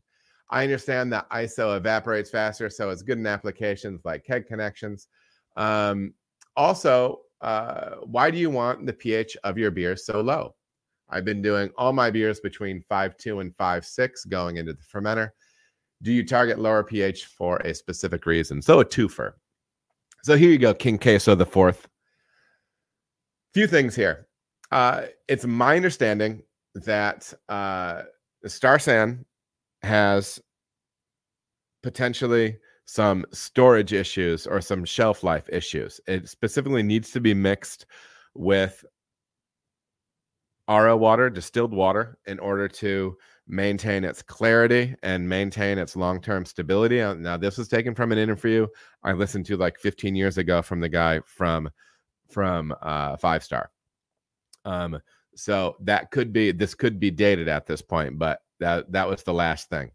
[0.51, 5.09] I understand that ISO evaporates faster, so it's good in applications like keg connections.
[5.57, 6.15] Um,
[6.57, 10.55] also, uh, why do you want the pH of your beer so low?
[11.11, 15.31] I've been doing all my beers between 5.2 and 5.6 going into the fermenter.
[16.03, 18.63] Do you target lower pH for a specific reason?
[18.63, 19.33] So a twofer.
[20.23, 21.89] So here you go, King Queso the fourth.
[23.55, 24.29] Few things here.
[24.71, 26.43] Uh, it's my understanding
[26.75, 28.03] that uh,
[28.47, 29.25] Star San
[29.83, 30.41] has
[31.83, 36.01] potentially some storage issues or some shelf life issues.
[36.07, 37.87] It specifically needs to be mixed
[38.35, 38.85] with
[40.71, 43.17] RO water, distilled water, in order to
[43.49, 47.01] maintain its clarity and maintain its long term stability.
[47.01, 48.67] Uh, now, this was taken from an interview
[49.03, 51.69] I listened to like 15 years ago from the guy from
[52.31, 53.71] from uh, Five Star.
[54.65, 55.01] Um,
[55.35, 59.23] so that could be this could be dated at this point, but that that was
[59.25, 59.91] the last thing.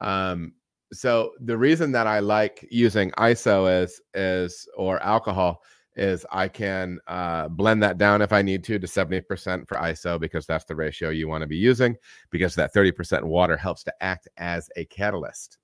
[0.00, 0.54] Um,
[0.92, 5.62] so the reason that I like using ISO is is or alcohol
[5.98, 10.18] is I can uh, blend that down if I need to to 70% for ISO
[10.18, 11.96] because that's the ratio you want to be using
[12.30, 15.58] because that 30% water helps to act as a catalyst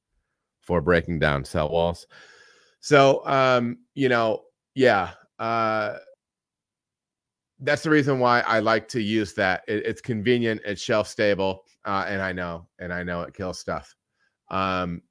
[0.60, 2.06] for breaking down cell walls.
[2.80, 4.42] So um, you know,
[4.74, 5.96] yeah, uh,
[7.60, 9.62] that's the reason why I like to use that.
[9.68, 13.58] It, it's convenient, it's shelf stable, uh, and I know, and I know it kills
[13.58, 13.94] stuff.
[14.50, 15.02] Um,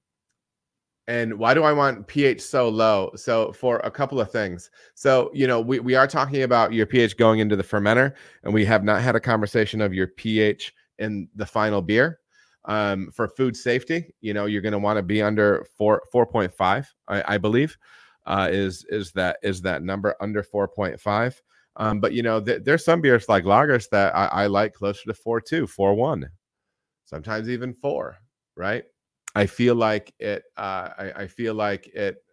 [1.07, 3.11] and why do I want pH so low?
[3.15, 4.69] So for a couple of things.
[4.95, 8.13] So, you know, we, we are talking about your pH going into the fermenter,
[8.43, 12.19] and we have not had a conversation of your pH in the final beer.
[12.65, 16.87] Um, for food safety, you know, you're going to want to be under four, 4.5,
[17.09, 17.77] I, I believe,
[18.25, 21.41] uh, is, is that, is that number under 4.5.
[21.75, 25.03] Um, but you know, th- there's some beers like lagers that I, I like closer
[25.05, 26.29] to four two, four one,
[27.05, 28.17] sometimes even four,
[28.55, 28.83] right?
[29.35, 30.43] I feel like it.
[30.57, 32.23] Uh, I, I, feel like it.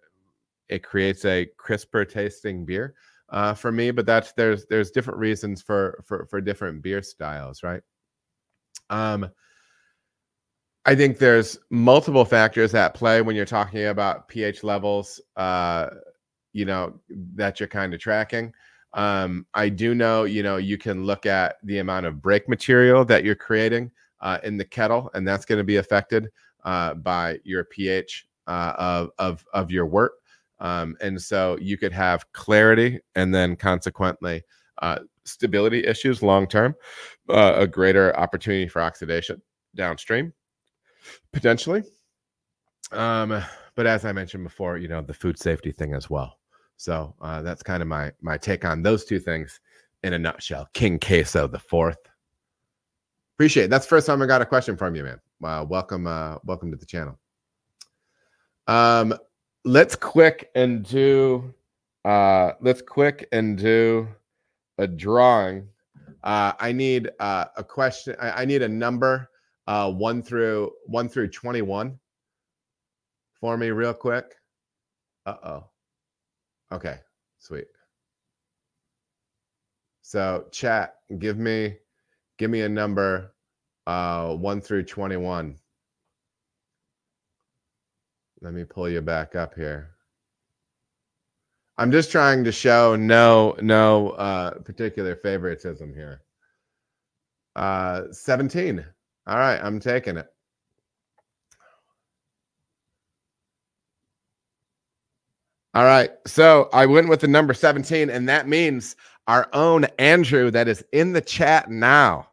[0.69, 2.95] It creates a crisper tasting beer
[3.31, 7.63] uh, for me, but that's there's there's different reasons for for for different beer styles,
[7.63, 7.83] right?
[8.91, 9.31] Um,
[10.85, 15.21] I think there's multiple factors at play when you're talking about pH levels.
[15.37, 15.89] Uh,
[16.53, 18.53] you know that you're kind of tracking.
[18.93, 23.05] Um, I do know, you know, you can look at the amount of break material
[23.05, 26.29] that you're creating uh, in the kettle, and that's going to be affected
[26.65, 30.13] uh, by your pH uh, of, of, of your work.
[30.61, 34.43] Um, and so you could have clarity and then consequently
[34.83, 36.75] uh, stability issues long term,
[37.29, 39.41] uh, a greater opportunity for oxidation
[39.75, 40.33] downstream,
[41.33, 41.83] potentially.
[42.93, 43.43] Um,
[43.75, 46.39] but as I mentioned before, you know, the food safety thing as well.
[46.77, 49.61] So uh, that's kind of my my take on those two things
[50.03, 50.69] in a nutshell.
[50.73, 51.99] King Queso the fourth.
[53.37, 53.71] Appreciate it.
[53.71, 55.21] That's the first time I got a question from you, man.
[55.43, 57.19] Uh, welcome, uh, welcome to the channel.
[58.67, 59.15] Um,
[59.65, 61.53] let's quick and do
[62.05, 64.09] uh let's quick and do
[64.79, 65.69] a drawing.
[66.23, 69.29] Uh I need uh a question, I, I need a number
[69.67, 71.99] uh one through one through 21
[73.35, 74.35] for me real quick.
[75.27, 75.65] Uh-oh.
[76.73, 76.99] Okay,
[77.39, 77.67] sweet.
[80.03, 81.77] So chat, give me
[82.39, 83.35] give me a number
[83.87, 85.57] uh 1 through 21.
[88.43, 89.91] Let me pull you back up here.
[91.79, 96.23] I'm just trying to show no no uh particular favoritism here.
[97.57, 98.85] Uh 17.
[99.27, 100.29] All right, I'm taking it.
[105.75, 106.11] All right.
[106.27, 108.97] So I went with the number 17, and that means
[109.29, 112.30] our own Andrew that is in the chat now.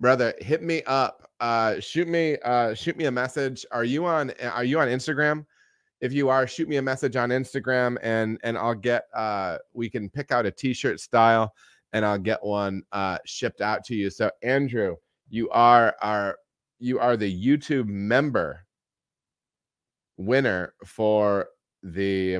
[0.00, 1.28] Brother, hit me up.
[1.40, 3.66] Uh, shoot me, uh, shoot me a message.
[3.72, 5.44] Are you on are you on Instagram?
[6.00, 9.90] If you are, shoot me a message on Instagram and and I'll get uh we
[9.90, 11.52] can pick out a t-shirt style
[11.92, 14.10] and I'll get one uh shipped out to you.
[14.10, 14.96] So Andrew,
[15.28, 16.38] you are our
[16.78, 18.64] you are the YouTube member
[20.16, 21.48] winner for
[21.82, 22.38] the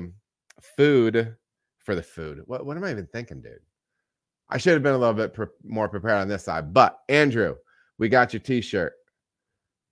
[0.60, 1.36] food
[1.78, 2.42] for the food.
[2.46, 3.60] What, what am I even thinking, dude?
[4.50, 6.72] I should have been a little bit pre- more prepared on this side.
[6.72, 7.56] But Andrew,
[7.98, 8.92] we got your t-shirt.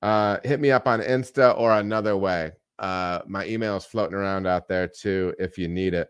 [0.02, 2.52] Uh, hit me up on Insta or another way.
[2.78, 6.08] Uh, my email is floating around out there too if you need it.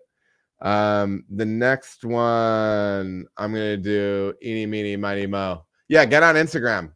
[0.61, 5.65] Um, the next one I'm gonna do eeny meeny mighty mo.
[5.89, 6.93] Yeah, get on Instagram.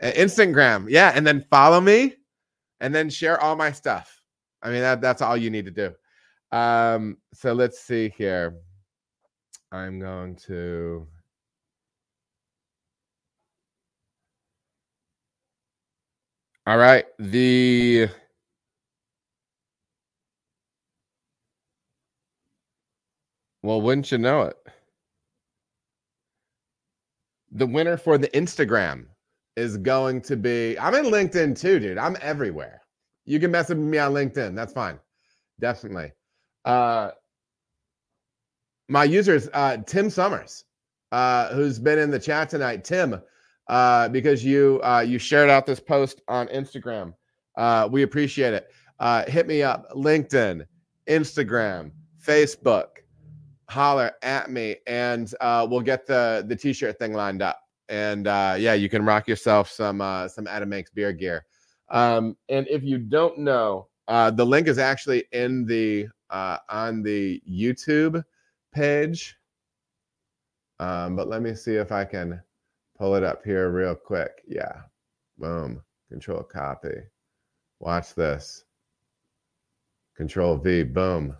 [0.00, 2.16] Uh, Instagram, yeah, and then follow me
[2.80, 4.20] and then share all my stuff.
[4.62, 5.92] I mean that that's all you need to do.
[6.56, 8.56] Um, so let's see here.
[9.72, 11.06] I'm going to.
[16.66, 17.06] All right.
[17.18, 18.08] The.
[23.62, 24.56] Well, wouldn't you know it?
[27.52, 29.06] The winner for the Instagram
[29.56, 30.78] is going to be.
[30.78, 31.98] I'm in LinkedIn too, dude.
[31.98, 32.80] I'm everywhere.
[33.24, 34.54] You can message me on LinkedIn.
[34.56, 34.98] That's fine.
[35.60, 36.12] Definitely.
[36.64, 37.12] Uh,
[38.88, 40.64] my users, uh, Tim Summers,
[41.12, 42.84] uh, who's been in the chat tonight.
[42.84, 43.20] Tim,
[43.68, 47.14] uh, because you uh, you shared out this post on Instagram.
[47.56, 48.70] Uh, we appreciate it.
[48.98, 50.64] Uh, hit me up, LinkedIn,
[51.08, 51.92] Instagram,
[52.24, 52.86] Facebook.
[53.68, 57.58] Holler at me, and we'll get the the t-shirt thing lined up.
[57.88, 59.98] And yeah, you can rock yourself some
[60.28, 61.46] some Adam Makes beer gear.
[61.88, 68.22] Um, and if you don't know, the link is actually in the on the YouTube
[68.72, 69.36] page.
[70.80, 72.42] Um, but let me see if I can
[72.98, 74.42] pull it up here real quick.
[74.46, 74.82] Yeah.
[75.38, 75.82] Boom.
[76.08, 76.94] Control copy.
[77.78, 78.64] Watch this.
[80.16, 80.82] Control V.
[80.82, 81.36] Boom.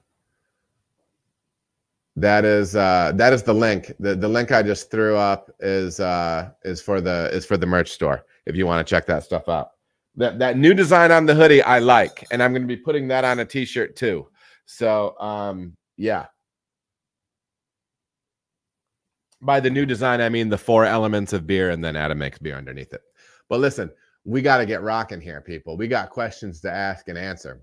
[2.17, 3.93] That is uh, that is the link.
[3.99, 7.67] The the link I just threw up is uh, is for the is for the
[7.67, 9.71] merch store if you want to check that stuff out.
[10.17, 13.09] That that new design on the hoodie I like, and I'm going to be putting
[13.09, 14.29] that on a t-shirt too.
[14.67, 16.27] So um, yeah.
[19.43, 22.39] By the new design, I mean the four elements of beer, and then Adam makes
[22.39, 23.03] beer underneath it.
[23.49, 23.91] But listen,
[24.25, 25.77] we got to get rocking here, people.
[25.77, 27.61] We got questions to ask and answer.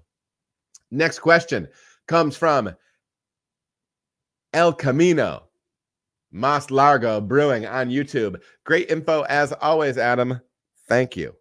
[0.91, 1.69] Next question
[2.07, 2.75] comes from
[4.53, 5.43] El Camino,
[6.31, 8.41] Mas Largo Brewing on YouTube.
[8.65, 10.41] Great info as always, Adam.
[10.87, 11.33] Thank you.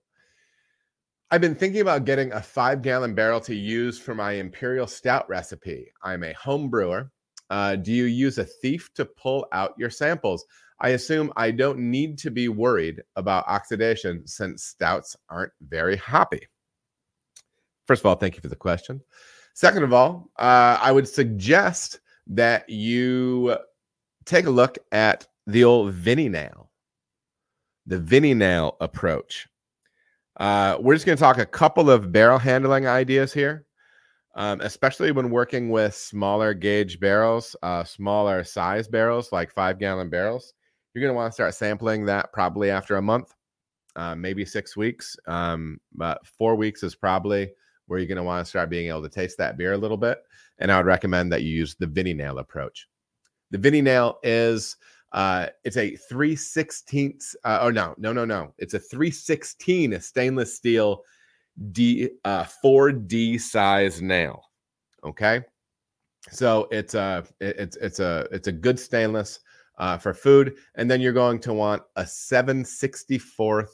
[1.30, 5.28] I've been thinking about getting a five gallon barrel to use for my imperial stout
[5.28, 5.92] recipe.
[6.02, 7.10] I'm a home brewer.
[7.50, 10.44] Uh, do you use a thief to pull out your samples?
[10.80, 16.46] I assume I don't need to be worried about oxidation since stouts aren't very hoppy.
[17.86, 19.00] First of all, thank you for the question.
[19.54, 23.56] Second of all, uh, I would suggest that you
[24.24, 26.70] take a look at the old Vinnie nail,
[27.86, 29.48] the Vinnie nail approach.
[30.36, 33.66] Uh, we're just going to talk a couple of barrel handling ideas here,
[34.34, 40.08] um, especially when working with smaller gauge barrels, uh, smaller size barrels like five gallon
[40.08, 40.54] barrels.
[40.94, 43.34] You're going to want to start sampling that probably after a month,
[43.96, 45.16] uh, maybe six weeks.
[45.26, 47.50] Um, but four weeks is probably
[47.86, 49.96] where you're going to want to start being able to taste that beer a little
[49.96, 50.22] bit.
[50.58, 52.88] And I would recommend that you use the Vinnie Nail approach.
[53.50, 54.76] The Vinnie Nail is
[55.12, 58.52] uh, it's a 3 16th, uh, oh no, no, no, no.
[58.58, 61.02] It's a 316 stainless steel
[61.72, 64.42] D uh 4D size nail.
[65.04, 65.42] Okay.
[66.30, 69.40] So it's a it's it's a it's a good stainless
[69.78, 73.68] uh, for food, and then you're going to want a 764th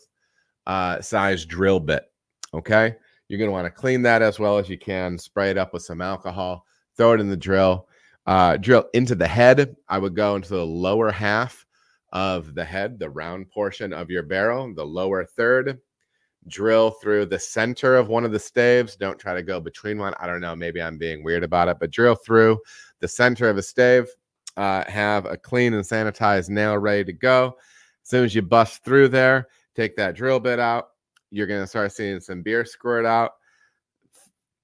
[0.66, 2.05] uh, size drill bit.
[2.52, 2.94] Okay,
[3.28, 5.19] you're going to want to clean that as well as you can.
[5.19, 6.65] Spray it up with some alcohol.
[6.97, 7.89] Throw it in the drill
[8.27, 9.77] uh, drill into the head.
[9.89, 11.65] I would go into the lower half
[12.12, 15.78] of the head, the round portion of your barrel, the lower third.
[16.49, 18.97] Drill through the center of one of the staves.
[18.97, 20.15] Don't try to go between one.
[20.19, 20.55] I don't know.
[20.55, 22.59] Maybe I'm being weird about it, but drill through
[23.01, 24.09] the center of a stave.
[24.57, 27.57] Uh, have a clean and sanitized nail ready to go.
[28.03, 30.91] As soon as you bust through there, take that drill bit out.
[31.31, 33.33] You're going to start seeing some beer squirt out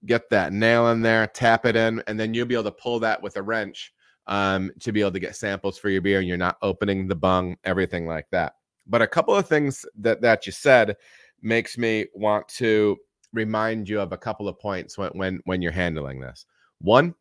[0.07, 3.01] get that nail in there, tap it in, and then you'll be able to pull
[3.01, 3.93] that with a wrench
[4.27, 6.19] um, to be able to get samples for your beer.
[6.21, 8.55] And you're not opening the bung, everything like that.
[8.87, 10.97] But a couple of things that that you said
[11.43, 12.97] makes me want to
[13.33, 16.47] remind you of a couple of points when when when you're handling this.
[16.81, 17.15] One,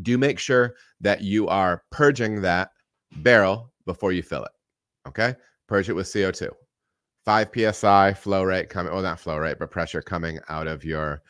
[0.00, 2.70] do make sure that you are purging that
[3.16, 4.52] barrel before you fill it.
[5.06, 5.34] Okay.
[5.68, 6.50] Purge it with CO2.
[7.24, 11.22] Five psi flow rate coming, well, not flow rate, but pressure coming out of your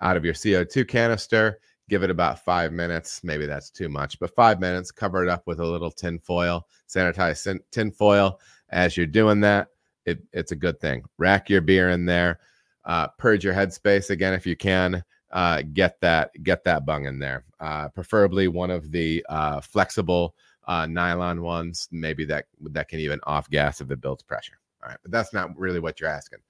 [0.00, 1.58] out of your CO2 canister.
[1.88, 3.24] Give it about five minutes.
[3.24, 4.92] Maybe that's too much, but five minutes.
[4.92, 8.38] Cover it up with a little tin foil, sanitize tin foil.
[8.70, 9.68] As you're doing that,
[10.06, 11.02] it, it's a good thing.
[11.18, 12.40] Rack your beer in there.
[12.84, 15.04] Uh, purge your headspace again if you can.
[15.32, 17.44] Uh, get that get that bung in there.
[17.60, 20.34] Uh, preferably one of the uh, flexible
[20.66, 21.88] uh, nylon ones.
[21.92, 24.58] Maybe that that can even off gas if it builds pressure.
[24.82, 26.40] All right, but that's not really what you're asking.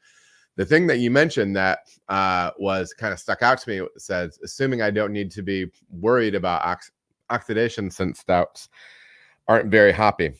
[0.56, 4.38] The thing that you mentioned that uh, was kind of stuck out to me says,
[4.42, 6.90] assuming I don't need to be worried about ox-
[7.30, 8.68] oxidation since stouts
[9.48, 10.32] aren't very hoppy.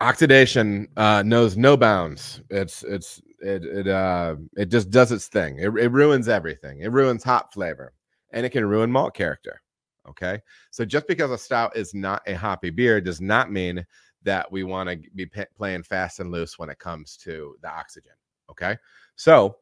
[0.00, 2.42] Oxidation uh, knows no bounds.
[2.50, 5.58] It's it's it it uh it just does its thing.
[5.58, 6.80] It, it ruins everything.
[6.80, 7.92] It ruins hop flavor,
[8.32, 9.62] and it can ruin malt character.
[10.08, 10.40] Okay,
[10.70, 13.86] so just because a stout is not a hoppy beer does not mean
[14.24, 17.68] that we want to be p- playing fast and loose when it comes to the
[17.68, 18.12] oxygen.
[18.50, 18.76] Okay,
[19.16, 19.58] so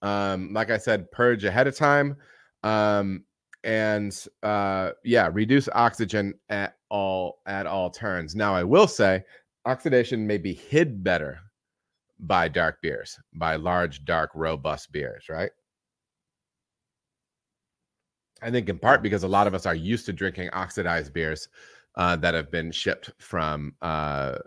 [0.00, 2.16] um, like I said, purge ahead of time,
[2.62, 3.24] um,
[3.64, 8.34] and uh, yeah, reduce oxygen at all at all turns.
[8.34, 9.24] Now, I will say,
[9.64, 11.38] oxidation may be hid better
[12.18, 15.50] by dark beers, by large, dark, robust beers, right?
[18.42, 21.48] I think in part because a lot of us are used to drinking oxidized beers
[21.96, 24.38] uh, that have been shipped from uh,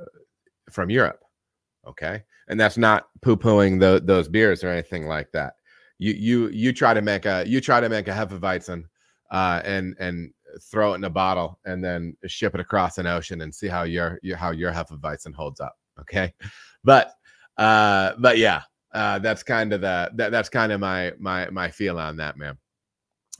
[0.69, 1.21] from Europe.
[1.87, 5.53] Okay, and that's not poo pooing those beers or anything like that.
[5.97, 8.83] You you you try to make a you try to make a Hefeweizen
[9.31, 13.41] uh, and and throw it in a bottle and then ship it across an ocean
[13.41, 15.75] and see how your, your how your Hefeweizen holds up.
[15.99, 16.33] Okay,
[16.83, 17.13] but
[17.57, 18.61] uh, but yeah,
[18.93, 22.37] uh, that's kind of the that, that's kind of my my my feel on that,
[22.37, 22.57] man.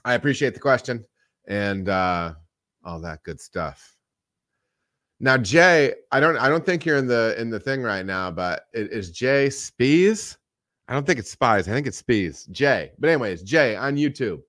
[0.04, 1.04] I appreciate the question
[1.48, 2.34] and uh,
[2.84, 3.96] all that good stuff.
[5.20, 8.32] Now, Jay, I don't I don't think you're in the in the thing right now,
[8.32, 10.38] but it is Jay Spees.
[10.88, 11.68] I don't think it's Spies.
[11.68, 12.50] I think it's Spees.
[12.52, 12.92] Jay.
[13.00, 14.42] But anyways, Jay on YouTube.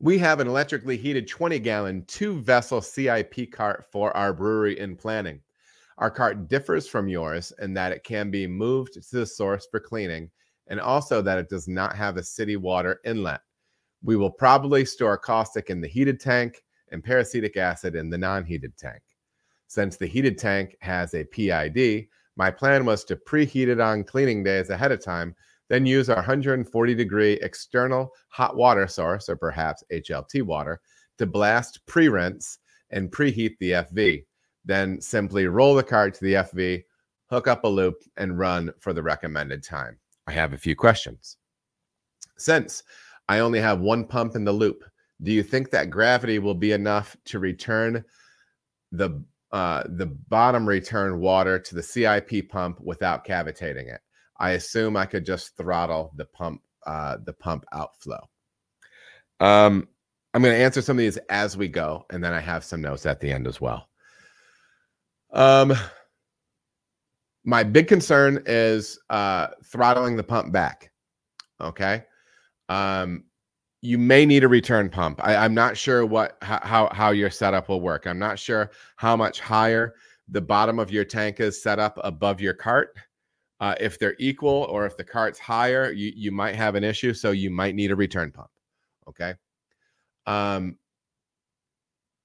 [0.00, 4.94] We have an electrically heated 20 gallon two vessel CIP cart for our brewery in
[4.94, 5.40] planning.
[5.98, 9.80] Our cart differs from yours in that it can be moved to the source for
[9.80, 10.30] cleaning
[10.68, 13.40] and also that it does not have a city water inlet.
[14.04, 16.62] We will probably store caustic in the heated tank
[16.92, 19.02] and peracetic acid in the non heated tank.
[19.66, 22.06] Since the heated tank has a PID,
[22.36, 25.34] my plan was to preheat it on cleaning days ahead of time,
[25.68, 30.80] then use our 140 degree external hot water source, or perhaps HLT water,
[31.18, 32.58] to blast pre rinse
[32.90, 34.24] and preheat the FV.
[34.64, 36.84] Then simply roll the cart to the FV,
[37.30, 39.98] hook up a loop, and run for the recommended time.
[40.26, 41.36] I have a few questions.
[42.36, 42.82] Since
[43.28, 44.84] I only have one pump in the loop.
[45.22, 48.04] Do you think that gravity will be enough to return
[48.92, 54.00] the uh, the bottom return water to the CIP pump without cavitating it?
[54.38, 58.20] I assume I could just throttle the pump uh, the pump outflow.
[59.40, 59.88] Um,
[60.32, 62.80] I'm going to answer some of these as we go, and then I have some
[62.80, 63.88] notes at the end as well.
[65.32, 65.74] Um,
[67.44, 70.90] my big concern is uh, throttling the pump back.
[71.60, 72.04] Okay
[72.68, 73.24] um,
[73.80, 75.20] you may need a return pump.
[75.22, 78.06] I, am not sure what how how your setup will work.
[78.06, 79.94] I'm not sure how much higher
[80.28, 82.96] the bottom of your tank is set up above your cart.
[83.60, 87.12] Uh, if they're equal or if the cart's higher, you you might have an issue.
[87.12, 88.50] So you might need a return pump.
[89.08, 89.34] Okay.
[90.26, 90.76] Um,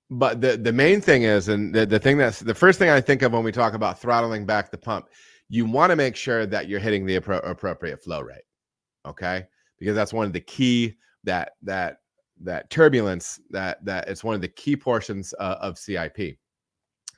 [0.09, 3.01] but the the main thing is, and the, the thing that's the first thing I
[3.01, 5.07] think of when we talk about throttling back the pump,
[5.49, 8.43] you want to make sure that you're hitting the appro- appropriate flow rate.
[9.05, 9.47] Okay
[9.83, 10.95] because that's one of the key
[11.25, 11.97] that that
[12.39, 16.37] that turbulence that that it's one of the key portions uh, of CIP.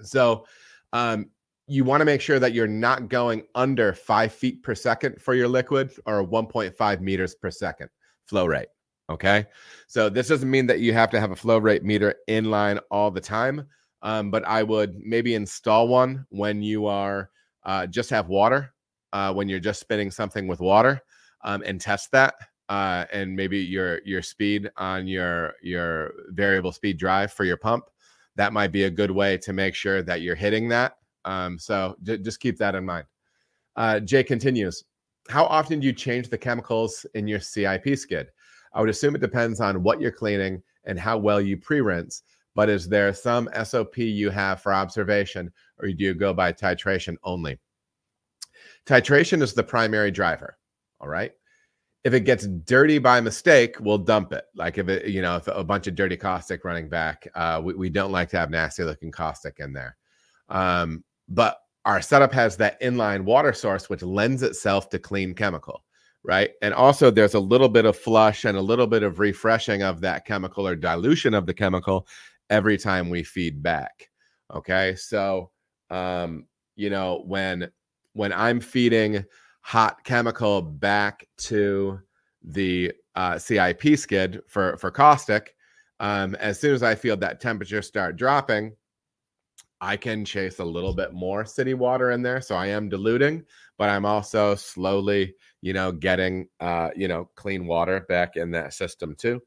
[0.01, 0.45] So
[0.93, 1.29] um,
[1.67, 5.33] you want to make sure that you're not going under five feet per second for
[5.33, 7.89] your liquid or 1.5 meters per second
[8.25, 8.67] flow rate.
[9.09, 9.45] Okay.
[9.87, 12.79] So this doesn't mean that you have to have a flow rate meter in line
[12.89, 13.67] all the time.
[14.01, 17.29] Um, but I would maybe install one when you are
[17.63, 18.73] uh, just have water,
[19.13, 21.01] uh, when you're just spinning something with water
[21.43, 22.35] um, and test that
[22.69, 27.85] uh, and maybe your your speed on your your variable speed drive for your pump.
[28.35, 30.97] That might be a good way to make sure that you're hitting that.
[31.26, 33.06] Um, so j- just keep that in mind.
[33.76, 34.85] Uh, Jay continues.
[35.30, 38.27] How often do you change the chemicals in your CIP skid?
[38.73, 42.22] I would assume it depends on what you're cleaning and how well you pre-rinse.
[42.53, 47.18] But is there some SOP you have for observation, or do you go by titration
[47.23, 47.60] only?
[48.85, 50.57] Titration is the primary driver.
[51.02, 51.34] All right.
[52.06, 54.45] if it gets dirty by mistake, we'll dump it.
[54.56, 57.73] Like if it, you know, if a bunch of dirty caustic running back, uh, we,
[57.73, 59.97] we don't like to have nasty looking caustic in there.
[60.47, 65.84] Um, but our setup has that inline water source, which lends itself to clean chemical,
[66.23, 66.52] right?
[66.61, 70.02] And also there's a little bit of flush and a little bit of refreshing of
[70.02, 72.07] that chemical or dilution of the chemical
[72.49, 74.10] every time we feed back.
[74.53, 74.95] Okay.
[74.95, 75.52] So,
[75.89, 76.45] um,
[76.76, 77.69] you know, when,
[78.14, 79.23] when I'm feeding
[79.61, 81.99] hot chemical back to
[82.43, 85.56] the uh, CIP skid for for caustic.
[85.99, 88.76] Um, as soon as I feel that temperature start dropping,
[89.81, 92.41] I can chase a little bit more city water in there.
[92.41, 93.43] So I am diluting,
[93.77, 98.73] but I'm also slowly, you know, getting uh, you know, clean water back in that
[98.73, 99.41] system too.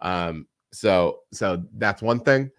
[0.00, 2.50] Um, so so that's one thing.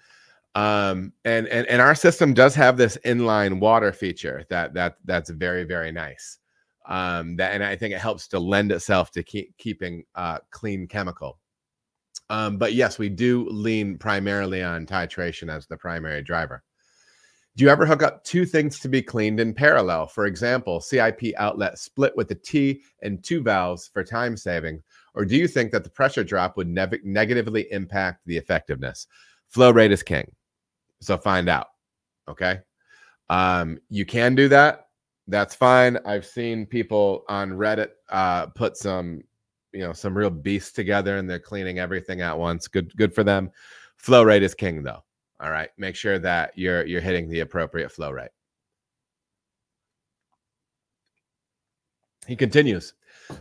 [0.56, 5.30] Um, and and and our system does have this inline water feature that that that's
[5.30, 6.40] very very nice
[6.88, 10.88] um, that and I think it helps to lend itself to keep, keeping uh, clean
[10.88, 11.40] chemical.
[12.30, 16.64] Um, but yes, we do lean primarily on titration as the primary driver.
[17.56, 20.08] Do you ever hook up two things to be cleaned in parallel?
[20.08, 24.84] For example, CIP outlet split with a T and two valves for time saving,
[25.14, 29.08] or do you think that the pressure drop would ne- negatively impact the effectiveness?
[29.50, 30.30] Flow rate is king,
[31.00, 31.68] so find out.
[32.28, 32.60] Okay,
[33.30, 34.86] um, you can do that
[35.28, 35.98] that's fine.
[36.06, 39.22] I've seen people on Reddit uh, put some,
[39.74, 42.68] you know, some real beasts together and they're cleaning everything at once.
[42.68, 43.52] Good, good for them.
[43.98, 45.04] Flow rate is king, though.
[45.40, 48.32] All right, make sure that you're you're hitting the appropriate flow rate.
[52.28, 52.94] He continues.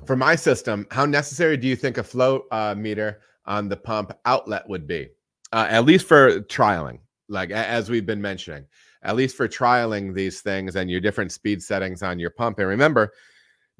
[0.07, 4.13] For my system, how necessary do you think a flow uh, meter on the pump
[4.25, 5.09] outlet would be?
[5.53, 6.99] Uh, at least for trialing,
[7.29, 8.67] like as we've been mentioning
[9.05, 12.59] at least for trialing these things and your different speed settings on your pump.
[12.59, 13.13] And remember,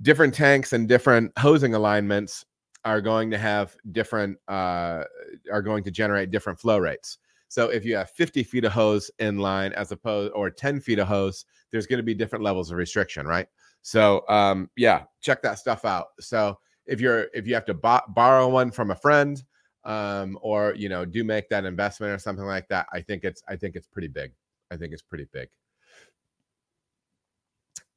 [0.03, 2.45] different tanks and different hosing alignments
[2.85, 5.05] are going to have different uh,
[5.51, 7.19] are going to generate different flow rates.
[7.55, 10.99] So if you have 50 feet of hose in line as opposed or 10 feet
[10.99, 13.47] of hose, there's going to be different levels of restriction, right?
[13.81, 16.07] So um, yeah, check that stuff out.
[16.19, 19.41] So if you're if you have to bo- borrow one from a friend
[19.85, 23.41] um, or you know do make that investment or something like that, I think it's
[23.47, 24.33] I think it's pretty big.
[24.73, 25.49] I think it's pretty big.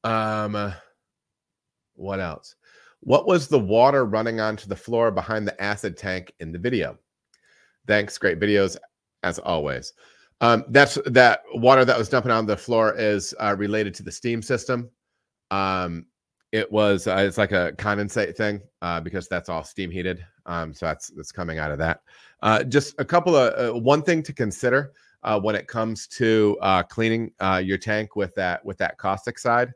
[0.03, 0.71] Um,
[1.95, 2.55] what else?
[2.99, 6.99] What was the water running onto the floor behind the acid tank in the video?
[7.87, 8.77] Thanks, great videos
[9.27, 9.93] as always.
[10.39, 14.11] Um, that's that water that was dumping on the floor is uh, related to the
[14.11, 14.89] steam system.
[15.51, 16.05] Um,
[16.51, 20.25] it was uh, it's like a condensate thing uh, because that's all steam heated.
[20.45, 22.01] Um, so that's that's coming out of that.
[22.41, 24.93] Uh, just a couple of uh, one thing to consider
[25.23, 27.31] uh, when it comes to uh, cleaning
[27.63, 29.73] your tank with that with that caustic side.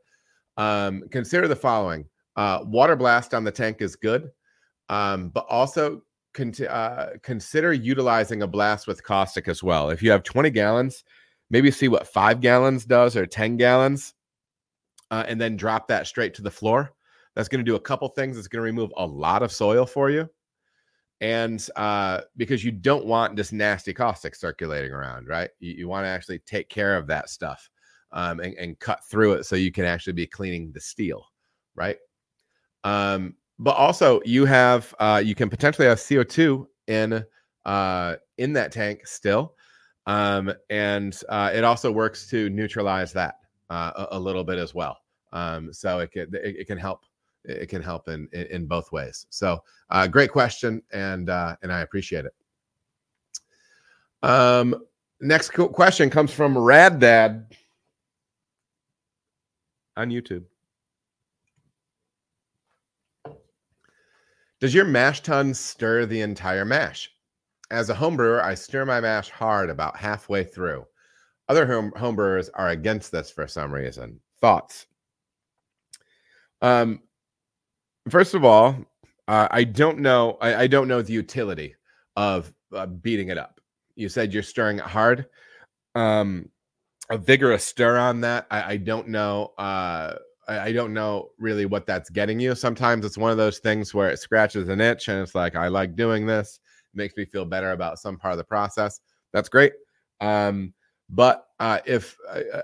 [0.57, 2.05] Um, consider the following:
[2.37, 4.31] water blast on the tank is good,
[4.89, 9.89] um, but also con- uh, consider utilizing a blast with caustic as well.
[9.89, 11.03] If you have 20 gallons,
[11.49, 14.13] maybe see what five gallons does or 10 gallons,
[15.09, 16.93] uh, and then drop that straight to the floor.
[17.35, 18.37] That's going to do a couple things.
[18.37, 20.29] It's going to remove a lot of soil for you
[21.21, 25.51] and uh, because you don't want this nasty caustic circulating around, right?
[25.59, 27.69] You, you want to actually take care of that stuff
[28.11, 31.23] um, and, and, cut through it so you can actually be cleaning the steel,
[31.75, 31.97] right?
[32.83, 37.23] Um, but also, you have uh, you can potentially have CO two in
[37.63, 39.53] uh, in that tank still,
[40.07, 43.35] um, and uh, it also works to neutralize that
[43.69, 44.97] uh, a, a, little bit as well.
[45.31, 47.05] Um, so it can it, it can help
[47.45, 49.27] it can help in in, in both ways.
[49.29, 52.33] So, uh, great question, and uh, and I appreciate it.
[54.23, 54.75] Um,
[55.19, 57.55] next question comes from Rad Dad
[59.95, 60.45] on YouTube.
[64.61, 67.09] Does your mash tun stir the entire mash?
[67.71, 70.85] As a home brewer, I stir my mash hard about halfway through.
[71.49, 74.19] Other home, home brewers are against this for some reason.
[74.39, 74.85] Thoughts?
[76.61, 77.01] Um,
[78.09, 78.75] First of all,
[79.27, 80.37] uh, I don't know.
[80.41, 81.75] I, I, don't know the utility
[82.15, 83.61] of uh, beating it up.
[83.95, 85.27] You said you're stirring it hard.
[85.93, 86.49] Um,
[87.11, 88.47] a vigorous stir on that.
[88.49, 89.53] I, I don't know.
[89.57, 90.15] Uh,
[90.59, 92.55] I, don't know really what that's getting you.
[92.55, 95.67] Sometimes it's one of those things where it scratches an itch, and it's like I
[95.67, 96.59] like doing this.
[96.93, 98.99] It makes me feel better about some part of the process.
[99.33, 99.73] That's great.
[100.19, 100.73] Um,
[101.09, 102.17] but uh, if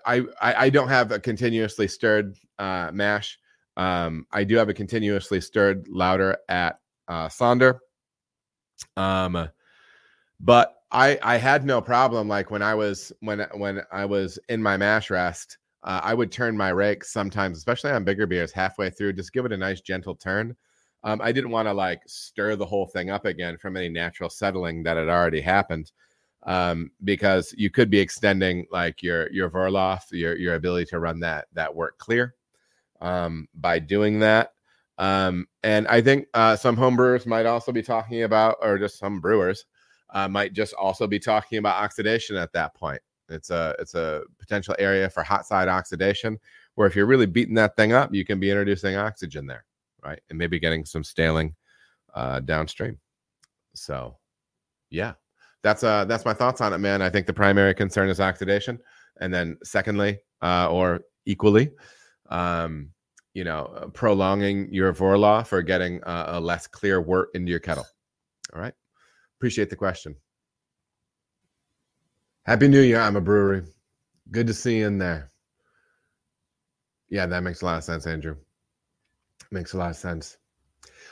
[0.05, 3.37] I, I I don't have a continuously stirred uh, mash,
[3.75, 7.79] um, I do have a continuously stirred lauter at uh, Sonder.
[8.95, 9.49] Um,
[10.39, 14.61] but I I had no problem like when I was when when I was in
[14.61, 15.57] my mash rest.
[15.87, 19.45] Uh, I would turn my rake sometimes, especially on bigger beers, halfway through, just give
[19.45, 20.53] it a nice gentle turn.
[21.05, 24.29] Um, I didn't want to like stir the whole thing up again from any natural
[24.29, 25.93] settling that had already happened,
[26.43, 31.21] um, because you could be extending like your your Vorlauf, your your ability to run
[31.21, 32.35] that that wort clear
[32.99, 34.51] um, by doing that.
[34.97, 39.21] Um, and I think uh, some homebrewers might also be talking about, or just some
[39.21, 39.65] brewers
[40.09, 43.01] uh, might just also be talking about oxidation at that point.
[43.29, 46.39] It's a it's a potential area for hot side oxidation,
[46.75, 49.65] where if you're really beating that thing up, you can be introducing oxygen there,
[50.03, 51.55] right, and maybe getting some staling
[52.13, 52.97] uh, downstream.
[53.73, 54.17] So,
[54.89, 55.13] yeah,
[55.63, 57.01] that's uh that's my thoughts on it, man.
[57.01, 58.79] I think the primary concern is oxidation,
[59.19, 61.71] and then secondly, uh, or equally,
[62.29, 62.89] um,
[63.33, 67.59] you know, uh, prolonging your Vorlauf or getting uh, a less clear wort into your
[67.59, 67.85] kettle.
[68.53, 68.73] All right.
[69.37, 70.15] Appreciate the question.
[72.47, 73.01] Happy New Year.
[73.01, 73.61] I'm a brewery.
[74.31, 75.29] Good to see you in there.
[77.09, 78.37] Yeah, that makes a lot of sense, Andrew.
[79.51, 80.37] Makes a lot of sense.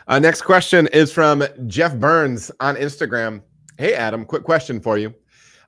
[0.07, 3.41] Uh, next question is from Jeff Burns on Instagram.
[3.77, 5.13] Hey, Adam, quick question for you.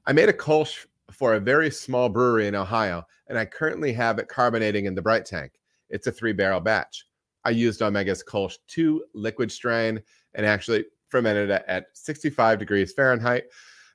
[0.05, 4.19] I made a Kolsch for a very small brewery in Ohio, and I currently have
[4.19, 5.51] it carbonating in the bright tank.
[5.89, 7.07] It's a three barrel batch.
[7.43, 10.01] I used Omega's Kolsch 2 liquid strain
[10.33, 13.43] and actually fermented it at 65 degrees Fahrenheit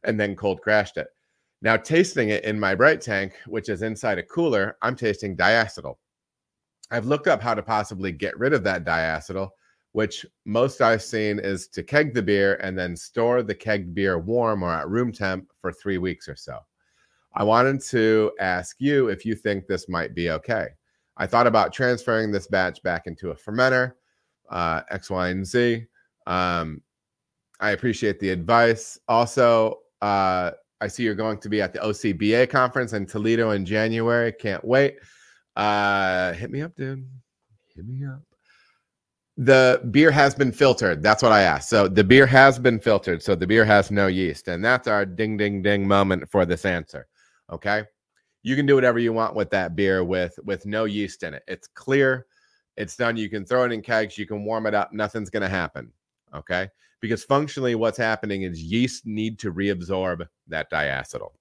[0.05, 1.07] and then cold crashed it.
[1.63, 5.95] Now, tasting it in my bright tank, which is inside a cooler, I'm tasting diacetyl.
[6.91, 9.49] I've looked up how to possibly get rid of that diacetyl,
[9.93, 14.19] which most I've seen is to keg the beer and then store the kegged beer
[14.19, 16.59] warm or at room temp for three weeks or so.
[17.35, 20.69] I wanted to ask you if you think this might be okay.
[21.17, 23.93] I thought about transferring this batch back into a fermenter,
[24.51, 25.87] uh, X, Y, and Z.
[26.27, 26.83] Um,
[27.61, 28.99] I appreciate the advice.
[29.09, 30.51] Also, uh,
[30.83, 34.33] I see you're going to be at the OCBA conference in Toledo in January.
[34.33, 34.99] Can't wait.
[35.57, 37.09] Uh, hit me up, dude.
[37.75, 38.23] Hit me up.
[39.39, 41.03] The beer has been filtered.
[41.03, 41.71] That's what I asked.
[41.71, 43.23] So the beer has been filtered.
[43.23, 44.49] So the beer has no yeast.
[44.49, 47.07] And that's our ding, ding, ding moment for this answer.
[47.51, 47.85] Okay
[48.43, 51.43] you can do whatever you want with that beer with with no yeast in it.
[51.47, 52.27] It's clear,
[52.77, 53.17] it's done.
[53.17, 55.93] You can throw it in kegs, you can warm it up, nothing's going to happen.
[56.35, 56.69] Okay?
[57.03, 61.33] Because functionally what's happening is yeast need to reabsorb that diacetyl.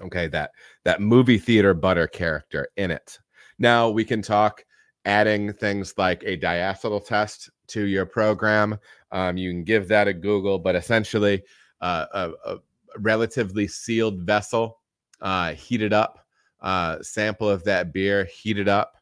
[0.00, 0.50] Okay, that
[0.82, 3.20] that movie theater butter character in it.
[3.60, 4.64] Now we can talk
[5.04, 8.76] adding things like a diacetyl test to your program.
[9.12, 11.44] Um, you can give that a Google, but essentially
[11.80, 12.58] uh, a, a
[12.98, 14.80] relatively sealed vessel
[15.22, 16.26] uh, heat it up,
[16.60, 18.96] uh, sample of that beer, heat it up,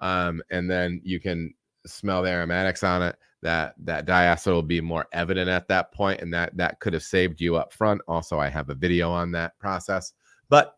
[0.00, 1.52] um, and then you can
[1.84, 3.16] smell the aromatics on it.
[3.42, 7.02] That that diacetyl will be more evident at that point, and that that could have
[7.02, 8.00] saved you up front.
[8.08, 10.12] Also, I have a video on that process,
[10.48, 10.76] but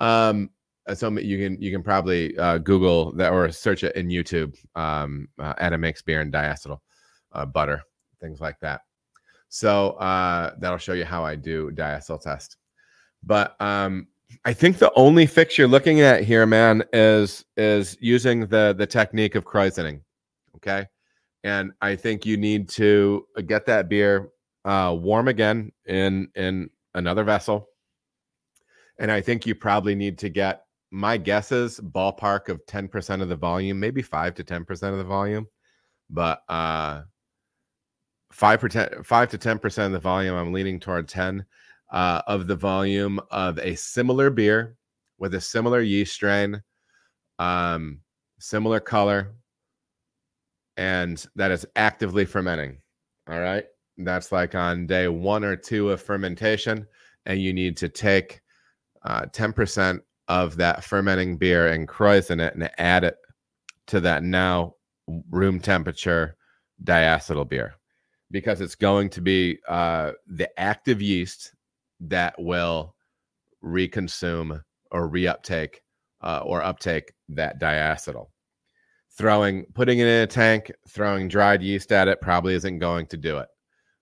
[0.00, 0.50] um,
[0.88, 4.56] uh, so you can you can probably uh, Google that or search it in YouTube.
[4.74, 6.78] Um, uh, Adam makes beer and diacetyl
[7.32, 7.82] uh, butter,
[8.20, 8.82] things like that.
[9.48, 12.56] So uh, that'll show you how I do diacetyl test.
[13.22, 14.08] But um,
[14.44, 18.86] I think the only fix you're looking at here, man, is is using the the
[18.86, 20.00] technique of krausening.
[20.56, 20.86] Okay,
[21.44, 24.30] and I think you need to get that beer
[24.64, 27.68] uh, warm again in in another vessel,
[28.98, 33.28] and I think you probably need to get my guesses ballpark of ten percent of
[33.28, 35.46] the volume, maybe five to ten percent of the volume,
[36.10, 37.02] but uh,
[38.30, 40.34] five percent, five to ten percent of the volume.
[40.34, 41.44] I'm leaning toward ten
[41.90, 44.76] uh, of the volume of a similar beer
[45.18, 46.62] with a similar yeast strain,
[47.38, 48.00] um,
[48.38, 49.34] similar color,
[50.76, 52.78] and that is actively fermenting.
[53.28, 53.64] All right.
[53.98, 56.86] That's like on day one or two of fermentation.
[57.26, 58.40] And you need to take
[59.04, 63.16] uh, 10% of that fermenting beer and krausen it and add it
[63.88, 64.74] to that now
[65.30, 66.36] room temperature
[66.84, 67.74] diacetyl beer
[68.30, 71.52] because it's going to be uh, the active yeast
[72.00, 72.94] that will
[73.62, 75.76] reconsume or reuptake
[76.22, 78.26] uh, or uptake that diacetyl.
[79.16, 83.16] Throwing, putting it in a tank, throwing dried yeast at it probably isn't going to
[83.16, 83.48] do it.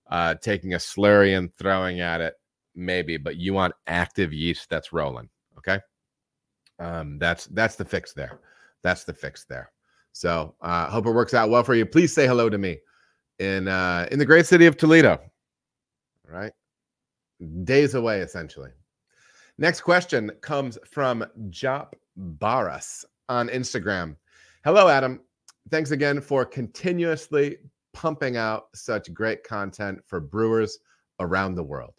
[0.09, 2.35] Uh, taking a slurry and throwing at it,
[2.74, 5.28] maybe, but you want active yeast that's rolling.
[5.59, 5.78] Okay,
[6.78, 8.41] um, that's that's the fix there.
[8.82, 9.73] That's the fix there.
[10.12, 11.87] So, uh, hope it works out well for you.
[11.87, 12.78] Please say hello to me
[13.39, 15.12] in uh, in the great city of Toledo.
[15.12, 16.53] All right
[17.65, 18.70] days away, essentially.
[19.59, 24.16] Next question comes from Jop Baras on Instagram.
[24.62, 25.20] Hello, Adam.
[25.70, 27.57] Thanks again for continuously
[27.95, 30.81] pumping out such great content for brewers
[31.19, 31.95] around the world.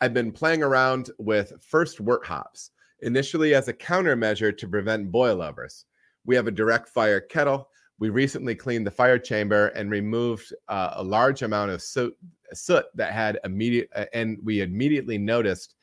[0.00, 2.72] I've been playing around with first wort hops,
[3.02, 5.84] initially as a countermeasure to prevent boil overs.
[6.24, 7.68] We have a direct fire kettle
[7.98, 12.16] We recently cleaned the fire chamber and removed uh, a large amount of soot,
[12.52, 15.75] soot that had immediate, uh, and we immediately noticed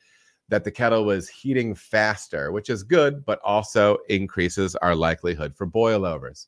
[0.48, 5.66] that the kettle was heating faster, which is good, but also increases our likelihood for
[5.66, 6.46] boilovers.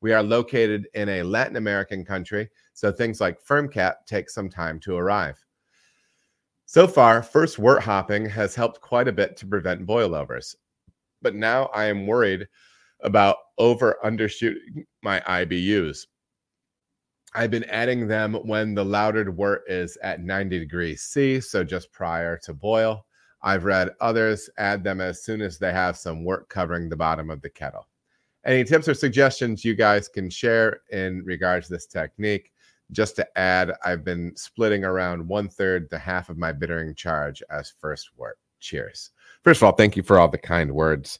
[0.00, 4.80] We are located in a Latin American country, so things like FermCap take some time
[4.80, 5.42] to arrive.
[6.66, 10.54] So far, first wort hopping has helped quite a bit to prevent boilovers,
[11.22, 12.48] but now I am worried
[13.00, 16.06] about over undershooting my IBUs.
[17.34, 21.92] I've been adding them when the lautered wort is at 90 degrees C, so just
[21.92, 23.04] prior to boil.
[23.44, 27.28] I've read others add them as soon as they have some wort covering the bottom
[27.28, 27.86] of the kettle.
[28.46, 32.52] Any tips or suggestions you guys can share in regards to this technique?
[32.90, 37.42] Just to add, I've been splitting around one third to half of my bittering charge
[37.50, 38.38] as first wort.
[38.60, 39.10] Cheers.
[39.42, 41.18] First of all, thank you for all the kind words.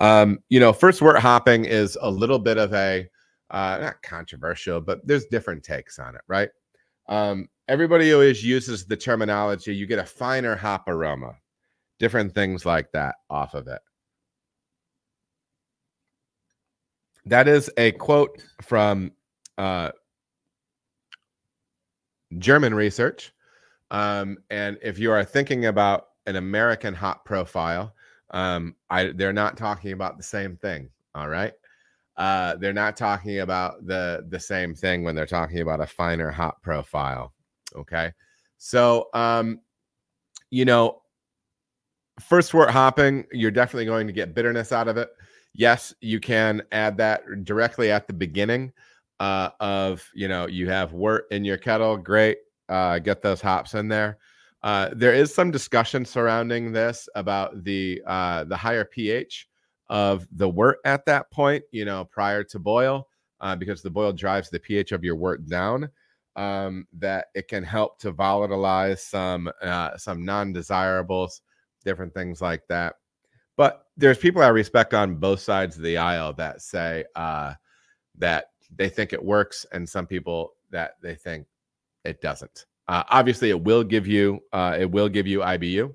[0.00, 3.06] Um, you know, first wort hopping is a little bit of a
[3.50, 6.48] uh, not controversial, but there's different takes on it, right?
[7.08, 11.36] Um, everybody always uses the terminology you get a finer hop aroma,
[11.98, 13.80] different things like that off of it.
[17.24, 19.12] That is a quote from
[19.58, 19.90] uh,
[22.38, 23.32] German research.
[23.90, 27.94] Um, and if you are thinking about an American hop profile,
[28.30, 30.90] um, I, they're not talking about the same thing.
[31.14, 31.52] All right.
[32.16, 36.30] Uh, they're not talking about the the same thing when they're talking about a finer
[36.30, 37.34] hop profile.
[37.74, 38.10] Okay.
[38.58, 39.60] So, um,
[40.50, 41.02] you know,
[42.20, 45.10] first wort hopping, you're definitely going to get bitterness out of it
[45.56, 48.72] yes, you can add that directly at the beginning
[49.20, 51.96] uh, of, you know, you have wort in your kettle.
[51.96, 52.38] Great.
[52.68, 54.18] Uh, get those hops in there.
[54.62, 59.46] Uh, there is some discussion surrounding this about the uh, the higher pH
[59.88, 63.06] of the wort at that point, you know, prior to boil,
[63.40, 65.88] uh, because the boil drives the pH of your wort down.
[66.34, 71.40] Um, that it can help to volatilize some uh, some non-desirables,
[71.86, 72.96] different things like that.
[73.56, 77.54] But there's people I respect on both sides of the aisle that say uh,
[78.18, 81.46] that they think it works, and some people that they think
[82.04, 82.66] it doesn't.
[82.88, 85.94] Uh, obviously, it will give you uh, it will give you IBU,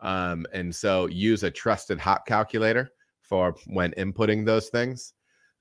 [0.00, 2.92] um, and so use a trusted hop calculator
[3.22, 5.14] for when inputting those things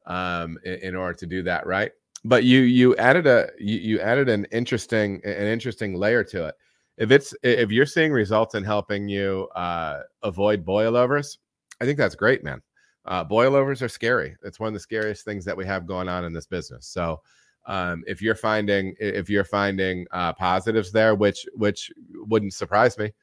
[0.05, 1.91] um, in, in, order to do that right.
[2.23, 6.55] But you you added a you, you added an interesting an interesting layer to it
[6.99, 11.37] if it's if you're seeing results in helping you uh, avoid boilovers,
[11.81, 12.61] I think that's great, man.
[13.05, 14.35] Uh, boilovers are scary.
[14.43, 16.87] It's one of the scariest things that we have going on in this business.
[16.87, 17.21] So
[17.65, 23.13] um, if you're finding if you're finding uh, positives there, which which wouldn't surprise me,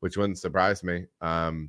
[0.00, 1.68] which wouldn't surprise me, um,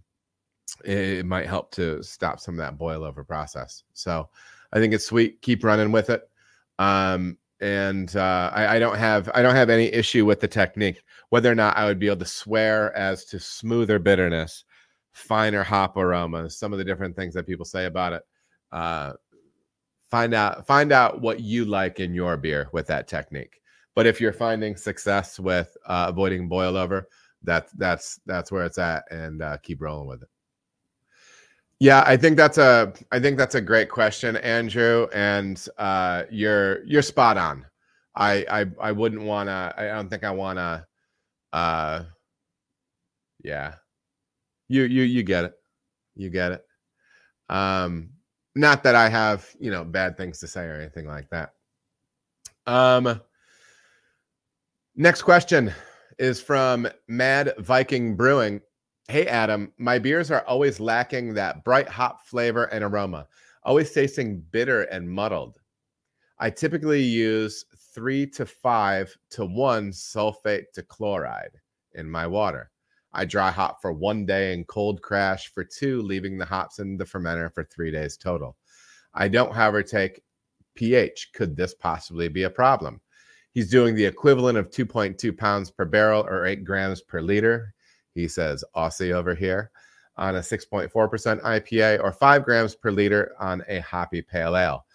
[0.85, 3.84] it, it might help to stop some of that boilover process.
[3.91, 4.30] So
[4.72, 5.41] I think it's sweet.
[5.41, 6.30] Keep running with it.
[6.80, 11.02] Um, and uh, I, I, don't have I don't have any issue with the technique.
[11.30, 14.64] Whether or not I would be able to swear as to smoother bitterness,
[15.12, 18.24] finer hop aromas, some of the different things that people say about it.
[18.72, 19.14] Uh,
[20.10, 23.60] find out find out what you like in your beer with that technique.
[23.95, 27.08] But if you're finding success with uh, avoiding boil over,
[27.44, 30.30] that's that's that's where it's at, and uh, keep rolling with it.
[31.80, 36.84] Yeah, I think that's a I think that's a great question, Andrew, and uh, you're
[36.86, 37.66] you're spot on.
[38.16, 39.74] I I, I wouldn't want to.
[39.78, 40.86] I don't think I want to.
[41.53, 42.03] Uh,
[43.44, 43.76] yeah,
[44.68, 45.53] you you you get it,
[46.15, 46.65] you get it.
[47.49, 48.10] Um,
[48.56, 51.53] not that I have you know bad things to say or anything like that.
[52.65, 53.22] Um,
[54.95, 55.74] next question
[56.19, 58.61] is from Mad Viking Brewing.
[59.07, 63.28] Hey, Adam, my beers are always lacking that bright hop flavor and aroma,
[63.64, 65.60] always tasting bitter and muddled.
[66.40, 67.64] I typically use
[67.98, 71.60] three to five to one sulfate to chloride
[71.95, 72.69] in my water.
[73.11, 76.95] I dry hop for one day and cold crash for two, leaving the hops in
[76.95, 78.56] the fermenter for three days total.
[79.15, 80.22] I don't, however, take
[80.76, 81.32] pH.
[81.34, 83.02] Could this possibly be a problem?
[83.56, 87.74] He's doing the equivalent of 2.2 pounds per barrel or eight grams per liter.
[88.14, 89.72] He says Aussie over here
[90.18, 90.91] on a 6.4%
[91.41, 94.86] IPA or five grams per liter on a hoppy pale ale.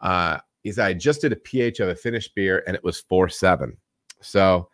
[0.00, 0.38] Uh,
[0.76, 3.76] I just did a pH of a finished beer and it was 4.7.
[4.20, 4.68] So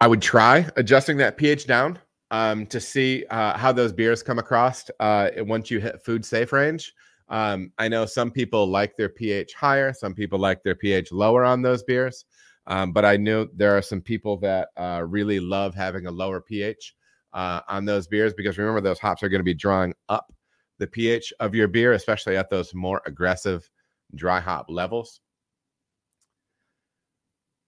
[0.00, 1.98] I would try adjusting that pH down
[2.30, 6.52] um, to see uh, how those beers come across uh, once you hit food safe
[6.52, 6.92] range.
[7.28, 11.44] Um, I know some people like their pH higher, some people like their pH lower
[11.44, 12.24] on those beers.
[12.66, 16.40] Um, but I knew there are some people that uh, really love having a lower
[16.40, 16.94] pH
[17.32, 20.32] uh, on those beers because remember, those hops are going to be drawing up
[20.78, 23.68] the pH of your beer, especially at those more aggressive
[24.14, 25.20] dry hop levels.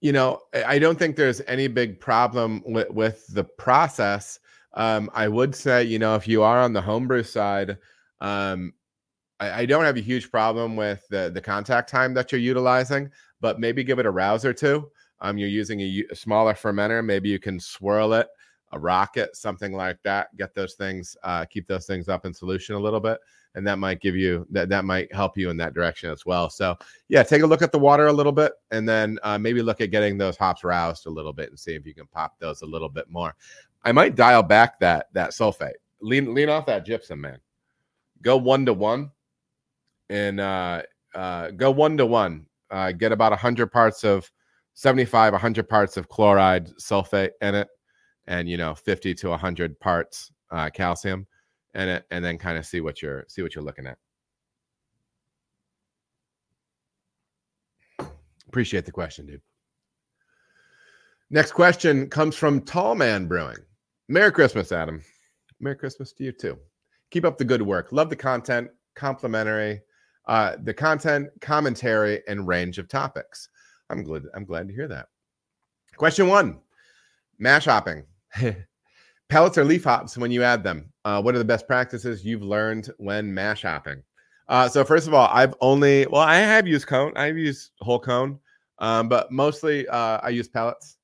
[0.01, 4.39] You know, I don't think there's any big problem with, with the process.
[4.73, 7.77] Um, I would say, you know, if you are on the homebrew side,
[8.19, 8.73] um,
[9.39, 13.11] I, I, don't have a huge problem with the, the contact time that you're utilizing,
[13.39, 14.89] but maybe give it a rouse or two.
[15.21, 17.05] Um, you're using a, a smaller fermenter.
[17.05, 18.27] Maybe you can swirl it,
[18.71, 20.35] a rocket, something like that.
[20.37, 23.19] Get those things, uh, keep those things up in solution a little bit
[23.55, 26.49] and that might give you that that might help you in that direction as well.
[26.49, 26.75] So
[27.07, 29.81] yeah, take a look at the water a little bit, and then uh, maybe look
[29.81, 32.61] at getting those hops roused a little bit and see if you can pop those
[32.61, 33.35] a little bit more.
[33.83, 35.73] I might dial back that that sulfate.
[36.01, 37.39] Lean lean off that gypsum, man.
[38.21, 39.11] Go one to one,
[40.09, 42.45] and uh, uh, go one to one.
[42.71, 44.29] Uh, get about hundred parts of
[44.75, 47.67] 75, 100 parts of chloride sulfate in it,
[48.25, 51.27] and you know 50 to 100 parts uh, calcium
[51.73, 53.97] and and then kind of see what you're see what you're looking at.
[58.47, 59.41] Appreciate the question, dude.
[61.29, 63.57] Next question comes from Tall Man Brewing.
[64.07, 65.01] Merry Christmas, Adam.
[65.59, 66.59] Merry Christmas to you too.
[67.09, 67.91] Keep up the good work.
[67.91, 69.81] Love the content, complimentary,
[70.27, 73.49] uh, the content, commentary, and range of topics.
[73.89, 74.23] I'm glad.
[74.35, 75.07] I'm glad to hear that.
[75.97, 76.59] Question one:
[77.39, 78.03] Mash hopping.
[79.33, 80.93] Pellets or leaf hops when you add them.
[81.05, 84.03] Uh, what are the best practices you've learned when mash hopping?
[84.47, 87.13] Uh, so first of all, I've only well, I have used cone.
[87.15, 88.37] I've used whole cone,
[88.77, 90.97] um, but mostly uh, I use pellets.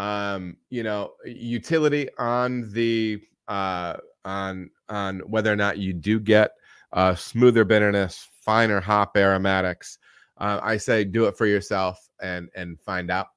[0.00, 6.56] Um, you know, utility on the uh, on on whether or not you do get
[6.92, 9.98] uh, smoother bitterness, finer hop aromatics.
[10.36, 13.28] Uh, I say do it for yourself and and find out.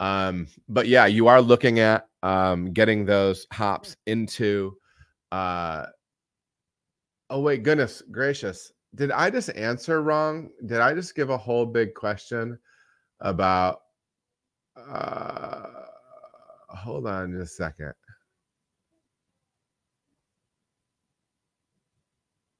[0.00, 4.76] Um, but yeah, you are looking at um, getting those hops into.
[5.30, 5.86] Uh,
[7.28, 8.72] oh wait, goodness gracious!
[8.94, 10.48] Did I just answer wrong?
[10.66, 12.58] Did I just give a whole big question
[13.20, 13.82] about?
[14.76, 15.66] Uh,
[16.70, 17.92] hold on just a second.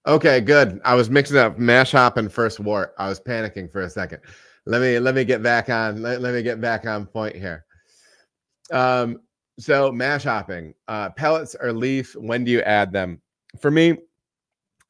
[0.07, 0.81] Okay, good.
[0.85, 2.95] I was mixing up mash hop and first wort.
[2.99, 4.21] I was panicking for a second
[4.67, 7.65] let me let me get back on let, let me get back on point here.
[8.71, 9.21] Um
[9.59, 13.21] so mash hopping uh pellets or leaf when do you add them?
[13.61, 13.99] For me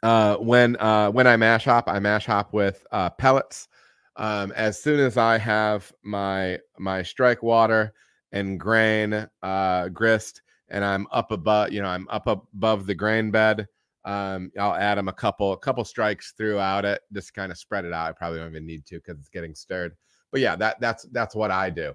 [0.03, 3.69] uh when uh when i mash hop i mash hop with uh pellets.
[4.17, 7.93] Um as soon as i have my my strike water
[8.33, 13.31] and grain uh grist and i'm up above you know i'm up above the grain
[13.31, 13.67] bed
[14.05, 17.85] um, I'll add them a couple, a couple strikes throughout it, just kind of spread
[17.85, 18.09] it out.
[18.09, 19.95] I probably don't even need to because it's getting stirred.
[20.31, 21.93] But yeah, that that's that's what I do.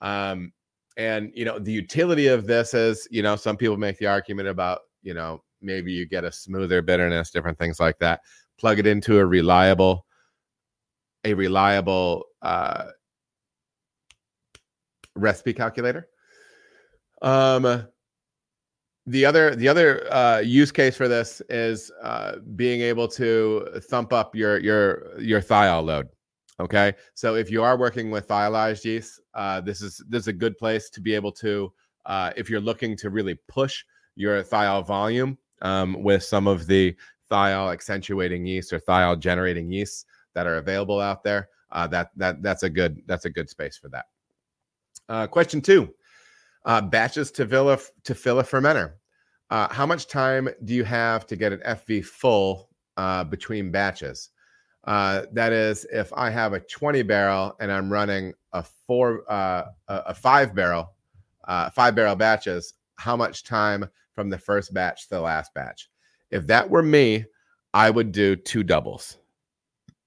[0.00, 0.52] Um,
[0.96, 4.48] and you know, the utility of this is, you know, some people make the argument
[4.48, 8.20] about, you know, maybe you get a smoother bitterness, different things like that.
[8.58, 10.06] Plug it into a reliable,
[11.24, 12.86] a reliable uh,
[15.14, 16.08] recipe calculator.
[17.22, 17.86] Um,
[19.06, 24.12] the other the other uh, use case for this is uh, being able to thump
[24.12, 26.08] up your your your thiol load.
[26.58, 30.32] Okay, so if you are working with thiolized yeast, uh, this is this is a
[30.32, 31.72] good place to be able to
[32.06, 33.84] uh, if you're looking to really push
[34.16, 36.96] your thiol volume um, with some of the
[37.30, 41.48] thiol accentuating yeast or thiol generating yeasts that are available out there.
[41.70, 44.06] Uh, that that that's a good that's a good space for that.
[45.08, 45.94] Uh, question two
[46.66, 48.94] uh, batches to fill a, to fermenter.
[49.50, 54.30] Uh, how much time do you have to get an FV full uh, between batches?
[54.84, 59.66] Uh, that is, if I have a 20 barrel and I'm running a four, uh,
[59.88, 60.92] a five barrel,
[61.46, 65.88] uh, five barrel batches, how much time from the first batch to the last batch?
[66.30, 67.24] If that were me,
[67.74, 69.18] I would do two doubles.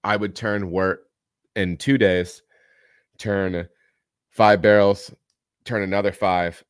[0.04, 1.10] I would turn wort
[1.56, 2.42] in two days,
[3.18, 3.68] turn
[4.30, 5.14] five barrels,
[5.70, 6.64] turn another five,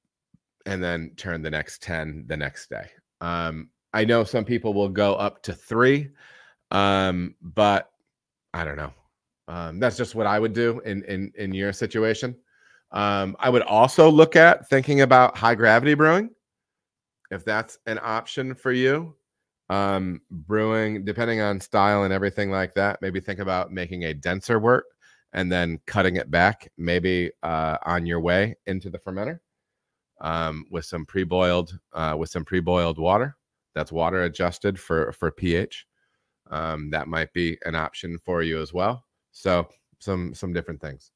[0.65, 2.85] and then turn the next 10 the next day.
[3.21, 6.09] Um, I know some people will go up to three,
[6.71, 7.89] um, but
[8.53, 8.93] I don't know.
[9.47, 12.35] Um, that's just what I would do in in in your situation.
[12.91, 16.29] Um, I would also look at thinking about high gravity brewing,
[17.31, 19.15] if that's an option for you.
[19.69, 24.59] Um, brewing, depending on style and everything like that, maybe think about making a denser
[24.59, 24.85] wort
[25.33, 29.39] and then cutting it back, maybe uh, on your way into the fermenter
[30.21, 33.35] um, with some pre-boiled uh, with some pre-boiled water.
[33.75, 35.85] That's water adjusted for for pH.
[36.49, 39.05] Um, that might be an option for you as well.
[39.31, 39.67] So
[39.99, 41.11] some some different things.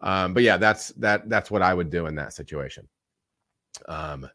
[0.00, 2.88] Um, but yeah, that's that that's what I would do in that situation.
[3.86, 4.28] Um,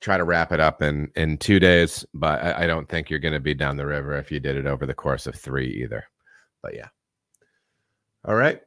[0.00, 3.18] try to wrap it up in in two days, but I, I don't think you're
[3.18, 5.68] going to be down the river if you did it over the course of three
[5.82, 6.04] either.
[6.62, 6.88] But yeah.
[8.24, 8.60] All right.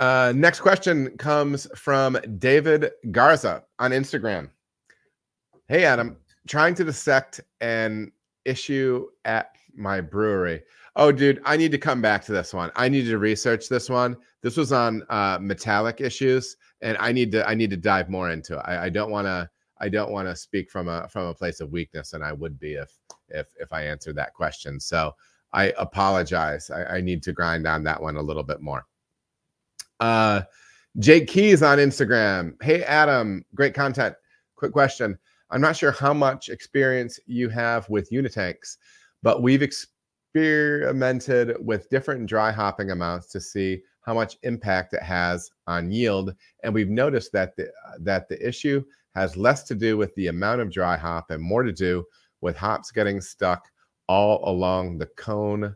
[0.00, 4.50] Uh, next question comes from David Garza on Instagram.
[5.68, 6.16] Hey, Adam,
[6.46, 8.12] trying to dissect an
[8.44, 10.62] issue at my brewery.
[10.96, 12.70] Oh, dude, I need to come back to this one.
[12.76, 14.16] I need to research this one.
[14.42, 18.30] This was on uh, metallic issues, and I need to I need to dive more
[18.30, 18.62] into it.
[18.64, 21.70] I, don't want to I don't want to speak from a from a place of
[21.70, 22.96] weakness, and I would be if
[23.28, 24.80] if if I answered that question.
[24.80, 25.14] So
[25.52, 26.70] I apologize.
[26.70, 28.86] I, I need to grind on that one a little bit more.
[30.00, 30.42] Uh,
[30.98, 32.54] Jake Keys on Instagram.
[32.62, 34.14] Hey Adam, great content.
[34.56, 35.18] Quick question.
[35.50, 38.78] I'm not sure how much experience you have with unitanks,
[39.22, 45.50] but we've experimented with different dry hopping amounts to see how much impact it has
[45.66, 47.70] on yield, and we've noticed that the
[48.00, 48.82] that the issue
[49.14, 52.04] has less to do with the amount of dry hop and more to do
[52.40, 53.66] with hops getting stuck
[54.08, 55.74] all along the cone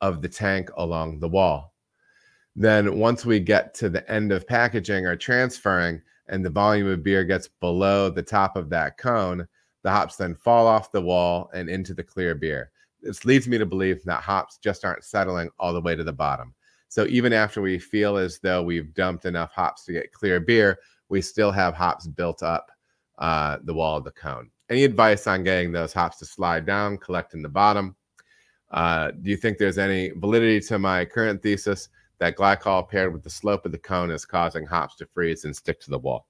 [0.00, 1.74] of the tank along the wall.
[2.56, 7.04] Then once we get to the end of packaging or transferring, and the volume of
[7.04, 9.46] beer gets below the top of that cone,
[9.82, 12.70] the hops then fall off the wall and into the clear beer.
[13.02, 16.12] This leads me to believe that hops just aren't settling all the way to the
[16.12, 16.54] bottom.
[16.88, 20.78] So even after we feel as though we've dumped enough hops to get clear beer,
[21.08, 22.70] we still have hops built up
[23.18, 24.50] uh, the wall of the cone.
[24.70, 27.94] Any advice on getting those hops to slide down, collecting the bottom?
[28.70, 33.22] Uh, do you think there's any validity to my current thesis that glycol paired with
[33.22, 36.26] the slope of the cone is causing hops to freeze and stick to the wall.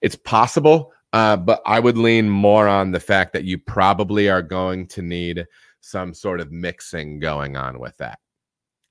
[0.00, 4.42] It's possible, uh, but I would lean more on the fact that you probably are
[4.42, 5.46] going to need
[5.80, 8.18] some sort of mixing going on with that.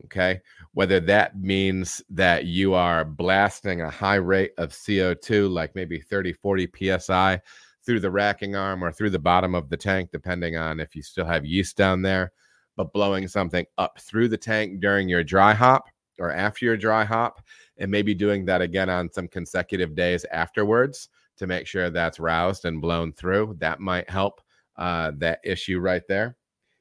[0.06, 0.42] Okay.
[0.74, 6.34] Whether that means that you are blasting a high rate of CO2, like maybe 30,
[6.34, 7.42] 40 psi
[7.84, 11.02] through the racking arm or through the bottom of the tank, depending on if you
[11.02, 12.32] still have yeast down there,
[12.76, 15.86] but blowing something up through the tank during your dry hop
[16.20, 17.42] or after your dry hop,
[17.78, 22.66] and maybe doing that again on some consecutive days afterwards to make sure that's roused
[22.66, 23.56] and blown through.
[23.60, 24.42] That might help
[24.78, 26.36] uh, that issue right there.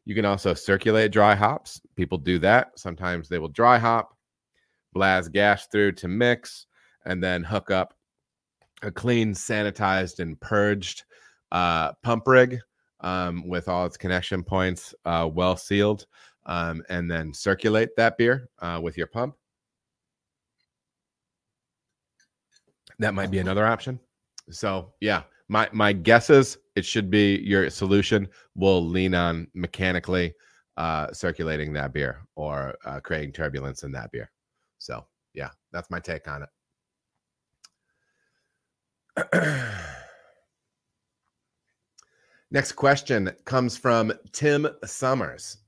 [0.05, 1.81] You can also circulate dry hops.
[1.97, 2.79] People do that.
[2.79, 4.17] Sometimes they will dry hop,
[4.93, 6.67] blast gas through to mix,
[7.05, 7.95] and then hook up
[8.83, 11.05] a clean, sanitized, and purged
[11.53, 12.59] uh, pump rig
[13.01, 16.07] um, with all its connection points uh, well sealed
[16.47, 19.35] um, and then circulate that beer uh, with your pump.
[22.99, 24.01] That might be another option.
[24.51, 30.35] So yeah, my my guess is it should be your solution will lean on mechanically
[30.77, 34.31] uh, circulating that beer or uh, creating turbulence in that beer.
[34.79, 36.49] So yeah, that's my take on it.
[42.51, 45.59] Next question comes from Tim Summers.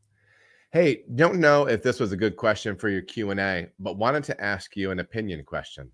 [0.70, 4.38] Hey, don't know if this was a good question for your Q&A, but wanted to
[4.38, 5.90] ask you an opinion question.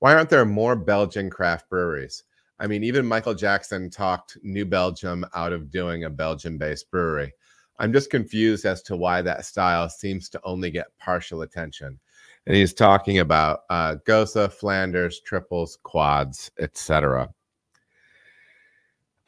[0.00, 2.24] Why aren't there more Belgian craft breweries?
[2.58, 7.32] I mean, even Michael Jackson talked New Belgium out of doing a Belgian-based brewery.
[7.78, 11.98] I'm just confused as to why that style seems to only get partial attention.
[12.46, 17.30] And he's talking about uh, Gose, Flanders, triples, quads, etc.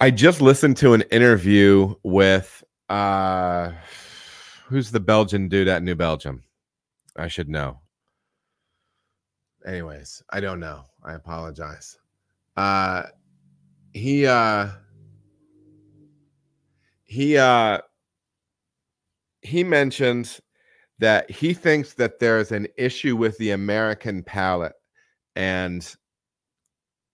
[0.00, 3.72] I just listened to an interview with uh,
[4.72, 6.42] who's the Belgian dude at New Belgium?
[7.14, 7.80] I should know.
[9.66, 10.86] Anyways, I don't know.
[11.04, 11.98] I apologize.
[12.56, 13.02] Uh
[13.92, 14.68] he uh
[17.04, 17.78] he uh
[19.42, 20.40] he mentions
[21.00, 24.74] that he thinks that there's an issue with the American palate
[25.36, 25.96] and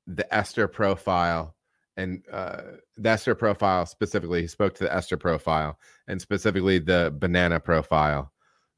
[0.07, 1.57] the ester profile
[1.99, 2.62] and uh,
[2.97, 4.41] the ester profile specifically.
[4.41, 8.33] He spoke to the ester profile and specifically the banana profile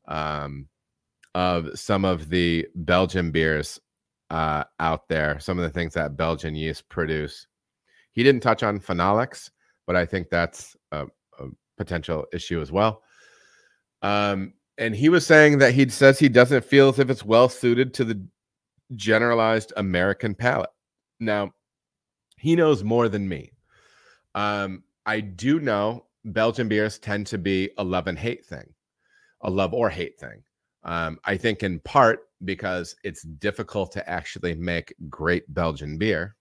[0.08, 0.66] um,
[1.34, 3.78] of some of the Belgian beers
[4.30, 5.38] uh, out there.
[5.38, 7.46] Some of the things that Belgian yeast produce.
[8.12, 9.50] He didn't touch on phenolics,
[9.86, 11.06] but I think that's a,
[11.38, 11.44] a
[11.76, 13.02] potential issue as well.
[14.02, 17.50] Um, and he was saying that he says he doesn't feel as if it's well
[17.50, 18.26] suited to the
[18.96, 20.70] generalized American palate.
[21.20, 21.52] Now,
[22.40, 23.52] he knows more than me.
[24.34, 28.74] Um, I do know Belgian beers tend to be a love and hate thing,
[29.42, 30.42] a love or hate thing.
[30.82, 36.36] Um, I think in part because it's difficult to actually make great Belgian beer,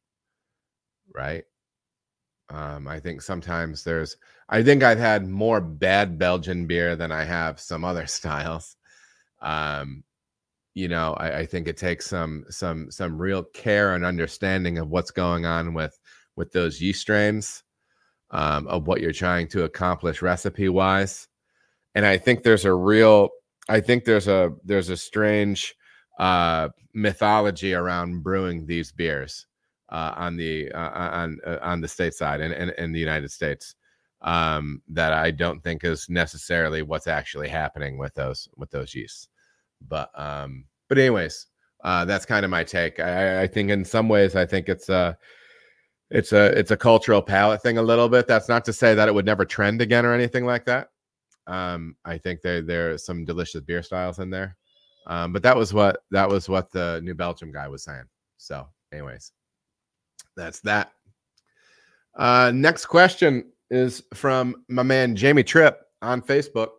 [1.13, 1.43] right?
[2.49, 4.15] Um, I think sometimes there's,
[4.47, 8.77] I think I've had more bad Belgian beer than I have some other styles.
[9.41, 10.03] Um,
[10.73, 14.89] you know I, I, think it takes some some some real care and understanding of
[14.89, 15.99] what's going on with
[16.35, 17.63] with those yeast strains
[18.31, 21.27] um, of what you're trying to accomplish recipe wise
[21.95, 23.29] and i think there's a real
[23.67, 25.75] i think there's a there's a strange
[26.19, 29.47] uh, mythology around brewing these beers
[29.89, 32.99] uh, on the uh, on uh, on the state side and in, in, in, the
[32.99, 33.75] United States
[34.21, 39.27] um, that I don't think is necessarily what's actually happening with those with those yeasts.
[39.87, 41.47] But um, but anyways,
[41.83, 42.99] uh, that's kind of my take.
[42.99, 45.17] I, I think in some ways I think it's a
[46.09, 48.27] it's a it's a cultural palate thing a little bit.
[48.27, 50.89] That's not to say that it would never trend again or anything like that.
[51.47, 54.57] Um, I think there there are some delicious beer styles in there.
[55.07, 58.05] Um, but that was what that was what the New Belgium guy was saying.
[58.37, 59.31] So, anyways,
[60.35, 60.91] that's that.
[62.15, 66.69] Uh, next question is from my man Jamie Tripp on Facebook.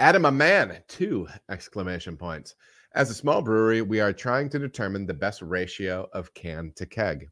[0.00, 2.54] Adam, a man, two exclamation points.
[2.94, 6.86] As a small brewery, we are trying to determine the best ratio of can to
[6.86, 7.28] keg.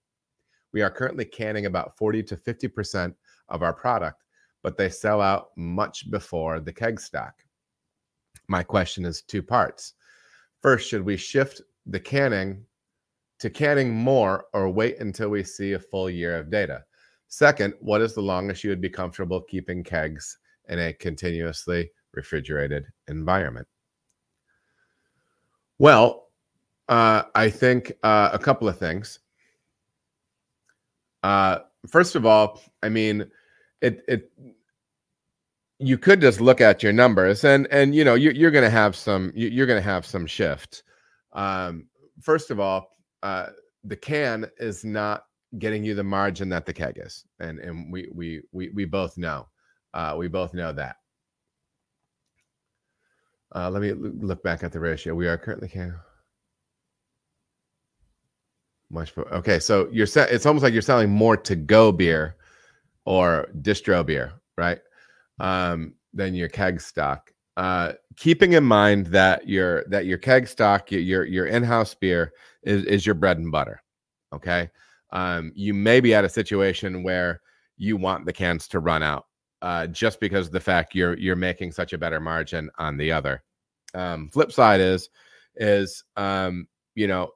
[0.73, 3.15] We are currently canning about 40 to 50%
[3.51, 4.25] of our product,
[4.65, 7.35] but they sell out much before the keg stock.
[8.49, 9.95] My question is two parts.
[10.61, 12.65] First, should we shift the canning
[13.39, 16.85] to canning more or wait until we see a full year of data?
[17.29, 20.39] Second, what is the longest you would be comfortable keeping kegs
[20.69, 23.69] in a continuously refrigerated environment?
[25.79, 26.29] Well,
[26.89, 29.19] uh, I think uh, a couple of things.
[31.23, 33.31] Uh, first of all, I mean,
[33.83, 34.33] it it
[35.79, 38.71] you could just look at your numbers and and you know you, you're going to
[38.71, 40.83] have some you're going to have some shift.
[41.33, 41.89] Um,
[42.23, 43.49] first of all, uh,
[43.85, 45.25] the can is not
[45.59, 49.19] getting you the margin that the keg is, and and we we we we both
[49.19, 49.49] know,
[49.95, 50.97] uh, we both know that.
[53.57, 55.15] Uh, let me look back at the ratio.
[55.15, 55.99] We are currently can
[58.91, 59.11] much.
[59.11, 60.31] for, Okay, so you're set.
[60.31, 62.37] It's almost like you're selling more to go beer
[63.05, 64.79] or distro beer, right?
[65.41, 67.33] Um, than your keg stock.
[67.57, 72.85] Uh, keeping in mind that your that your keg stock, your your in-house beer is
[72.85, 73.83] is your bread and butter.
[74.35, 74.71] Okay,
[75.13, 77.41] um, you may be at a situation where
[77.79, 79.25] you want the cans to run out
[79.63, 83.11] uh, just because of the fact you're you're making such a better margin on the
[83.11, 83.43] other.
[83.97, 85.09] Um, flip side is
[85.57, 87.31] is um, you know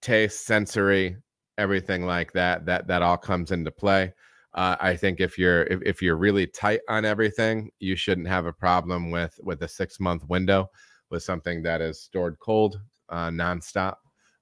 [0.00, 1.16] taste, sensory,
[1.58, 2.66] everything like that.
[2.66, 4.12] That that all comes into play.
[4.54, 8.46] Uh, I think if you're if, if you're really tight on everything, you shouldn't have
[8.46, 10.68] a problem with with a six month window
[11.10, 13.96] with something that is stored cold uh, nonstop.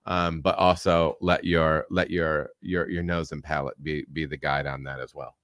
[0.07, 4.37] Um, but also let your let your your your nose and palate be be the
[4.37, 5.37] guide on that as well.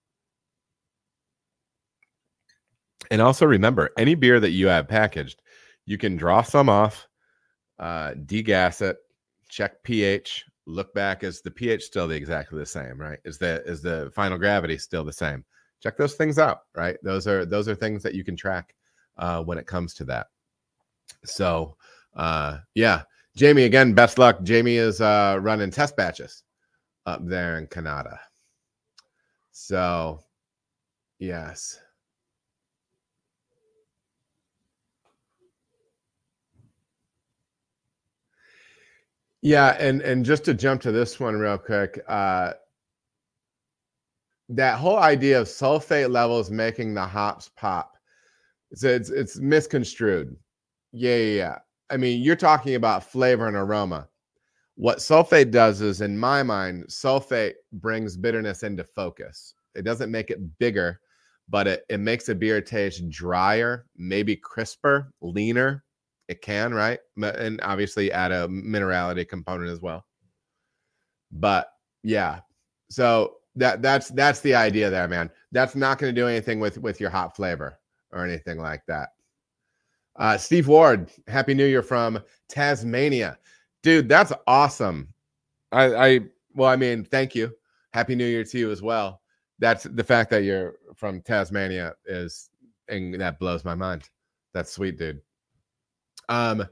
[3.11, 5.43] And also remember, any beer that you have packaged,
[5.87, 7.09] you can draw some off,
[7.79, 8.99] uh, degas it,
[9.49, 13.19] check pH, look back is the pH still the exactly the same, right?
[13.25, 15.45] Is the is the final gravity still the same?
[15.81, 16.97] Check those things out, right?
[17.03, 18.75] Those are those are things that you can track
[19.17, 20.27] uh, when it comes to that.
[21.25, 21.77] So
[22.15, 23.03] uh, yeah,
[23.37, 24.43] Jamie again, best luck.
[24.43, 26.43] Jamie is uh, running test batches
[27.07, 28.19] up there in Canada.
[29.53, 30.21] So
[31.19, 31.81] yes.
[39.47, 42.55] Yeah, and and just to jump to this one real quick, uh,
[44.49, 47.97] that whole idea of sulfate levels making the hops pop,
[48.73, 50.35] it's it's, it's misconstrued.
[50.91, 51.59] Yeah, yeah, yeah.
[51.91, 54.09] I mean, you're talking about flavor and aroma.
[54.75, 59.55] What sulfate does is, in my mind, sulfate brings bitterness into focus.
[59.77, 61.01] It doesn't make it bigger,
[61.49, 65.85] but it, it makes a beer taste drier, maybe crisper, leaner,
[66.29, 66.99] it can, right?
[67.21, 70.05] And obviously add a minerality component as well.
[71.33, 71.69] But
[72.03, 72.41] yeah,
[72.89, 75.31] so that that's that's the idea there, man.
[75.53, 77.79] That's not going to do anything with with your hop flavor
[78.13, 79.11] or anything like that.
[80.17, 83.39] Uh, Steve Ward, Happy New Year from Tasmania,
[83.83, 84.09] dude.
[84.09, 85.13] That's awesome.
[85.73, 86.21] I, I
[86.55, 87.53] well, I mean, thank you.
[87.93, 89.21] Happy New Year to you as well.
[89.59, 92.51] That's the fact that you're from Tasmania is,
[92.89, 94.09] and that blows my mind.
[94.53, 95.21] That's sweet, dude.
[96.29, 96.67] Um,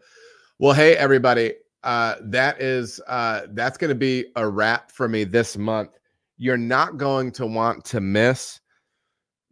[0.59, 5.25] well, hey everybody, uh, that is uh, that's going to be a wrap for me
[5.25, 5.99] this month.
[6.37, 8.61] You're not going to want to miss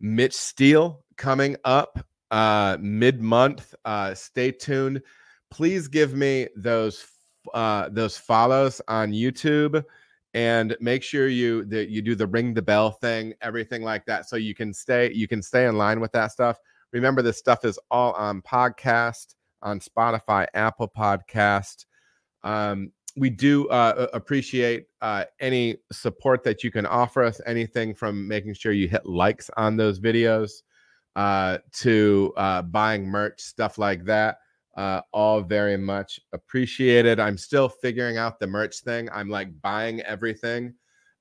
[0.00, 3.74] Mitch Steele coming up uh, mid month.
[3.84, 5.02] Uh, stay tuned.
[5.50, 7.06] Please give me those
[7.54, 9.84] uh, those follows on YouTube
[10.34, 14.28] and make sure you that you do the ring the bell thing, everything like that,
[14.28, 16.58] so you can stay you can stay in line with that stuff.
[16.92, 21.86] Remember, this stuff is all on podcast on Spotify, Apple Podcast.
[22.42, 27.40] Um, we do uh, appreciate uh, any support that you can offer us.
[27.46, 30.62] Anything from making sure you hit likes on those videos,
[31.16, 34.38] uh, to uh, buying merch, stuff like that.
[34.76, 37.20] Uh, all very much appreciated.
[37.20, 39.08] I'm still figuring out the merch thing.
[39.12, 40.72] I'm like buying everything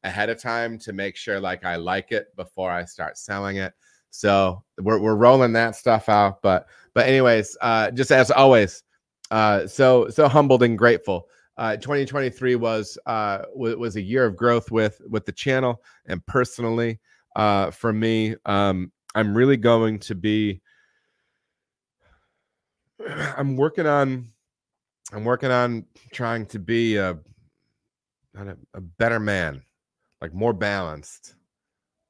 [0.04, 3.74] ahead of time to make sure like I like it before I start selling it.
[4.12, 6.42] So we're we're rolling that stuff out.
[6.42, 8.84] But but anyways, uh, just as always,
[9.32, 11.28] uh, so so humbled and grateful.
[11.58, 16.26] Uh, 2023 was uh, w- was a year of growth with with the channel and
[16.26, 17.00] personally
[17.36, 18.36] uh, for me.
[18.46, 20.62] Um, I'm really going to be
[23.08, 24.28] I'm working on
[25.14, 27.18] I'm working on trying to be a
[28.36, 29.62] a, a better man,
[30.22, 31.36] like more balanced,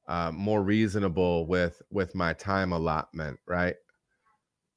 [0.08, 3.76] uh, more reasonable with with my time allotment, right?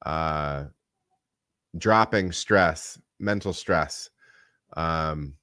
[0.04, 0.64] Uh,
[1.78, 4.10] dropping stress, mental stress,
[4.76, 5.34] um,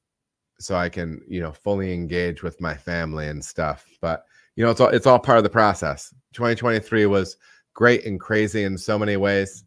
[0.60, 3.86] so I can you know fully engage with my family and stuff.
[4.02, 6.14] But you know, it's all it's all part of the process.
[6.34, 7.38] 2023 was
[7.74, 9.64] great and crazy in so many ways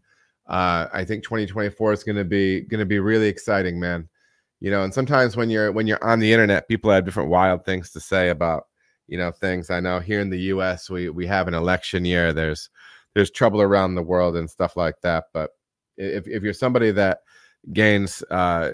[0.48, 4.08] uh, I think 2024 is going to be going to be really exciting, man.
[4.60, 7.64] You know, and sometimes when you're when you're on the internet, people have different wild
[7.64, 8.64] things to say about
[9.08, 9.70] you know things.
[9.70, 10.90] I know here in the U.S.
[10.90, 12.32] we we have an election year.
[12.32, 12.70] There's
[13.14, 15.24] there's trouble around the world and stuff like that.
[15.32, 15.50] But
[15.96, 17.20] if if you're somebody that
[17.72, 18.72] gains uh,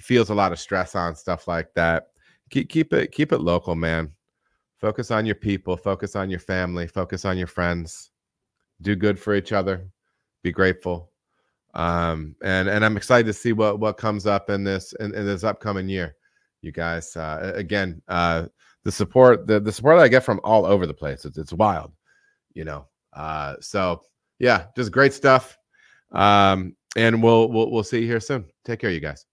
[0.00, 2.08] feels a lot of stress on stuff like that,
[2.50, 4.12] keep keep it keep it local, man.
[4.78, 5.76] Focus on your people.
[5.76, 6.86] Focus on your family.
[6.86, 8.10] Focus on your friends.
[8.82, 9.90] Do good for each other
[10.46, 11.10] be grateful.
[11.74, 15.26] Um, and and I'm excited to see what what comes up in this in, in
[15.26, 16.14] this upcoming year.
[16.62, 18.46] You guys, uh, again, uh,
[18.86, 21.24] the support the the support I get from all over the place.
[21.24, 21.92] It's it's wild,
[22.54, 22.86] you know.
[23.12, 24.02] Uh, so
[24.38, 25.58] yeah, just great stuff.
[26.12, 28.44] Um, and we'll we'll we'll see you here soon.
[28.64, 29.25] Take care, you guys.